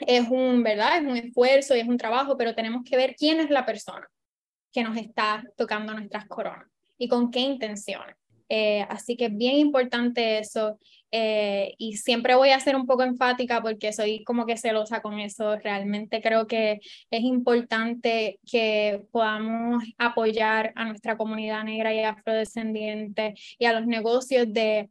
es 0.00 0.28
un, 0.28 0.62
¿verdad? 0.62 0.98
Es 0.98 1.02
un 1.04 1.16
esfuerzo 1.16 1.74
y 1.74 1.80
es 1.80 1.88
un 1.88 1.96
trabajo, 1.96 2.36
pero 2.36 2.54
tenemos 2.54 2.82
que 2.84 2.98
ver 2.98 3.14
quién 3.16 3.40
es 3.40 3.48
la 3.48 3.64
persona 3.64 4.06
que 4.70 4.84
nos 4.84 4.98
está 4.98 5.44
tocando 5.56 5.94
nuestras 5.94 6.26
coronas 6.26 6.68
y 6.98 7.08
con 7.08 7.30
qué 7.30 7.40
intenciones. 7.40 8.16
Eh, 8.54 8.86
así 8.90 9.16
que 9.16 9.26
es 9.26 9.36
bien 9.36 9.56
importante 9.56 10.38
eso. 10.38 10.78
Eh, 11.10 11.74
y 11.78 11.96
siempre 11.96 12.34
voy 12.34 12.50
a 12.50 12.60
ser 12.60 12.76
un 12.76 12.86
poco 12.86 13.02
enfática 13.02 13.62
porque 13.62 13.94
soy 13.94 14.24
como 14.24 14.44
que 14.44 14.58
celosa 14.58 15.00
con 15.00 15.18
eso. 15.20 15.56
Realmente 15.56 16.20
creo 16.20 16.46
que 16.46 16.80
es 17.10 17.22
importante 17.22 18.40
que 18.50 19.06
podamos 19.10 19.82
apoyar 19.96 20.72
a 20.76 20.84
nuestra 20.84 21.16
comunidad 21.16 21.64
negra 21.64 21.94
y 21.94 22.00
afrodescendiente 22.00 23.34
y 23.58 23.64
a 23.64 23.72
los 23.72 23.86
negocios 23.86 24.52
de, 24.52 24.90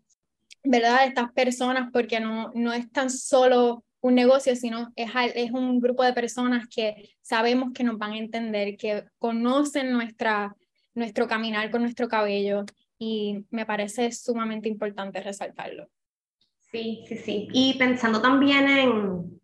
¿verdad? 0.63 1.05
estas 1.05 1.31
personas 1.31 1.91
porque 1.93 2.19
no, 2.19 2.51
no 2.55 2.73
es 2.73 2.91
tan 2.91 3.11
solo 3.11 3.83
un 3.99 4.15
negocio, 4.15 4.55
sino 4.55 4.91
es, 4.95 5.11
es 5.35 5.51
un 5.51 5.79
grupo 5.79 6.03
de 6.03 6.13
personas 6.13 6.67
que 6.67 7.11
sabemos 7.21 7.73
que 7.73 7.83
nos 7.83 7.99
van 7.99 8.13
a 8.13 8.17
entender, 8.17 8.75
que 8.75 9.03
conocen 9.19 9.91
nuestra, 9.91 10.55
nuestro 10.95 11.27
caminar 11.27 11.69
con 11.69 11.83
nuestro 11.83 12.07
cabello 12.07 12.65
y 13.01 13.47
me 13.49 13.65
parece 13.65 14.11
sumamente 14.11 14.69
importante 14.69 15.21
resaltarlo. 15.21 15.89
Sí, 16.59 17.03
sí, 17.07 17.17
sí. 17.17 17.47
Y 17.51 17.73
pensando 17.79 18.21
también 18.21 18.69
en, 18.69 19.41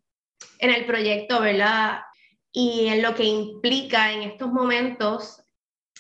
en 0.60 0.70
el 0.70 0.86
proyecto, 0.86 1.42
¿verdad? 1.42 2.02
Y 2.52 2.86
en 2.86 3.02
lo 3.02 3.16
que 3.16 3.24
implica 3.24 4.14
en 4.14 4.22
estos 4.22 4.54
momentos 4.54 5.44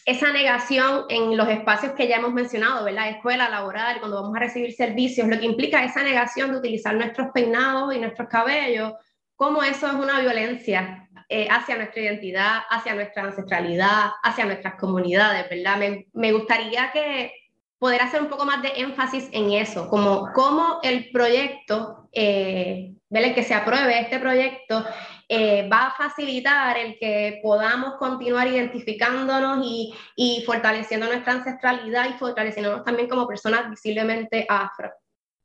esa 0.05 0.31
negación 0.31 1.05
en 1.09 1.35
los 1.35 1.49
espacios 1.49 1.93
que 1.93 2.07
ya 2.07 2.17
hemos 2.17 2.31
mencionado, 2.31 2.85
¿verdad? 2.85 3.09
Escuela, 3.09 3.49
laboral, 3.49 3.99
cuando 3.99 4.21
vamos 4.21 4.37
a 4.37 4.41
recibir 4.41 4.73
servicios, 4.73 5.27
lo 5.27 5.39
que 5.39 5.47
implica 5.47 5.83
esa 5.83 6.03
negación 6.03 6.51
de 6.51 6.59
utilizar 6.59 6.93
nuestros 6.93 7.29
peinados 7.33 7.95
y 7.95 7.99
nuestros 7.99 8.29
cabellos, 8.29 8.93
cómo 9.35 9.63
eso 9.63 9.87
es 9.87 9.93
una 9.93 10.19
violencia 10.19 11.09
eh, 11.27 11.47
hacia 11.49 11.75
nuestra 11.75 12.03
identidad, 12.03 12.59
hacia 12.69 12.93
nuestra 12.93 13.23
ancestralidad, 13.23 14.11
hacia 14.21 14.45
nuestras 14.45 14.75
comunidades, 14.75 15.49
¿verdad? 15.49 15.77
Me, 15.77 16.05
me 16.13 16.31
gustaría 16.31 16.91
que 16.91 17.33
poder 17.79 18.01
hacer 18.01 18.21
un 18.21 18.29
poco 18.29 18.45
más 18.45 18.61
de 18.61 18.71
énfasis 18.77 19.29
en 19.31 19.51
eso, 19.51 19.87
como 19.89 20.29
cómo 20.33 20.79
el 20.83 21.09
proyecto, 21.11 22.09
eh, 22.11 22.93
el 23.09 23.35
que 23.35 23.43
se 23.43 23.53
apruebe 23.53 23.99
este 23.99 24.19
proyecto, 24.19 24.83
eh, 25.29 25.67
va 25.67 25.87
a 25.87 25.95
facilitar 25.95 26.77
el 26.77 26.97
que 26.97 27.39
podamos 27.43 27.95
continuar 27.95 28.47
identificándonos 28.47 29.65
y, 29.65 29.93
y 30.15 30.43
fortaleciendo 30.45 31.05
nuestra 31.05 31.33
ancestralidad 31.33 32.09
y 32.09 32.13
fortaleciéndonos 32.13 32.83
también 32.83 33.09
como 33.09 33.27
personas 33.27 33.69
visiblemente 33.69 34.45
afro. 34.47 34.91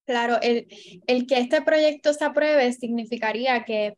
Claro, 0.06 0.38
el, 0.40 0.66
el 1.06 1.26
que 1.26 1.38
este 1.38 1.62
proyecto 1.62 2.12
se 2.12 2.24
apruebe 2.24 2.72
significaría 2.72 3.64
que 3.64 3.96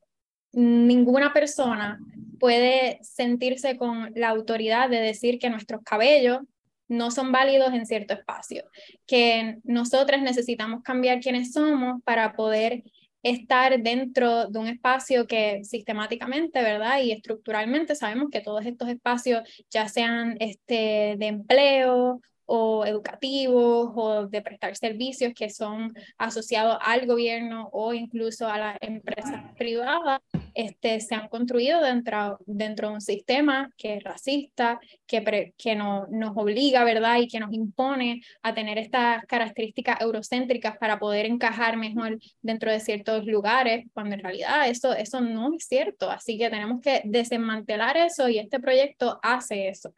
ninguna 0.52 1.32
persona 1.32 1.98
puede 2.38 2.98
sentirse 3.02 3.76
con 3.76 4.12
la 4.14 4.28
autoridad 4.28 4.88
de 4.88 5.00
decir 5.00 5.38
que 5.38 5.50
nuestros 5.50 5.82
cabellos 5.82 6.40
no 6.88 7.10
son 7.10 7.32
válidos 7.32 7.72
en 7.72 7.86
cierto 7.86 8.14
espacio, 8.14 8.64
que 9.06 9.58
nosotros 9.64 10.20
necesitamos 10.22 10.82
cambiar 10.82 11.20
quiénes 11.20 11.52
somos 11.52 12.02
para 12.04 12.34
poder 12.34 12.82
estar 13.22 13.82
dentro 13.82 14.48
de 14.48 14.58
un 14.58 14.66
espacio 14.68 15.26
que 15.26 15.64
sistemáticamente, 15.64 16.62
¿verdad? 16.62 17.00
Y 17.02 17.10
estructuralmente 17.10 17.94
sabemos 17.94 18.28
que 18.30 18.42
todos 18.42 18.66
estos 18.66 18.88
espacios, 18.88 19.42
ya 19.70 19.88
sean 19.88 20.36
este, 20.40 21.16
de 21.18 21.26
empleo 21.26 22.20
o 22.46 22.84
educativos 22.84 23.92
o 23.94 24.26
de 24.26 24.42
prestar 24.42 24.76
servicios 24.76 25.32
que 25.34 25.50
son 25.50 25.92
asociados 26.18 26.78
al 26.80 27.06
gobierno 27.06 27.68
o 27.72 27.94
incluso 27.94 28.48
a 28.48 28.58
las 28.58 28.76
empresas 28.80 29.42
privadas, 29.56 30.20
este, 30.54 31.00
se 31.00 31.14
han 31.14 31.28
construido 31.28 31.80
dentro, 31.82 32.38
dentro 32.46 32.88
de 32.88 32.94
un 32.94 33.00
sistema 33.00 33.70
que 33.76 33.96
es 33.96 34.04
racista, 34.04 34.80
que, 35.06 35.52
que 35.56 35.74
no, 35.74 36.06
nos 36.10 36.36
obliga, 36.36 36.84
¿verdad? 36.84 37.18
Y 37.18 37.28
que 37.28 37.40
nos 37.40 37.52
impone 37.52 38.22
a 38.42 38.54
tener 38.54 38.78
estas 38.78 39.24
características 39.26 40.00
eurocéntricas 40.00 40.78
para 40.78 40.98
poder 40.98 41.26
encajar 41.26 41.76
mejor 41.76 42.18
dentro 42.40 42.70
de 42.70 42.80
ciertos 42.80 43.26
lugares, 43.26 43.86
cuando 43.92 44.14
en 44.14 44.22
realidad 44.22 44.68
eso, 44.68 44.94
eso 44.94 45.20
no 45.20 45.52
es 45.54 45.66
cierto. 45.66 46.10
Así 46.10 46.38
que 46.38 46.50
tenemos 46.50 46.80
que 46.80 47.02
desmantelar 47.04 47.96
eso 47.96 48.28
y 48.28 48.38
este 48.38 48.60
proyecto 48.60 49.18
hace 49.22 49.68
eso. 49.68 49.92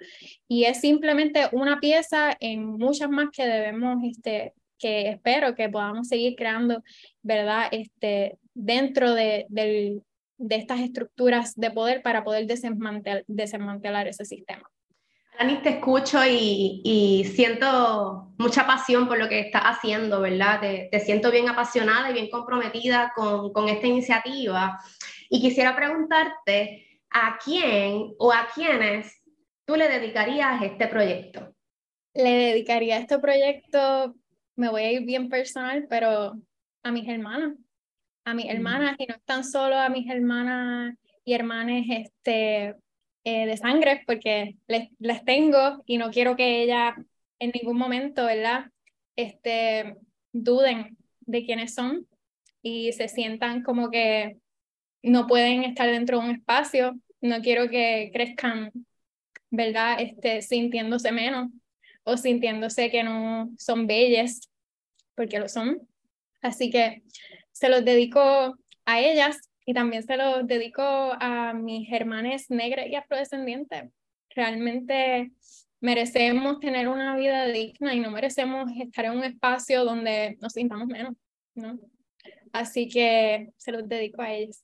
Y 0.48 0.64
es 0.64 0.80
simplemente 0.80 1.48
una 1.52 1.80
pieza 1.80 2.36
en 2.52 2.64
muchas 2.64 3.08
más 3.10 3.28
que 3.30 3.46
debemos 3.46 3.98
este, 4.04 4.52
que 4.78 5.08
espero 5.10 5.54
que 5.54 5.68
podamos 5.68 6.08
seguir 6.08 6.34
creando, 6.36 6.82
¿verdad? 7.22 7.68
Este, 7.70 8.38
dentro 8.54 9.14
de, 9.14 9.46
de 9.48 10.56
estas 10.56 10.80
estructuras 10.80 11.54
de 11.54 11.70
poder 11.70 12.02
para 12.02 12.24
poder 12.24 12.46
desmantelar, 12.46 13.24
desmantelar 13.26 14.08
ese 14.08 14.24
sistema. 14.24 14.68
Dani, 15.38 15.56
te 15.58 15.68
escucho 15.68 16.18
y, 16.26 17.30
siento 17.34 18.32
mucha 18.38 18.66
pasión 18.66 19.06
por 19.06 19.18
lo 19.18 19.28
que 19.28 19.40
estás 19.40 19.62
haciendo, 19.64 20.20
¿verdad? 20.22 20.60
Te, 20.60 21.00
siento 21.00 21.30
bien 21.30 21.48
apasionada 21.48 22.10
y 22.10 22.14
bien 22.14 22.30
comprometida 22.30 23.12
con, 23.14 23.52
con, 23.52 23.68
esta 23.68 23.86
iniciativa. 23.86 24.78
Y 25.28 25.40
quisiera 25.40 25.76
preguntarte 25.76 27.02
a 27.10 27.38
quién 27.42 28.14
o 28.18 28.32
a 28.32 28.48
quiénes 28.54 29.22
tú 29.66 29.76
le 29.76 29.88
dedicarías 29.88 30.62
este 30.62 30.86
proyecto. 30.86 31.55
Le 32.16 32.30
dedicaría 32.30 32.96
este 32.96 33.18
proyecto, 33.18 34.14
me 34.56 34.70
voy 34.70 34.82
a 34.82 34.92
ir 34.92 35.02
bien 35.02 35.28
personal, 35.28 35.86
pero 35.88 36.40
a 36.82 36.90
mis 36.90 37.06
hermanas, 37.06 37.58
a 38.24 38.32
mis 38.32 38.46
hermanas, 38.46 38.96
y 38.98 39.06
no 39.06 39.16
tan 39.26 39.44
solo 39.44 39.76
a 39.76 39.90
mis 39.90 40.08
hermanas 40.08 40.96
y 41.26 41.34
hermanes 41.34 41.84
este, 41.90 42.74
eh, 43.24 43.46
de 43.46 43.56
sangre 43.58 44.02
porque 44.06 44.56
les, 44.66 44.88
les 44.98 45.24
tengo 45.26 45.82
y 45.84 45.98
no 45.98 46.10
quiero 46.10 46.36
que 46.36 46.62
ellas 46.62 46.94
en 47.38 47.52
ningún 47.52 47.76
momento, 47.76 48.24
¿verdad? 48.24 48.70
Este, 49.14 49.96
duden 50.32 50.96
de 51.20 51.44
quiénes 51.44 51.74
son 51.74 52.06
y 52.62 52.92
se 52.92 53.08
sientan 53.08 53.62
como 53.62 53.90
que 53.90 54.38
no 55.02 55.26
pueden 55.26 55.64
estar 55.64 55.90
dentro 55.90 56.18
de 56.18 56.24
un 56.24 56.34
espacio. 56.36 56.98
No 57.20 57.42
quiero 57.42 57.68
que 57.68 58.10
crezcan, 58.10 58.72
¿verdad? 59.50 60.00
Este, 60.00 60.40
sintiéndose 60.40 61.12
menos 61.12 61.50
o 62.06 62.16
sintiéndose 62.16 62.88
que 62.90 63.02
no 63.02 63.50
son 63.58 63.86
bellas, 63.86 64.48
porque 65.16 65.40
lo 65.40 65.48
son. 65.48 65.86
Así 66.40 66.70
que 66.70 67.02
se 67.50 67.68
los 67.68 67.84
dedico 67.84 68.56
a 68.84 69.00
ellas 69.00 69.38
y 69.64 69.74
también 69.74 70.04
se 70.04 70.16
lo 70.16 70.44
dedico 70.44 70.82
a 70.84 71.52
mis 71.52 71.92
hermanas 71.92 72.48
negras 72.48 72.86
y 72.86 72.94
afrodescendientes. 72.94 73.90
Realmente 74.30 75.32
merecemos 75.80 76.60
tener 76.60 76.86
una 76.86 77.16
vida 77.16 77.46
digna 77.46 77.92
y 77.92 77.98
no 77.98 78.12
merecemos 78.12 78.70
estar 78.80 79.06
en 79.06 79.12
un 79.12 79.24
espacio 79.24 79.84
donde 79.84 80.38
nos 80.40 80.52
sintamos 80.52 80.86
menos, 80.86 81.14
¿no? 81.54 81.76
Así 82.52 82.88
que 82.88 83.50
se 83.56 83.72
los 83.72 83.88
dedico 83.88 84.22
a 84.22 84.32
ellos. 84.32 84.62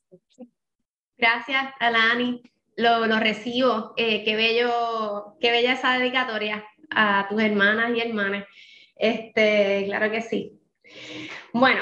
Gracias, 1.17 1.73
Alani. 1.79 2.41
Lo, 2.77 3.05
lo 3.05 3.19
recibo. 3.19 3.93
Eh, 3.97 4.23
qué, 4.23 4.35
bello, 4.35 5.35
qué 5.41 5.51
bella 5.51 5.73
esa 5.73 5.99
dedicatoria 5.99 6.63
a 6.95 7.27
tus 7.29 7.41
hermanas 7.41 7.91
y 7.95 8.01
hermanas. 8.01 8.45
Este, 8.95 9.85
claro 9.87 10.11
que 10.11 10.21
sí. 10.21 10.59
Bueno, 11.53 11.81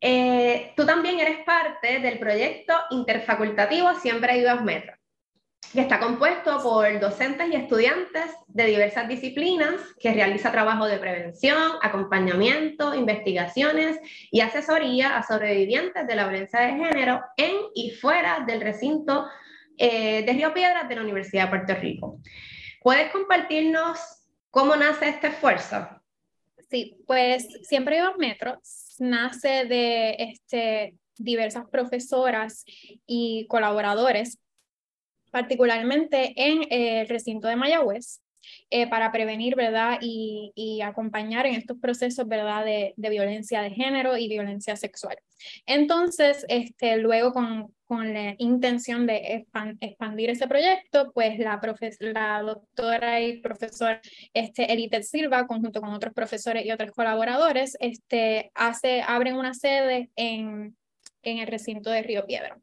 eh, 0.00 0.72
tú 0.76 0.86
también 0.86 1.18
eres 1.18 1.44
parte 1.44 1.98
del 1.98 2.18
proyecto 2.18 2.74
interfacultativo 2.90 3.94
Siempre 3.94 4.38
Vivas 4.38 4.62
Metro, 4.62 4.92
que 5.72 5.80
está 5.80 5.98
compuesto 5.98 6.62
por 6.62 7.00
docentes 7.00 7.48
y 7.50 7.56
estudiantes 7.56 8.30
de 8.46 8.66
diversas 8.66 9.08
disciplinas 9.08 9.74
que 9.98 10.12
realiza 10.12 10.52
trabajo 10.52 10.86
de 10.86 10.98
prevención, 10.98 11.72
acompañamiento, 11.82 12.94
investigaciones 12.94 13.98
y 14.30 14.40
asesoría 14.40 15.16
a 15.16 15.26
sobrevivientes 15.26 16.06
de 16.06 16.14
la 16.14 16.28
violencia 16.28 16.60
de 16.60 16.72
género 16.72 17.20
en 17.36 17.56
y 17.74 17.90
fuera 17.90 18.44
del 18.46 18.60
recinto 18.60 19.26
eh, 19.76 20.22
de 20.24 20.32
Río 20.32 20.54
Piedras 20.54 20.88
de 20.88 20.94
la 20.94 21.02
Universidad 21.02 21.44
de 21.44 21.50
Puerto 21.50 21.74
Rico. 21.74 22.20
¿Puedes 22.88 23.12
compartirnos 23.12 23.98
cómo 24.50 24.74
nace 24.74 25.10
este 25.10 25.26
esfuerzo? 25.26 25.86
Sí, 26.70 26.96
pues 27.06 27.46
Siempre 27.64 27.96
Vivas 27.96 28.16
Metro 28.16 28.62
nace 28.98 29.66
de 29.66 30.16
este, 30.18 30.94
diversas 31.18 31.68
profesoras 31.68 32.64
y 33.06 33.46
colaboradores, 33.46 34.38
particularmente 35.30 36.32
en 36.34 36.62
el 36.70 37.06
recinto 37.10 37.46
de 37.48 37.56
Mayagüez, 37.56 38.22
eh, 38.70 38.88
para 38.88 39.12
prevenir, 39.12 39.56
¿verdad? 39.56 39.98
Y, 40.00 40.80
acompañar 40.84 41.46
en 41.46 41.54
estos 41.54 41.78
procesos, 41.78 42.26
¿verdad? 42.26 42.64
De, 42.64 42.94
violencia 42.96 43.62
de 43.62 43.70
género 43.70 44.16
y 44.16 44.28
violencia 44.28 44.76
sexual. 44.76 45.18
Entonces, 45.66 46.44
este, 46.48 46.98
luego 46.98 47.32
con, 47.32 47.74
con 47.84 48.12
la 48.12 48.34
intención 48.38 49.06
de 49.06 49.46
expandir 49.80 50.30
ese 50.30 50.46
proyecto, 50.46 51.10
pues 51.12 51.38
la, 51.38 51.60
la 52.00 52.42
doctora 52.42 53.20
y 53.20 53.40
profesora 53.40 54.00
este, 54.34 54.72
Elite 54.72 55.02
Silva, 55.02 55.46
conjunto 55.46 55.80
con 55.80 55.92
otros 55.92 56.14
profesores 56.14 56.64
y 56.64 56.70
otros 56.70 56.92
colaboradores, 56.92 57.76
este, 57.80 58.50
hace, 58.54 59.02
abren 59.02 59.36
una 59.36 59.54
sede 59.54 60.10
en, 60.16 60.76
en 61.22 61.38
el 61.38 61.46
recinto 61.46 61.90
de 61.90 62.02
Río 62.02 62.26
Piedra. 62.26 62.58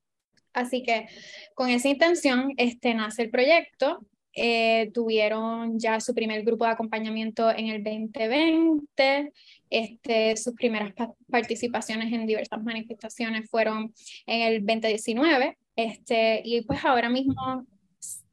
Así 0.54 0.84
que 0.84 1.08
con 1.54 1.70
esa 1.70 1.90
intención 1.90 2.54
este, 2.58 2.94
nace 2.94 3.24
el 3.24 3.30
proyecto 3.30 4.06
eh, 4.36 4.92
tuvieron 4.94 5.80
ya 5.80 6.00
su 6.00 6.14
primer 6.14 6.44
grupo 6.44 6.66
de 6.66 6.72
acompañamiento 6.72 7.50
en 7.50 7.68
el 7.68 7.84
2020. 7.84 9.34
Este, 9.70 10.38
sus 10.38 10.54
primeras 10.54 10.94
participaciones 11.30 12.14
en 12.14 12.28
diversas 12.28 12.62
manifestaciones 12.62 13.50
fueron 13.50 13.94
en 14.26 14.42
el 14.42 14.66
2019. 14.66 15.58
Este, 15.76 16.42
y 16.44 16.62
pues 16.62 16.84
ahora 16.84 17.10
mismo 17.10 17.66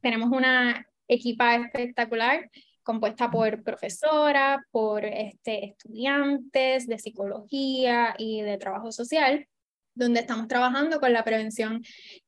tenemos 0.01 0.31
una 0.31 0.87
equipa 1.09 1.55
espectacular 1.57 2.51
compuesta 2.83 3.31
por 3.31 3.63
profesoras, 3.63 4.61
por 4.73 5.05
este, 5.05 5.67
estudiantes 5.67 6.89
de 6.89 6.99
psicología 6.99 8.15
y 8.19 8.43
de 8.43 8.59
trabajo 8.59 8.91
social 8.91 9.47
donde 9.95 10.21
estamos 10.21 10.49
trabajando 10.49 11.01
con 11.01 11.13
la 11.13 11.25
prevención 11.25 11.83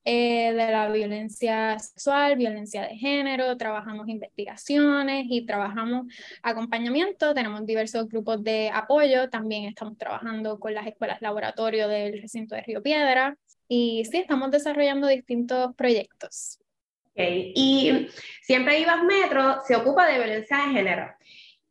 eh, 0.05 0.53
de 0.53 0.71
la 0.71 0.91
violencia 0.91 1.79
sexual, 1.79 2.37
violencia 2.37 2.83
de 2.83 2.97
género, 2.97 3.57
trabajamos 3.57 4.09
investigaciones 4.09 5.27
y 5.29 5.47
trabajamos 5.47 6.07
acompañamiento, 6.43 7.35
tenemos 7.35 7.65
diversos 7.67 8.09
grupos 8.09 8.43
de 8.43 8.71
apoyo, 8.73 9.31
también 9.31 9.65
estamos 9.65 9.97
trabajando 9.97 10.59
con 10.59 10.75
las 10.75 10.87
escuelas 10.87 11.23
laboratorio 11.23 11.89
del 11.89 12.21
recinto 12.21 12.55
de 12.55 12.63
Río 12.63 12.83
Piedra 12.83 13.37
y 13.69 14.05
sí, 14.05 14.19
estamos 14.19 14.51
desarrollando 14.51 15.07
distintos 15.07 15.75
proyectos. 15.75 16.59
Y 17.17 18.09
siempre 18.43 18.81
IVAS 18.81 19.05
Metro 19.05 19.61
se 19.67 19.77
ocupa 19.77 20.07
de 20.07 20.19
violencia 20.19 20.57
de 20.57 20.73
género. 20.73 21.15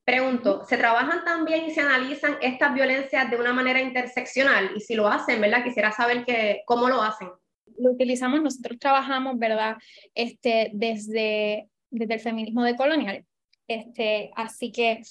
Pregunto, 0.06 0.66
¿se 0.66 0.78
trabajan 0.78 1.24
también 1.24 1.66
y 1.66 1.72
se 1.72 1.80
analizan 1.80 2.36
estas 2.42 2.74
violencias 2.74 3.32
de 3.32 3.38
una 3.38 3.54
manera 3.54 3.82
interseccional? 3.82 4.72
Y 4.76 4.82
si 4.82 4.96
lo 4.96 5.08
hacen, 5.08 5.40
¿verdad? 5.40 5.64
Quisiera 5.64 5.92
saber 5.92 6.26
que, 6.26 6.62
cómo 6.66 6.90
lo 6.90 7.02
hacen. 7.02 7.30
Lo 7.78 7.92
utilizamos, 7.92 8.42
nosotros 8.42 8.78
trabajamos, 8.80 9.40
¿verdad? 9.40 9.78
Este, 10.14 10.72
desde, 10.74 11.70
desde 11.90 12.14
el 12.14 12.20
feminismo 12.20 12.64
decolonial. 12.64 13.24
Este, 13.68 14.32
así 14.36 14.72
que 14.74 15.02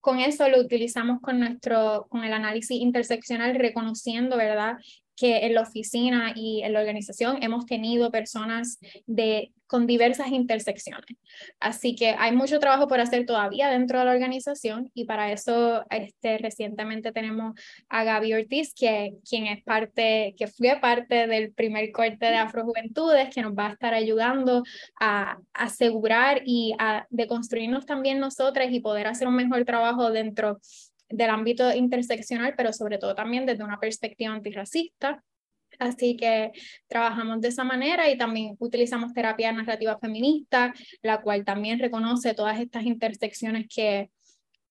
con 0.00 0.20
eso 0.20 0.48
lo 0.48 0.60
utilizamos 0.60 1.20
con 1.20 1.40
nuestro, 1.40 2.06
con 2.08 2.22
el 2.22 2.32
análisis 2.32 2.80
interseccional, 2.80 3.56
reconociendo, 3.56 4.36
¿verdad? 4.36 4.76
que 5.16 5.46
en 5.46 5.54
la 5.54 5.62
oficina 5.62 6.32
y 6.36 6.62
en 6.62 6.74
la 6.74 6.80
organización 6.80 7.42
hemos 7.42 7.64
tenido 7.64 8.10
personas 8.10 8.78
de 9.06 9.50
con 9.66 9.86
diversas 9.86 10.28
intersecciones. 10.28 11.16
Así 11.60 11.94
que 11.94 12.10
hay 12.18 12.34
mucho 12.34 12.58
trabajo 12.58 12.88
por 12.88 13.00
hacer 13.00 13.26
todavía 13.26 13.68
dentro 13.68 13.98
de 13.98 14.04
la 14.04 14.12
organización 14.12 14.90
y 14.94 15.04
para 15.04 15.32
eso 15.32 15.84
este, 15.90 16.38
recientemente 16.38 17.12
tenemos 17.12 17.54
a 17.88 18.04
Gaby 18.04 18.34
Ortiz, 18.34 18.72
que, 18.74 19.14
quien 19.28 19.46
es 19.46 19.62
parte, 19.64 20.34
que 20.36 20.46
fue 20.46 20.78
parte 20.80 21.26
del 21.26 21.52
primer 21.52 21.90
corte 21.92 22.26
de 22.26 22.36
Afrojuventudes, 22.36 23.34
que 23.34 23.42
nos 23.42 23.52
va 23.52 23.68
a 23.68 23.72
estar 23.72 23.94
ayudando 23.94 24.62
a, 25.00 25.38
asegurar 25.52 26.42
y 26.44 26.74
a 26.78 27.06
deconstruirnos 27.10 27.86
también 27.86 28.20
nosotras 28.20 28.68
y 28.70 28.80
poder 28.80 29.06
hacer 29.06 29.28
un 29.28 29.36
mejor 29.36 29.64
trabajo 29.64 30.10
dentro 30.10 30.58
del 31.08 31.30
ámbito 31.30 31.72
interseccional, 31.72 32.54
pero 32.56 32.72
sobre 32.72 32.98
todo 32.98 33.14
también 33.14 33.46
desde 33.46 33.64
una 33.64 33.78
perspectiva 33.78 34.32
antirracista 34.32 35.22
Así 35.78 36.16
que 36.16 36.52
trabajamos 36.88 37.40
de 37.40 37.48
esa 37.48 37.64
manera 37.64 38.10
y 38.10 38.16
también 38.16 38.56
utilizamos 38.58 39.12
terapia 39.12 39.52
narrativa 39.52 39.98
feminista, 39.98 40.72
la 41.02 41.20
cual 41.20 41.44
también 41.44 41.78
reconoce 41.78 42.34
todas 42.34 42.60
estas 42.60 42.84
intersecciones 42.84 43.66
que, 43.68 44.10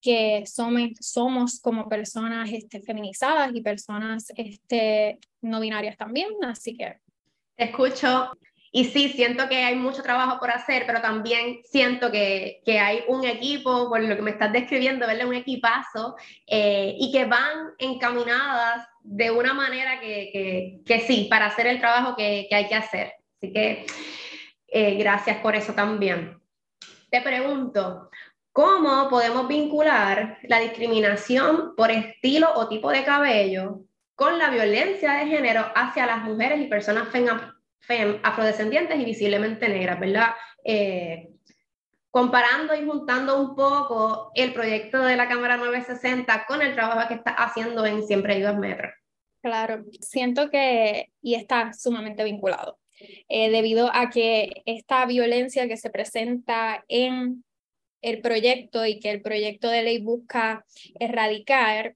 que 0.02 0.44
somos, 0.46 0.90
somos 1.00 1.60
como 1.60 1.88
personas 1.90 2.52
este, 2.52 2.82
feminizadas 2.82 3.52
y 3.54 3.62
personas 3.62 4.32
este, 4.36 5.20
no 5.42 5.60
binarias 5.60 5.98
también. 5.98 6.30
Así 6.44 6.76
que... 6.76 6.98
escucho 7.58 8.32
y 8.78 8.84
sí, 8.84 9.08
siento 9.08 9.48
que 9.48 9.64
hay 9.64 9.78
mucho 9.78 10.04
trabajo 10.04 10.38
por 10.38 10.52
hacer, 10.52 10.84
pero 10.86 11.00
también 11.00 11.62
siento 11.64 12.12
que, 12.12 12.62
que 12.66 12.78
hay 12.78 13.06
un 13.08 13.24
equipo, 13.24 13.88
por 13.88 14.04
lo 14.04 14.18
que 14.18 14.22
me 14.22 14.32
estás 14.32 14.52
describiendo, 14.52 15.08
¿verdad? 15.08 15.28
Un 15.28 15.36
equipazo, 15.36 16.18
eh, 16.46 16.94
y 17.00 17.10
que 17.10 17.24
van 17.24 17.70
encaminadas 17.78 18.86
de 19.02 19.32
una 19.32 19.54
manera 19.54 20.02
que, 20.02 20.82
que, 20.86 21.00
sí, 21.00 21.28
para 21.30 21.46
hacer 21.46 21.68
el 21.68 21.80
trabajo 21.80 22.18
que, 22.18 22.48
que 22.50 22.56
hay 22.58 22.68
que 22.68 22.76
hacer. 22.76 23.14
Así 23.38 23.54
que 23.54 23.86
eh, 24.68 24.96
gracias 24.96 25.38
por 25.38 25.56
eso 25.56 25.72
también. 25.72 26.38
Te 27.10 27.22
pregunto, 27.22 28.10
¿Cómo 28.52 29.10
podemos 29.10 29.50
vincular 29.50 30.38
la 30.44 30.60
discriminación 30.60 31.76
por 31.76 31.92
estilo 31.92 32.54
o 32.56 32.70
tipo 32.70 32.90
de 32.90 33.04
cabello 33.04 33.82
con 34.16 34.38
la 34.38 34.50
violencia 34.50 35.14
de 35.14 35.28
género 35.28 35.66
hacia 35.76 36.06
las 36.06 36.24
mujeres 36.24 36.62
y 36.62 36.68
personas 36.68 37.10
fem, 37.86 38.20
afrodescendientes 38.24 39.00
y 39.00 39.06
visiblemente 39.06 39.70
negras, 39.70 40.00
¿verdad? 40.00 40.34
Eh, 40.64 41.30
comparando 42.10 42.74
y 42.76 42.86
juntando 42.86 43.42
un 43.42 43.56
poco 43.56 44.32
el 44.36 44.54
proyecto 44.54 45.04
de 45.04 45.18
la 45.18 45.28
Cámara 45.28 45.58
960 45.58 46.46
con 46.48 46.62
el 46.62 46.74
trabajo 46.74 47.08
que 47.08 47.16
está 47.16 47.32
haciendo 47.32 47.86
en 47.86 48.08
Siempre 48.08 48.36
Ayudas 48.36 48.58
Metro. 48.58 48.90
Claro, 49.42 49.84
siento 50.00 50.50
que, 50.50 51.12
y 51.22 51.36
está 51.36 51.74
sumamente 51.74 52.24
vinculado, 52.24 52.80
eh, 53.28 53.52
debido 53.52 53.92
a 53.94 54.10
que 54.10 54.64
esta 54.66 55.06
violencia 55.06 55.68
que 55.68 55.78
se 55.78 55.90
presenta 55.90 56.84
en 56.88 57.44
el 58.02 58.22
proyecto 58.22 58.86
y 58.86 59.00
que 59.00 59.12
el 59.12 59.22
proyecto 59.22 59.70
de 59.70 59.84
ley 59.84 60.02
busca 60.02 60.66
erradicar, 61.00 61.96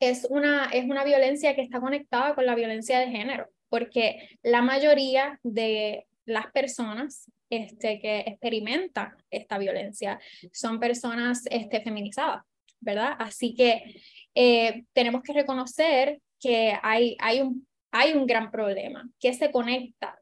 es 0.00 0.26
una, 0.28 0.66
es 0.66 0.84
una 0.84 1.02
violencia 1.02 1.54
que 1.54 1.62
está 1.62 1.80
conectada 1.80 2.34
con 2.34 2.46
la 2.46 2.54
violencia 2.54 2.98
de 2.98 3.08
género, 3.08 3.48
porque 3.74 4.38
la 4.44 4.62
mayoría 4.62 5.40
de 5.42 6.06
las 6.26 6.46
personas 6.52 7.28
este, 7.50 7.98
que 7.98 8.20
experimentan 8.20 9.16
esta 9.32 9.58
violencia 9.58 10.20
son 10.52 10.78
personas 10.78 11.42
este, 11.50 11.80
feminizadas, 11.80 12.44
¿verdad? 12.78 13.16
Así 13.18 13.52
que 13.52 14.00
eh, 14.32 14.84
tenemos 14.92 15.24
que 15.24 15.32
reconocer 15.32 16.20
que 16.38 16.78
hay, 16.84 17.16
hay, 17.18 17.40
un, 17.40 17.66
hay 17.90 18.12
un 18.12 18.26
gran 18.26 18.52
problema 18.52 19.10
que 19.18 19.34
se 19.34 19.50
conecta 19.50 20.20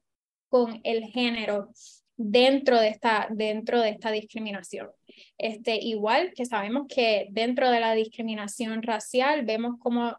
con 0.49 0.81
el 0.83 1.05
género 1.05 1.69
dentro 2.17 2.81
de 2.81 2.89
esta, 2.89 3.29
dentro 3.31 3.83
de 3.83 3.91
esta 3.91 4.11
discriminación. 4.13 4.89
Este, 5.37 5.77
igual 5.77 6.33
que 6.35 6.47
sabemos 6.47 6.87
que 6.89 7.27
dentro 7.33 7.71
de 7.71 7.81
la 7.81 7.93
discriminación 7.93 8.83
racial 8.83 9.45
vemos 9.45 9.79
como 9.79 10.17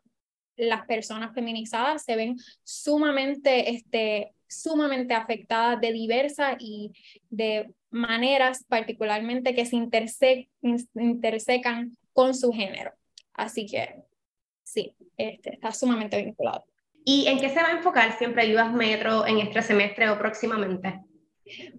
las 0.55 0.85
personas 0.85 1.33
feminizadas 1.33 2.03
se 2.03 2.15
ven 2.15 2.37
sumamente, 2.63 3.71
este, 3.71 4.33
sumamente 4.47 5.13
afectadas 5.13 5.81
de 5.81 5.91
diversas 5.91 6.55
y 6.59 6.91
de 7.29 7.73
maneras 7.89 8.63
particularmente 8.67 9.55
que 9.55 9.65
se 9.65 9.77
intersecan 10.93 11.97
con 12.13 12.35
su 12.35 12.51
género. 12.51 12.91
Así 13.33 13.65
que 13.65 14.03
sí, 14.63 14.95
este, 15.17 15.55
está 15.55 15.71
sumamente 15.71 16.23
vinculado. 16.23 16.65
¿Y 17.05 17.27
en 17.27 17.39
qué 17.39 17.49
se 17.49 17.61
va 17.61 17.69
a 17.69 17.77
enfocar 17.77 18.17
siempre 18.17 18.43
Ayudas 18.43 18.71
Metro 18.73 19.27
en 19.27 19.39
este 19.39 19.61
semestre 19.61 20.09
o 20.09 20.17
próximamente? 20.17 21.01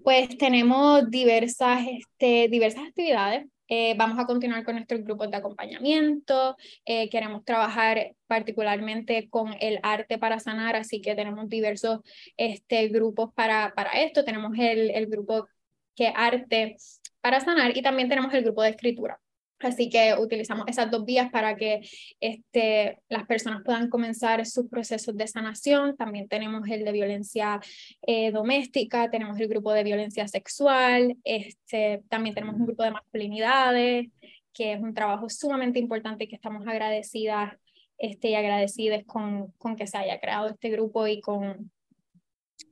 Pues 0.02 0.36
tenemos 0.36 1.10
diversas, 1.10 1.86
este, 1.88 2.48
diversas 2.48 2.84
actividades. 2.86 3.46
Eh, 3.68 3.94
vamos 3.96 4.18
a 4.18 4.26
continuar 4.26 4.64
con 4.64 4.74
nuestros 4.74 5.02
grupos 5.02 5.30
de 5.30 5.36
acompañamiento. 5.36 6.56
Eh, 6.84 7.08
queremos 7.08 7.44
trabajar 7.44 8.14
particularmente 8.26 9.28
con 9.30 9.54
el 9.60 9.80
arte 9.82 10.18
para 10.18 10.38
sanar, 10.38 10.76
así 10.76 11.00
que 11.00 11.14
tenemos 11.14 11.48
diversos 11.48 12.00
este, 12.36 12.88
grupos 12.88 13.32
para, 13.34 13.72
para 13.74 13.90
esto. 14.02 14.24
Tenemos 14.24 14.52
el, 14.58 14.90
el 14.90 15.06
grupo 15.06 15.48
que 15.94 16.12
arte 16.14 16.76
para 17.20 17.40
sanar 17.40 17.76
y 17.76 17.82
también 17.82 18.08
tenemos 18.08 18.32
el 18.34 18.44
grupo 18.44 18.62
de 18.62 18.70
escritura. 18.70 19.20
Así 19.64 19.88
que 19.88 20.14
utilizamos 20.18 20.66
esas 20.68 20.90
dos 20.90 21.04
vías 21.04 21.30
para 21.30 21.56
que 21.56 21.80
este, 22.20 22.98
las 23.08 23.26
personas 23.26 23.62
puedan 23.64 23.88
comenzar 23.88 24.44
sus 24.46 24.68
procesos 24.68 25.16
de 25.16 25.26
sanación. 25.26 25.96
También 25.96 26.28
tenemos 26.28 26.68
el 26.68 26.84
de 26.84 26.92
violencia 26.92 27.60
eh, 28.02 28.30
doméstica, 28.30 29.10
tenemos 29.10 29.38
el 29.40 29.48
grupo 29.48 29.72
de 29.72 29.84
violencia 29.84 30.28
sexual, 30.28 31.16
este, 31.24 32.02
también 32.08 32.34
tenemos 32.34 32.56
un 32.56 32.66
grupo 32.66 32.82
de 32.82 32.90
masculinidades, 32.90 34.08
que 34.52 34.74
es 34.74 34.80
un 34.80 34.94
trabajo 34.94 35.28
sumamente 35.28 35.78
importante 35.78 36.24
y 36.24 36.28
que 36.28 36.36
estamos 36.36 36.66
agradecidas 36.66 37.54
este, 37.98 38.28
y 38.28 38.34
agradecidas 38.34 39.04
con, 39.04 39.52
con 39.52 39.76
que 39.76 39.86
se 39.86 39.98
haya 39.98 40.20
creado 40.20 40.48
este 40.48 40.70
grupo 40.70 41.06
y 41.06 41.20
con 41.20 41.70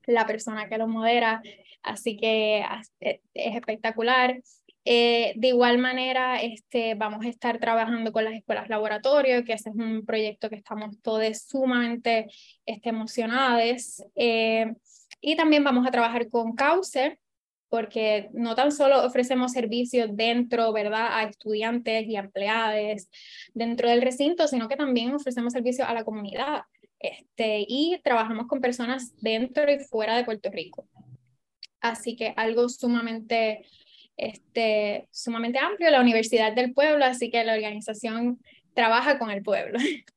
la 0.07 0.27
persona 0.27 0.69
que 0.69 0.79
lo 0.79 0.89
modera. 0.89 1.43
Así 1.83 2.17
que 2.17 2.65
es 3.01 3.21
espectacular. 3.35 4.41
Eh, 4.85 5.33
de 5.37 5.49
igual 5.49 5.79
manera, 5.79 6.43
este, 6.43 6.95
vamos 6.95 7.25
a 7.25 7.29
estar 7.29 7.59
trabajando 7.59 8.13
con 8.13 8.25
las 8.25 8.35
escuelas 8.35 8.69
laboratorio, 8.69 9.45
que 9.45 9.53
ese 9.53 9.71
es 9.71 9.77
un 9.77 10.05
proyecto 10.05 10.49
que 10.49 10.57
estamos 10.57 11.01
todos 11.03 11.39
sumamente 11.39 12.27
este, 12.67 12.89
emocionados. 12.89 14.03
Eh, 14.17 14.75
y 15.21 15.37
también 15.37 15.63
vamos 15.63 15.87
a 15.87 15.91
trabajar 15.91 16.29
con 16.29 16.55
Cauce, 16.55 17.19
porque 17.69 18.29
no 18.35 18.55
tan 18.55 18.71
solo 18.71 19.07
ofrecemos 19.07 19.53
servicios 19.53 20.11
dentro, 20.13 20.73
¿verdad?, 20.73 21.09
a 21.11 21.23
estudiantes 21.23 22.07
y 22.07 22.17
empleados 22.17 23.09
dentro 23.55 23.89
del 23.89 24.03
recinto, 24.03 24.47
sino 24.47 24.69
que 24.69 24.77
también 24.77 25.15
ofrecemos 25.15 25.53
servicios 25.55 25.89
a 25.89 25.95
la 25.95 26.05
comunidad. 26.05 26.65
Este, 26.99 27.65
y 27.67 27.99
trabajamos 28.05 28.47
con 28.47 28.61
personas 28.61 29.15
dentro 29.23 29.73
y 29.73 29.79
fuera 29.79 30.17
de 30.17 30.25
Puerto 30.25 30.51
Rico. 30.51 30.87
Así 31.81 32.15
que 32.15 32.35
algo 32.37 32.69
sumamente 32.69 33.65
este, 34.17 35.09
sumamente 35.11 35.59
amplio, 35.59 35.91
la 35.91 36.01
Universidad 36.01 36.53
del 36.53 36.73
Pueblo, 36.73 37.05
así 37.05 37.31
que 37.31 37.45
la 37.45 37.55
organización 37.55 38.41
trabaja 38.75 39.19
con 39.19 39.31
el 39.31 39.43
pueblo. 39.43 39.79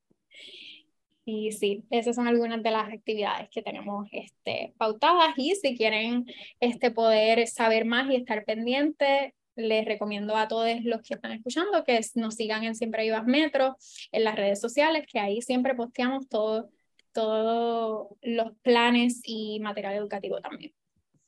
Y 1.27 1.53
sí, 1.53 1.83
esas 1.89 2.15
son 2.15 2.27
algunas 2.27 2.61
de 2.61 2.69
las 2.69 2.87
actividades 2.93 3.49
que 3.49 3.63
tenemos 3.63 4.07
este, 4.11 4.75
pautadas 4.77 5.33
y 5.37 5.55
si 5.55 5.75
quieren 5.75 6.27
este, 6.59 6.91
poder 6.91 7.47
saber 7.47 7.83
más 7.85 8.11
y 8.11 8.15
estar 8.15 8.45
pendientes, 8.45 9.33
les 9.55 9.85
recomiendo 9.85 10.37
a 10.37 10.47
todos 10.47 10.69
los 10.83 11.01
que 11.01 11.15
están 11.15 11.31
escuchando 11.31 11.83
que 11.83 11.99
nos 12.13 12.35
sigan 12.35 12.63
en 12.63 12.75
Siempre 12.75 13.01
Vivas 13.01 13.25
Metro, 13.25 13.75
en 14.11 14.23
las 14.23 14.35
redes 14.35 14.61
sociales, 14.61 15.07
que 15.11 15.17
ahí 15.17 15.41
siempre 15.41 15.73
posteamos 15.73 16.29
todos 16.29 16.65
todo 17.11 18.17
los 18.21 18.51
planes 18.57 19.21
y 19.23 19.59
material 19.61 19.95
educativo 19.95 20.41
también. 20.41 20.73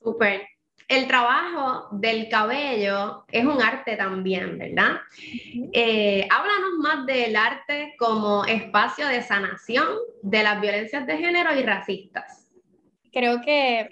Súper 0.00 0.46
el 0.88 1.06
trabajo 1.06 1.88
del 1.92 2.30
cabello 2.30 3.26
es 3.30 3.44
un 3.44 3.60
arte 3.62 3.94
también, 3.96 4.58
¿verdad? 4.58 4.96
Eh, 5.72 6.26
háblanos 6.30 6.78
más 6.78 7.04
del 7.04 7.36
arte 7.36 7.94
como 7.98 8.46
espacio 8.46 9.06
de 9.06 9.22
sanación 9.22 9.86
de 10.22 10.42
las 10.42 10.58
violencias 10.62 11.06
de 11.06 11.18
género 11.18 11.54
y 11.54 11.62
racistas. 11.62 12.50
Creo 13.12 13.42
que 13.42 13.88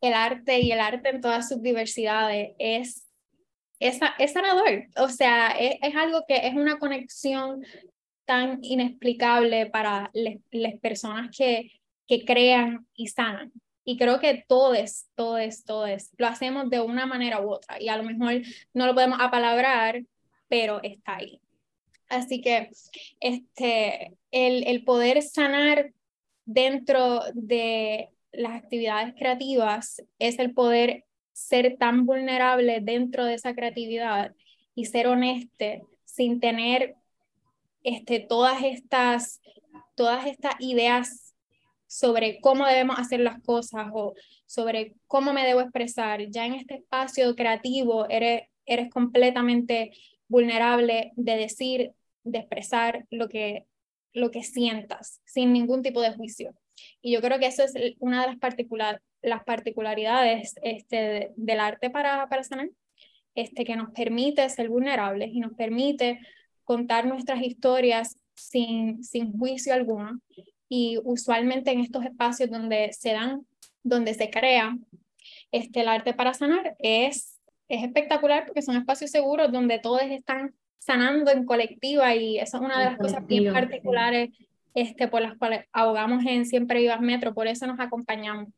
el 0.00 0.14
arte 0.14 0.60
y 0.60 0.72
el 0.72 0.80
arte 0.80 1.10
en 1.10 1.20
todas 1.20 1.48
sus 1.50 1.62
diversidades 1.62 2.52
es, 2.58 3.06
es, 3.78 3.98
sanador. 4.32 4.86
O 4.96 5.08
sea, 5.08 5.48
es, 5.50 5.94
algo 5.94 6.24
que 6.26 6.46
es 6.46 6.54
una 6.54 6.78
conexión 6.78 7.62
tan 8.24 8.58
inexplicable 8.62 9.66
para 9.66 10.10
las 10.14 10.74
personas 10.80 11.36
que, 11.36 11.72
que 12.06 12.24
crean 12.24 12.86
y 12.94 13.08
sanan. 13.08 13.52
Y 13.88 13.96
creo 13.96 14.20
que 14.20 14.44
todos, 14.46 15.06
todos, 15.14 15.64
todos 15.64 16.10
lo 16.18 16.26
hacemos 16.26 16.68
de 16.68 16.78
una 16.78 17.06
manera 17.06 17.40
u 17.40 17.54
otra. 17.54 17.80
Y 17.80 17.88
a 17.88 17.96
lo 17.96 18.02
mejor 18.02 18.42
no 18.74 18.86
lo 18.86 18.92
podemos 18.92 19.18
apalabrar, 19.18 20.04
pero 20.46 20.82
está 20.82 21.16
ahí. 21.16 21.40
Así 22.10 22.42
que 22.42 22.68
este, 23.18 24.12
el, 24.30 24.66
el 24.66 24.84
poder 24.84 25.22
sanar 25.22 25.94
dentro 26.44 27.22
de 27.32 28.10
las 28.30 28.62
actividades 28.62 29.14
creativas 29.14 30.02
es 30.18 30.38
el 30.38 30.52
poder 30.52 31.06
ser 31.32 31.78
tan 31.78 32.04
vulnerable 32.04 32.80
dentro 32.82 33.24
de 33.24 33.32
esa 33.32 33.54
creatividad 33.54 34.34
y 34.74 34.84
ser 34.84 35.06
honesto 35.06 35.64
sin 36.04 36.40
tener 36.40 36.94
este, 37.82 38.20
todas, 38.20 38.62
estas, 38.62 39.40
todas 39.94 40.26
estas 40.26 40.56
ideas 40.58 41.28
sobre 41.88 42.38
cómo 42.40 42.66
debemos 42.66 42.98
hacer 42.98 43.20
las 43.20 43.42
cosas 43.42 43.88
o 43.92 44.14
sobre 44.46 44.94
cómo 45.06 45.32
me 45.32 45.44
debo 45.44 45.62
expresar. 45.62 46.20
Ya 46.28 46.46
en 46.46 46.54
este 46.54 46.76
espacio 46.76 47.34
creativo 47.34 48.08
eres, 48.08 48.42
eres 48.66 48.90
completamente 48.90 49.92
vulnerable 50.28 51.12
de 51.16 51.36
decir, 51.36 51.92
de 52.22 52.38
expresar 52.38 53.06
lo 53.10 53.28
que, 53.28 53.64
lo 54.12 54.30
que 54.30 54.42
sientas 54.44 55.20
sin 55.24 55.52
ningún 55.52 55.82
tipo 55.82 56.02
de 56.02 56.12
juicio. 56.12 56.54
Y 57.00 57.12
yo 57.12 57.20
creo 57.22 57.40
que 57.40 57.46
eso 57.46 57.64
es 57.64 57.74
una 57.98 58.20
de 58.20 58.28
las, 58.28 58.38
particular, 58.38 59.02
las 59.22 59.42
particularidades 59.44 60.54
este, 60.62 61.32
del 61.36 61.60
arte 61.60 61.88
para, 61.88 62.28
para 62.28 62.44
sanar, 62.44 62.68
este, 63.34 63.64
que 63.64 63.76
nos 63.76 63.90
permite 63.92 64.48
ser 64.50 64.68
vulnerables 64.68 65.30
y 65.32 65.40
nos 65.40 65.54
permite 65.54 66.20
contar 66.64 67.06
nuestras 67.06 67.40
historias 67.40 68.18
sin, 68.34 69.02
sin 69.02 69.32
juicio 69.32 69.72
alguno 69.72 70.20
y 70.68 70.98
usualmente 71.04 71.70
en 71.70 71.80
estos 71.80 72.04
espacios 72.04 72.50
donde 72.50 72.92
se 72.92 73.12
dan, 73.12 73.46
donde 73.82 74.14
se 74.14 74.30
crea 74.30 74.76
este, 75.50 75.80
el 75.80 75.88
arte 75.88 76.14
para 76.14 76.34
sanar 76.34 76.76
es, 76.78 77.40
es 77.68 77.82
espectacular 77.82 78.46
porque 78.46 78.62
son 78.62 78.76
espacios 78.76 79.10
seguros 79.10 79.50
donde 79.50 79.78
todos 79.78 80.02
están 80.02 80.54
sanando 80.78 81.30
en 81.30 81.44
colectiva 81.44 82.14
y 82.14 82.38
esa 82.38 82.58
es 82.58 82.62
una 82.62 82.78
de 82.78 82.84
las 82.86 82.98
cosas 82.98 83.26
bien 83.26 83.52
particulares 83.52 84.30
este, 84.74 85.08
por 85.08 85.22
las 85.22 85.36
cuales 85.36 85.64
abogamos 85.72 86.24
en 86.24 86.46
Siempre 86.46 86.80
Vivas 86.80 87.00
Metro, 87.00 87.34
por 87.34 87.46
eso 87.46 87.66
nos 87.66 87.80
acompañamos. 87.80 88.48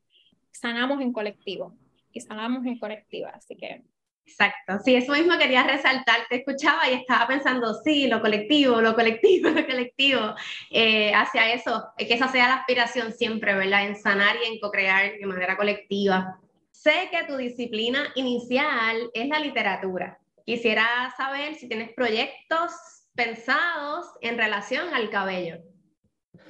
Sanamos 0.51 1.01
en 1.01 1.13
colectivo 1.13 1.75
y 2.13 2.21
sanamos 2.21 2.67
en 2.67 2.79
colectiva, 2.79 3.31
así 3.31 3.57
que 3.57 3.83
Exacto, 4.27 4.79
sí, 4.85 4.95
eso 4.95 5.13
mismo 5.13 5.37
quería 5.39 5.65
resaltar, 5.65 6.21
te 6.29 6.37
escuchaba 6.37 6.89
y 6.89 6.95
estaba 6.95 7.27
pensando, 7.27 7.75
sí, 7.83 8.07
lo 8.07 8.21
colectivo, 8.21 8.81
lo 8.81 8.95
colectivo, 8.95 9.51
lo 9.51 9.67
colectivo, 9.67 10.35
eh, 10.71 11.13
hacia 11.13 11.53
eso, 11.53 11.89
que 11.99 12.15
esa 12.15 12.29
sea 12.29 12.49
la 12.49 12.55
aspiración 12.57 13.13
siempre, 13.13 13.55
¿verdad? 13.55 13.87
En 13.87 13.97
sanar 13.97 14.37
y 14.43 14.53
en 14.53 14.61
co-crear 14.61 15.13
de 15.19 15.27
manera 15.27 15.57
colectiva. 15.57 16.39
Sé 16.71 17.09
que 17.11 17.27
tu 17.27 17.37
disciplina 17.37 18.13
inicial 18.15 19.11
es 19.13 19.29
la 19.29 19.41
literatura. 19.41 20.19
Quisiera 20.47 21.13
saber 21.17 21.57
si 21.57 21.69
tienes 21.69 21.93
proyectos 21.93 22.73
pensados 23.15 24.07
en 24.23 24.39
relación 24.39 24.95
al 24.95 25.11
cabello. 25.11 25.59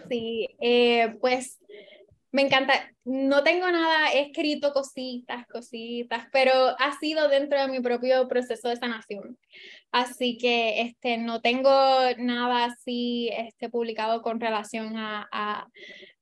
Sí, 0.08 0.48
eh, 0.60 1.16
pues 1.20 1.58
me 2.32 2.42
encanta, 2.42 2.74
no 3.04 3.42
tengo 3.42 3.70
nada 3.70 4.12
escrito, 4.12 4.72
cositas, 4.72 5.46
cositas, 5.48 6.26
pero 6.32 6.52
ha 6.78 6.98
sido 7.00 7.28
dentro 7.28 7.60
de 7.60 7.68
mi 7.68 7.80
propio 7.80 8.28
proceso 8.28 8.68
de 8.68 8.76
sanación. 8.76 9.36
Así 9.90 10.38
que 10.38 10.82
este, 10.82 11.18
no 11.18 11.40
tengo 11.40 11.70
nada 12.18 12.66
así 12.66 13.30
este, 13.36 13.68
publicado 13.68 14.22
con 14.22 14.40
relación 14.40 14.96
a, 14.96 15.28
a, 15.32 15.66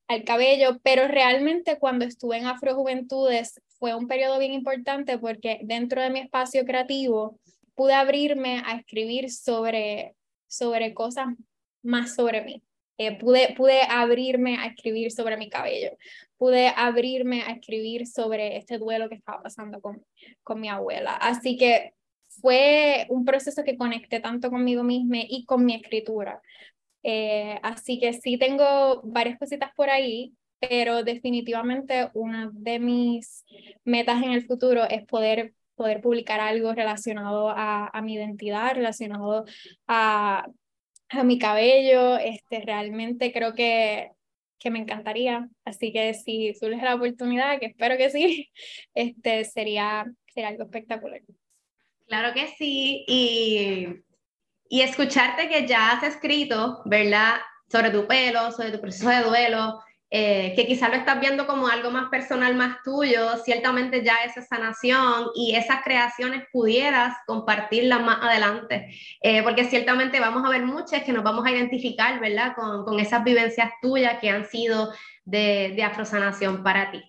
al 0.07 0.23
cabello, 0.23 0.79
pero 0.81 1.07
realmente 1.07 1.77
cuando 1.77 2.05
estuve 2.05 2.37
en 2.37 2.47
Afrojuventudes 2.47 3.61
fue 3.77 3.93
un 3.93 4.07
periodo 4.07 4.39
bien 4.39 4.53
importante 4.53 5.19
porque 5.19 5.59
dentro 5.63 6.01
de 6.01 6.09
mi 6.09 6.19
espacio 6.19 6.65
creativo 6.65 7.39
pude 7.75 7.93
abrirme 7.93 8.63
a 8.65 8.77
escribir 8.77 9.31
sobre, 9.31 10.15
sobre 10.47 10.93
cosas 10.95 11.27
más 11.83 12.15
sobre 12.15 12.41
mí. 12.41 12.63
Eh, 13.01 13.17
pude, 13.17 13.53
pude 13.55 13.81
abrirme 13.83 14.57
a 14.57 14.65
escribir 14.65 15.09
sobre 15.13 15.37
mi 15.37 15.49
cabello, 15.49 15.91
pude 16.37 16.67
abrirme 16.75 17.43
a 17.43 17.51
escribir 17.51 18.05
sobre 18.05 18.57
este 18.57 18.77
duelo 18.77 19.07
que 19.07 19.15
estaba 19.15 19.41
pasando 19.41 19.79
con, 19.79 20.05
con 20.43 20.59
mi 20.59 20.67
abuela. 20.67 21.15
Así 21.15 21.55
que 21.55 21.93
fue 22.27 23.05
un 23.07 23.23
proceso 23.23 23.63
que 23.63 23.77
conecté 23.77 24.19
tanto 24.19 24.49
conmigo 24.49 24.83
misma 24.83 25.19
y 25.21 25.45
con 25.45 25.63
mi 25.63 25.75
escritura. 25.75 26.41
Eh, 27.03 27.57
así 27.63 28.01
que 28.01 28.11
sí 28.11 28.37
tengo 28.37 29.01
varias 29.05 29.39
cositas 29.39 29.71
por 29.77 29.89
ahí, 29.89 30.33
pero 30.59 31.01
definitivamente 31.01 32.09
una 32.13 32.51
de 32.51 32.79
mis 32.79 33.45
metas 33.85 34.21
en 34.21 34.33
el 34.33 34.45
futuro 34.45 34.83
es 34.89 35.05
poder 35.05 35.53
poder 35.75 36.01
publicar 36.01 36.41
algo 36.41 36.73
relacionado 36.73 37.47
a, 37.49 37.87
a 37.87 38.01
mi 38.01 38.15
identidad, 38.15 38.75
relacionado 38.75 39.45
a 39.87 40.45
a 41.09 41.23
mi 41.23 41.39
cabello, 41.39 42.17
este, 42.17 42.61
realmente 42.61 43.31
creo 43.33 43.53
que, 43.53 44.11
que 44.59 44.69
me 44.69 44.79
encantaría. 44.79 45.47
Así 45.65 45.91
que 45.91 46.13
si 46.13 46.53
surge 46.53 46.83
la 46.83 46.95
oportunidad, 46.95 47.59
que 47.59 47.67
espero 47.67 47.97
que 47.97 48.09
sí, 48.09 48.49
este, 48.93 49.45
sería, 49.45 50.05
sería 50.33 50.49
algo 50.49 50.63
espectacular. 50.63 51.21
Claro 52.07 52.33
que 52.33 52.47
sí, 52.47 53.05
y, 53.07 53.87
y 54.67 54.81
escucharte 54.81 55.47
que 55.47 55.67
ya 55.67 55.91
has 55.91 56.03
escrito, 56.03 56.81
¿verdad? 56.85 57.35
Sobre 57.71 57.91
tu 57.91 58.07
pelo, 58.07 58.51
sobre 58.51 58.71
tu 58.71 58.81
proceso 58.81 59.09
de 59.09 59.21
duelo, 59.21 59.79
eh, 60.11 60.53
que 60.55 60.65
quizás 60.65 60.89
lo 60.89 60.95
estás 60.95 61.19
viendo 61.19 61.45
como 61.45 61.67
algo 61.67 61.91
más 61.91 62.09
personal, 62.09 62.55
más 62.55 62.81
tuyo, 62.83 63.37
ciertamente 63.43 64.03
ya 64.03 64.23
esa 64.25 64.41
sanación 64.41 65.27
y 65.35 65.55
esas 65.55 65.83
creaciones 65.83 66.43
pudieras 66.51 67.15
compartirlas 67.27 68.01
más 68.01 68.17
adelante, 68.21 68.89
eh, 69.21 69.43
porque 69.43 69.65
ciertamente 69.65 70.19
vamos 70.19 70.43
a 70.45 70.49
ver 70.49 70.65
muchas 70.65 71.03
que 71.03 71.13
nos 71.13 71.23
vamos 71.23 71.45
a 71.45 71.51
identificar, 71.51 72.19
¿verdad? 72.19 72.53
Con, 72.55 72.85
con 72.85 72.99
esas 72.99 73.23
vivencias 73.23 73.71
tuyas 73.81 74.19
que 74.19 74.29
han 74.29 74.45
sido 74.45 74.91
de, 75.25 75.73
de 75.75 75.83
afrosanación 75.83 76.63
para 76.63 76.91
ti. 76.91 77.03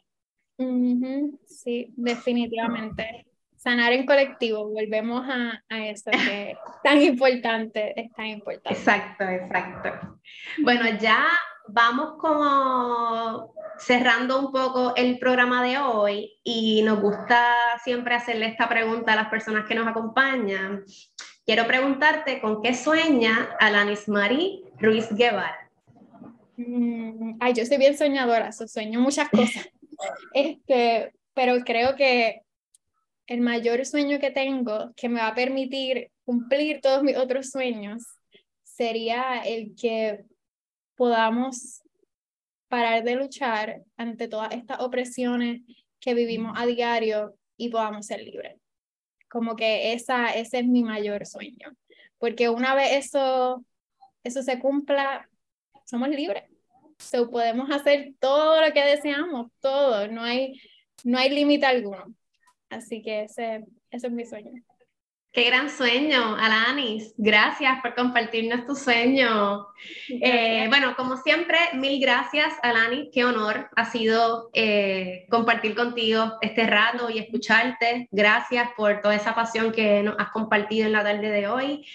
Sí, 1.47 1.95
definitivamente. 1.97 3.27
Sanar 3.57 3.93
en 3.93 4.07
colectivo, 4.07 4.69
volvemos 4.69 5.27
a, 5.29 5.63
a 5.69 5.87
eso 5.87 6.11
que 6.11 6.51
es 6.53 6.59
tan 6.83 7.01
importante, 7.01 7.99
es 7.99 8.13
tan 8.13 8.27
importante. 8.27 8.79
Exacto, 8.79 9.25
exacto. 9.25 10.19
Bueno, 10.63 10.85
ya 10.99 11.27
vamos 11.73 12.15
como 12.19 13.55
cerrando 13.79 14.39
un 14.39 14.53
poco 14.53 14.95
el 14.97 15.19
programa 15.19 15.63
de 15.63 15.79
hoy 15.79 16.39
y 16.45 16.83
nos 16.83 17.01
gusta 17.01 17.55
siempre 17.83 18.15
hacerle 18.15 18.47
esta 18.47 18.69
pregunta 18.69 19.13
a 19.13 19.17
las 19.17 19.29
personas 19.29 19.67
que 19.67 19.75
nos 19.75 19.87
acompañan. 19.87 20.85
Quiero 21.47 21.67
preguntarte 21.67 22.41
con 22.41 22.63
qué 22.63 22.75
sueña 22.75 23.57
Alanis 23.59 24.09
Marie 24.09 24.63
Ruiz 24.79 25.09
Guevara. 25.11 25.71
Mm, 26.57 27.39
ay, 27.41 27.55
yo 27.55 27.65
soy 27.65 27.79
bien 27.79 27.97
soñadora, 27.97 28.53
so 28.53 28.69
sueño 28.69 29.01
muchas 29.01 29.29
cosas. 29.31 29.69
este, 30.35 31.13
pero 31.35 31.59
creo 31.65 31.97
que 31.97 32.43
el 33.27 33.41
mayor 33.41 33.87
sueño 33.87 34.19
que 34.19 34.31
tengo 34.31 34.93
que 34.97 35.09
me 35.09 35.21
va 35.21 35.29
a 35.29 35.35
permitir 35.35 36.11
cumplir 36.25 36.81
todos 36.81 37.03
mis 37.03 37.17
otros 37.17 37.51
sueños 37.51 38.03
sería 38.63 39.43
el 39.45 39.75
que 39.75 40.25
podamos 41.01 41.83
parar 42.69 43.03
de 43.05 43.15
luchar 43.15 43.81
ante 43.97 44.29
todas 44.29 44.53
estas 44.53 44.81
opresiones 44.81 45.63
que 45.99 46.13
vivimos 46.13 46.53
a 46.59 46.67
diario 46.67 47.37
y 47.57 47.71
podamos 47.71 48.05
ser 48.05 48.21
libres. 48.21 48.61
Como 49.31 49.57
que 49.57 49.95
esa, 49.95 50.29
ese 50.35 50.59
es 50.59 50.67
mi 50.67 50.85
mayor 50.85 51.25
sueño, 51.25 51.75
porque 52.19 52.51
una 52.51 52.75
vez 52.75 53.07
eso, 53.07 53.65
eso 54.25 54.43
se 54.43 54.59
cumpla, 54.59 55.27
somos 55.87 56.11
libres. 56.11 56.45
So, 56.99 57.31
podemos 57.31 57.71
hacer 57.71 58.13
todo 58.21 58.61
lo 58.61 58.71
que 58.75 58.85
deseamos, 58.85 59.51
todo, 59.61 60.07
no 60.07 60.23
hay, 60.23 60.61
no 61.03 61.17
hay 61.17 61.31
límite 61.31 61.65
alguno. 61.65 62.15
Así 62.69 63.01
que 63.01 63.23
ese, 63.23 63.65
ese 63.91 64.09
es 64.09 64.13
mi 64.13 64.27
sueño. 64.27 64.53
Qué 65.33 65.45
gran 65.45 65.71
sueño, 65.71 66.35
Alanis. 66.35 67.15
Gracias 67.17 67.81
por 67.83 67.95
compartirnos 67.95 68.67
tu 68.67 68.75
sueño. 68.75 69.69
Eh, 70.09 70.67
bueno, 70.69 70.97
como 70.97 71.17
siempre, 71.19 71.57
mil 71.75 72.01
gracias, 72.01 72.53
Alanis. 72.65 73.11
Qué 73.13 73.25
honor 73.25 73.71
ha 73.77 73.85
sido 73.85 74.51
eh, 74.53 75.27
compartir 75.31 75.77
contigo 75.77 76.33
este 76.41 76.67
rato 76.67 77.11
y 77.11 77.21
escucharte. 77.21 78.09
Gracias 78.11 78.71
por 78.77 79.01
toda 79.03 79.15
esa 79.15 79.37
pasión 79.37 79.71
que 79.71 80.03
nos 80.03 80.17
has 80.19 80.31
compartido 80.31 80.87
en 80.87 80.93
la 80.95 81.05
tarde 81.05 81.31
de 81.31 81.47
hoy. 81.47 81.87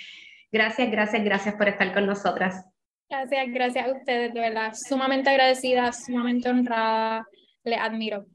Gracias, 0.50 0.90
gracias, 0.90 1.22
gracias 1.26 1.56
por 1.56 1.68
estar 1.68 1.94
con 1.94 2.06
nosotras. 2.06 2.66
Gracias, 3.10 3.48
gracias 3.50 3.86
a 3.86 3.92
ustedes, 3.92 4.34
de 4.34 4.40
verdad. 4.40 4.74
Sumamente 4.74 5.30
agradecida, 5.30 5.92
sumamente 5.92 6.48
honrada. 6.48 7.28
Le 7.66 7.76
admiro. 7.76 8.28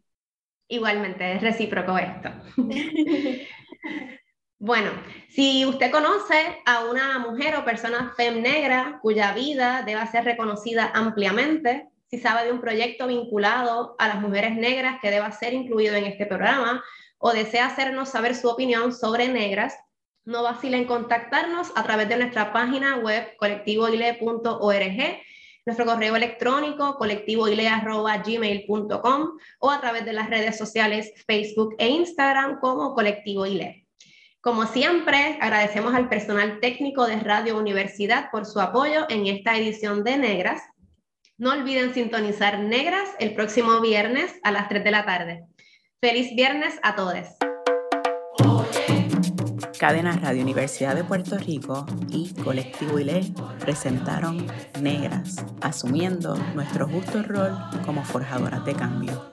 Igualmente, 0.69 1.33
es 1.33 1.41
recíproco 1.41 1.97
esto. 1.97 2.31
Bueno, 4.63 4.91
si 5.31 5.65
usted 5.65 5.91
conoce 5.91 6.59
a 6.67 6.85
una 6.85 7.19
mujer 7.19 7.57
o 7.57 7.65
persona 7.65 8.13
fem 8.15 8.43
negra 8.43 8.99
cuya 9.01 9.33
vida 9.33 9.83
deba 9.87 10.07
ser 10.07 10.25
reconocida 10.25 10.91
ampliamente, 10.93 11.89
si 12.11 12.19
sabe 12.19 12.45
de 12.45 12.53
un 12.53 12.61
proyecto 12.61 13.07
vinculado 13.07 13.97
a 13.99 14.09
las 14.09 14.21
mujeres 14.21 14.55
negras 14.57 14.99
que 15.01 15.11
deba 15.11 15.33
ser 15.33 15.55
incluido 15.55 15.95
en 15.95 16.05
este 16.05 16.27
programa 16.27 16.85
o 17.17 17.33
desea 17.33 17.69
hacernos 17.69 18.11
saber 18.11 18.35
su 18.35 18.51
opinión 18.51 18.93
sobre 18.93 19.29
negras, 19.29 19.79
no 20.27 20.43
vacile 20.43 20.77
en 20.77 20.85
contactarnos 20.85 21.73
a 21.75 21.83
través 21.83 22.11
de 22.11 22.19
nuestra 22.19 22.53
página 22.53 22.99
web 22.99 23.35
colectivoile.org, 23.39 25.23
nuestro 25.65 25.87
correo 25.87 26.17
electrónico 26.17 26.99
colectivoile.gmail.com 26.99 29.39
o 29.61 29.71
a 29.71 29.81
través 29.81 30.05
de 30.05 30.13
las 30.13 30.29
redes 30.29 30.59
sociales 30.59 31.15
Facebook 31.27 31.77
e 31.79 31.89
Instagram 31.89 32.61
como 32.61 32.95
Colectivo 32.95 33.47
Ile. 33.47 33.87
Como 34.43 34.65
siempre, 34.65 35.37
agradecemos 35.43 35.95
al 35.95 36.09
personal 36.09 36.61
técnico 36.61 37.07
de 37.07 37.17
Radio 37.17 37.59
Universidad 37.59 38.31
por 38.31 38.47
su 38.47 38.59
apoyo 38.59 39.05
en 39.11 39.27
esta 39.27 39.55
edición 39.59 40.03
de 40.03 40.17
Negras. 40.17 40.63
No 41.37 41.53
olviden 41.53 41.93
sintonizar 41.93 42.59
Negras 42.59 43.11
el 43.19 43.35
próximo 43.35 43.83
viernes 43.83 44.33
a 44.43 44.51
las 44.51 44.67
3 44.71 44.83
de 44.83 44.91
la 44.91 45.05
tarde. 45.05 45.45
Feliz 46.01 46.35
viernes 46.35 46.79
a 46.83 46.97
todos. 46.97 47.27
Cadena 49.79 50.13
Radio 50.17 50.41
Universidad 50.41 50.95
de 50.95 51.05
Puerto 51.05 51.37
Rico 51.37 51.85
y 52.09 52.33
Colectivo 52.43 52.99
ILE 52.99 53.35
presentaron 53.61 54.47
Negras, 54.81 55.45
asumiendo 55.61 56.35
nuestro 56.55 56.89
justo 56.89 57.23
rol 57.23 57.59
como 57.85 58.03
forjadoras 58.05 58.65
de 58.65 58.75
cambio. 58.75 59.33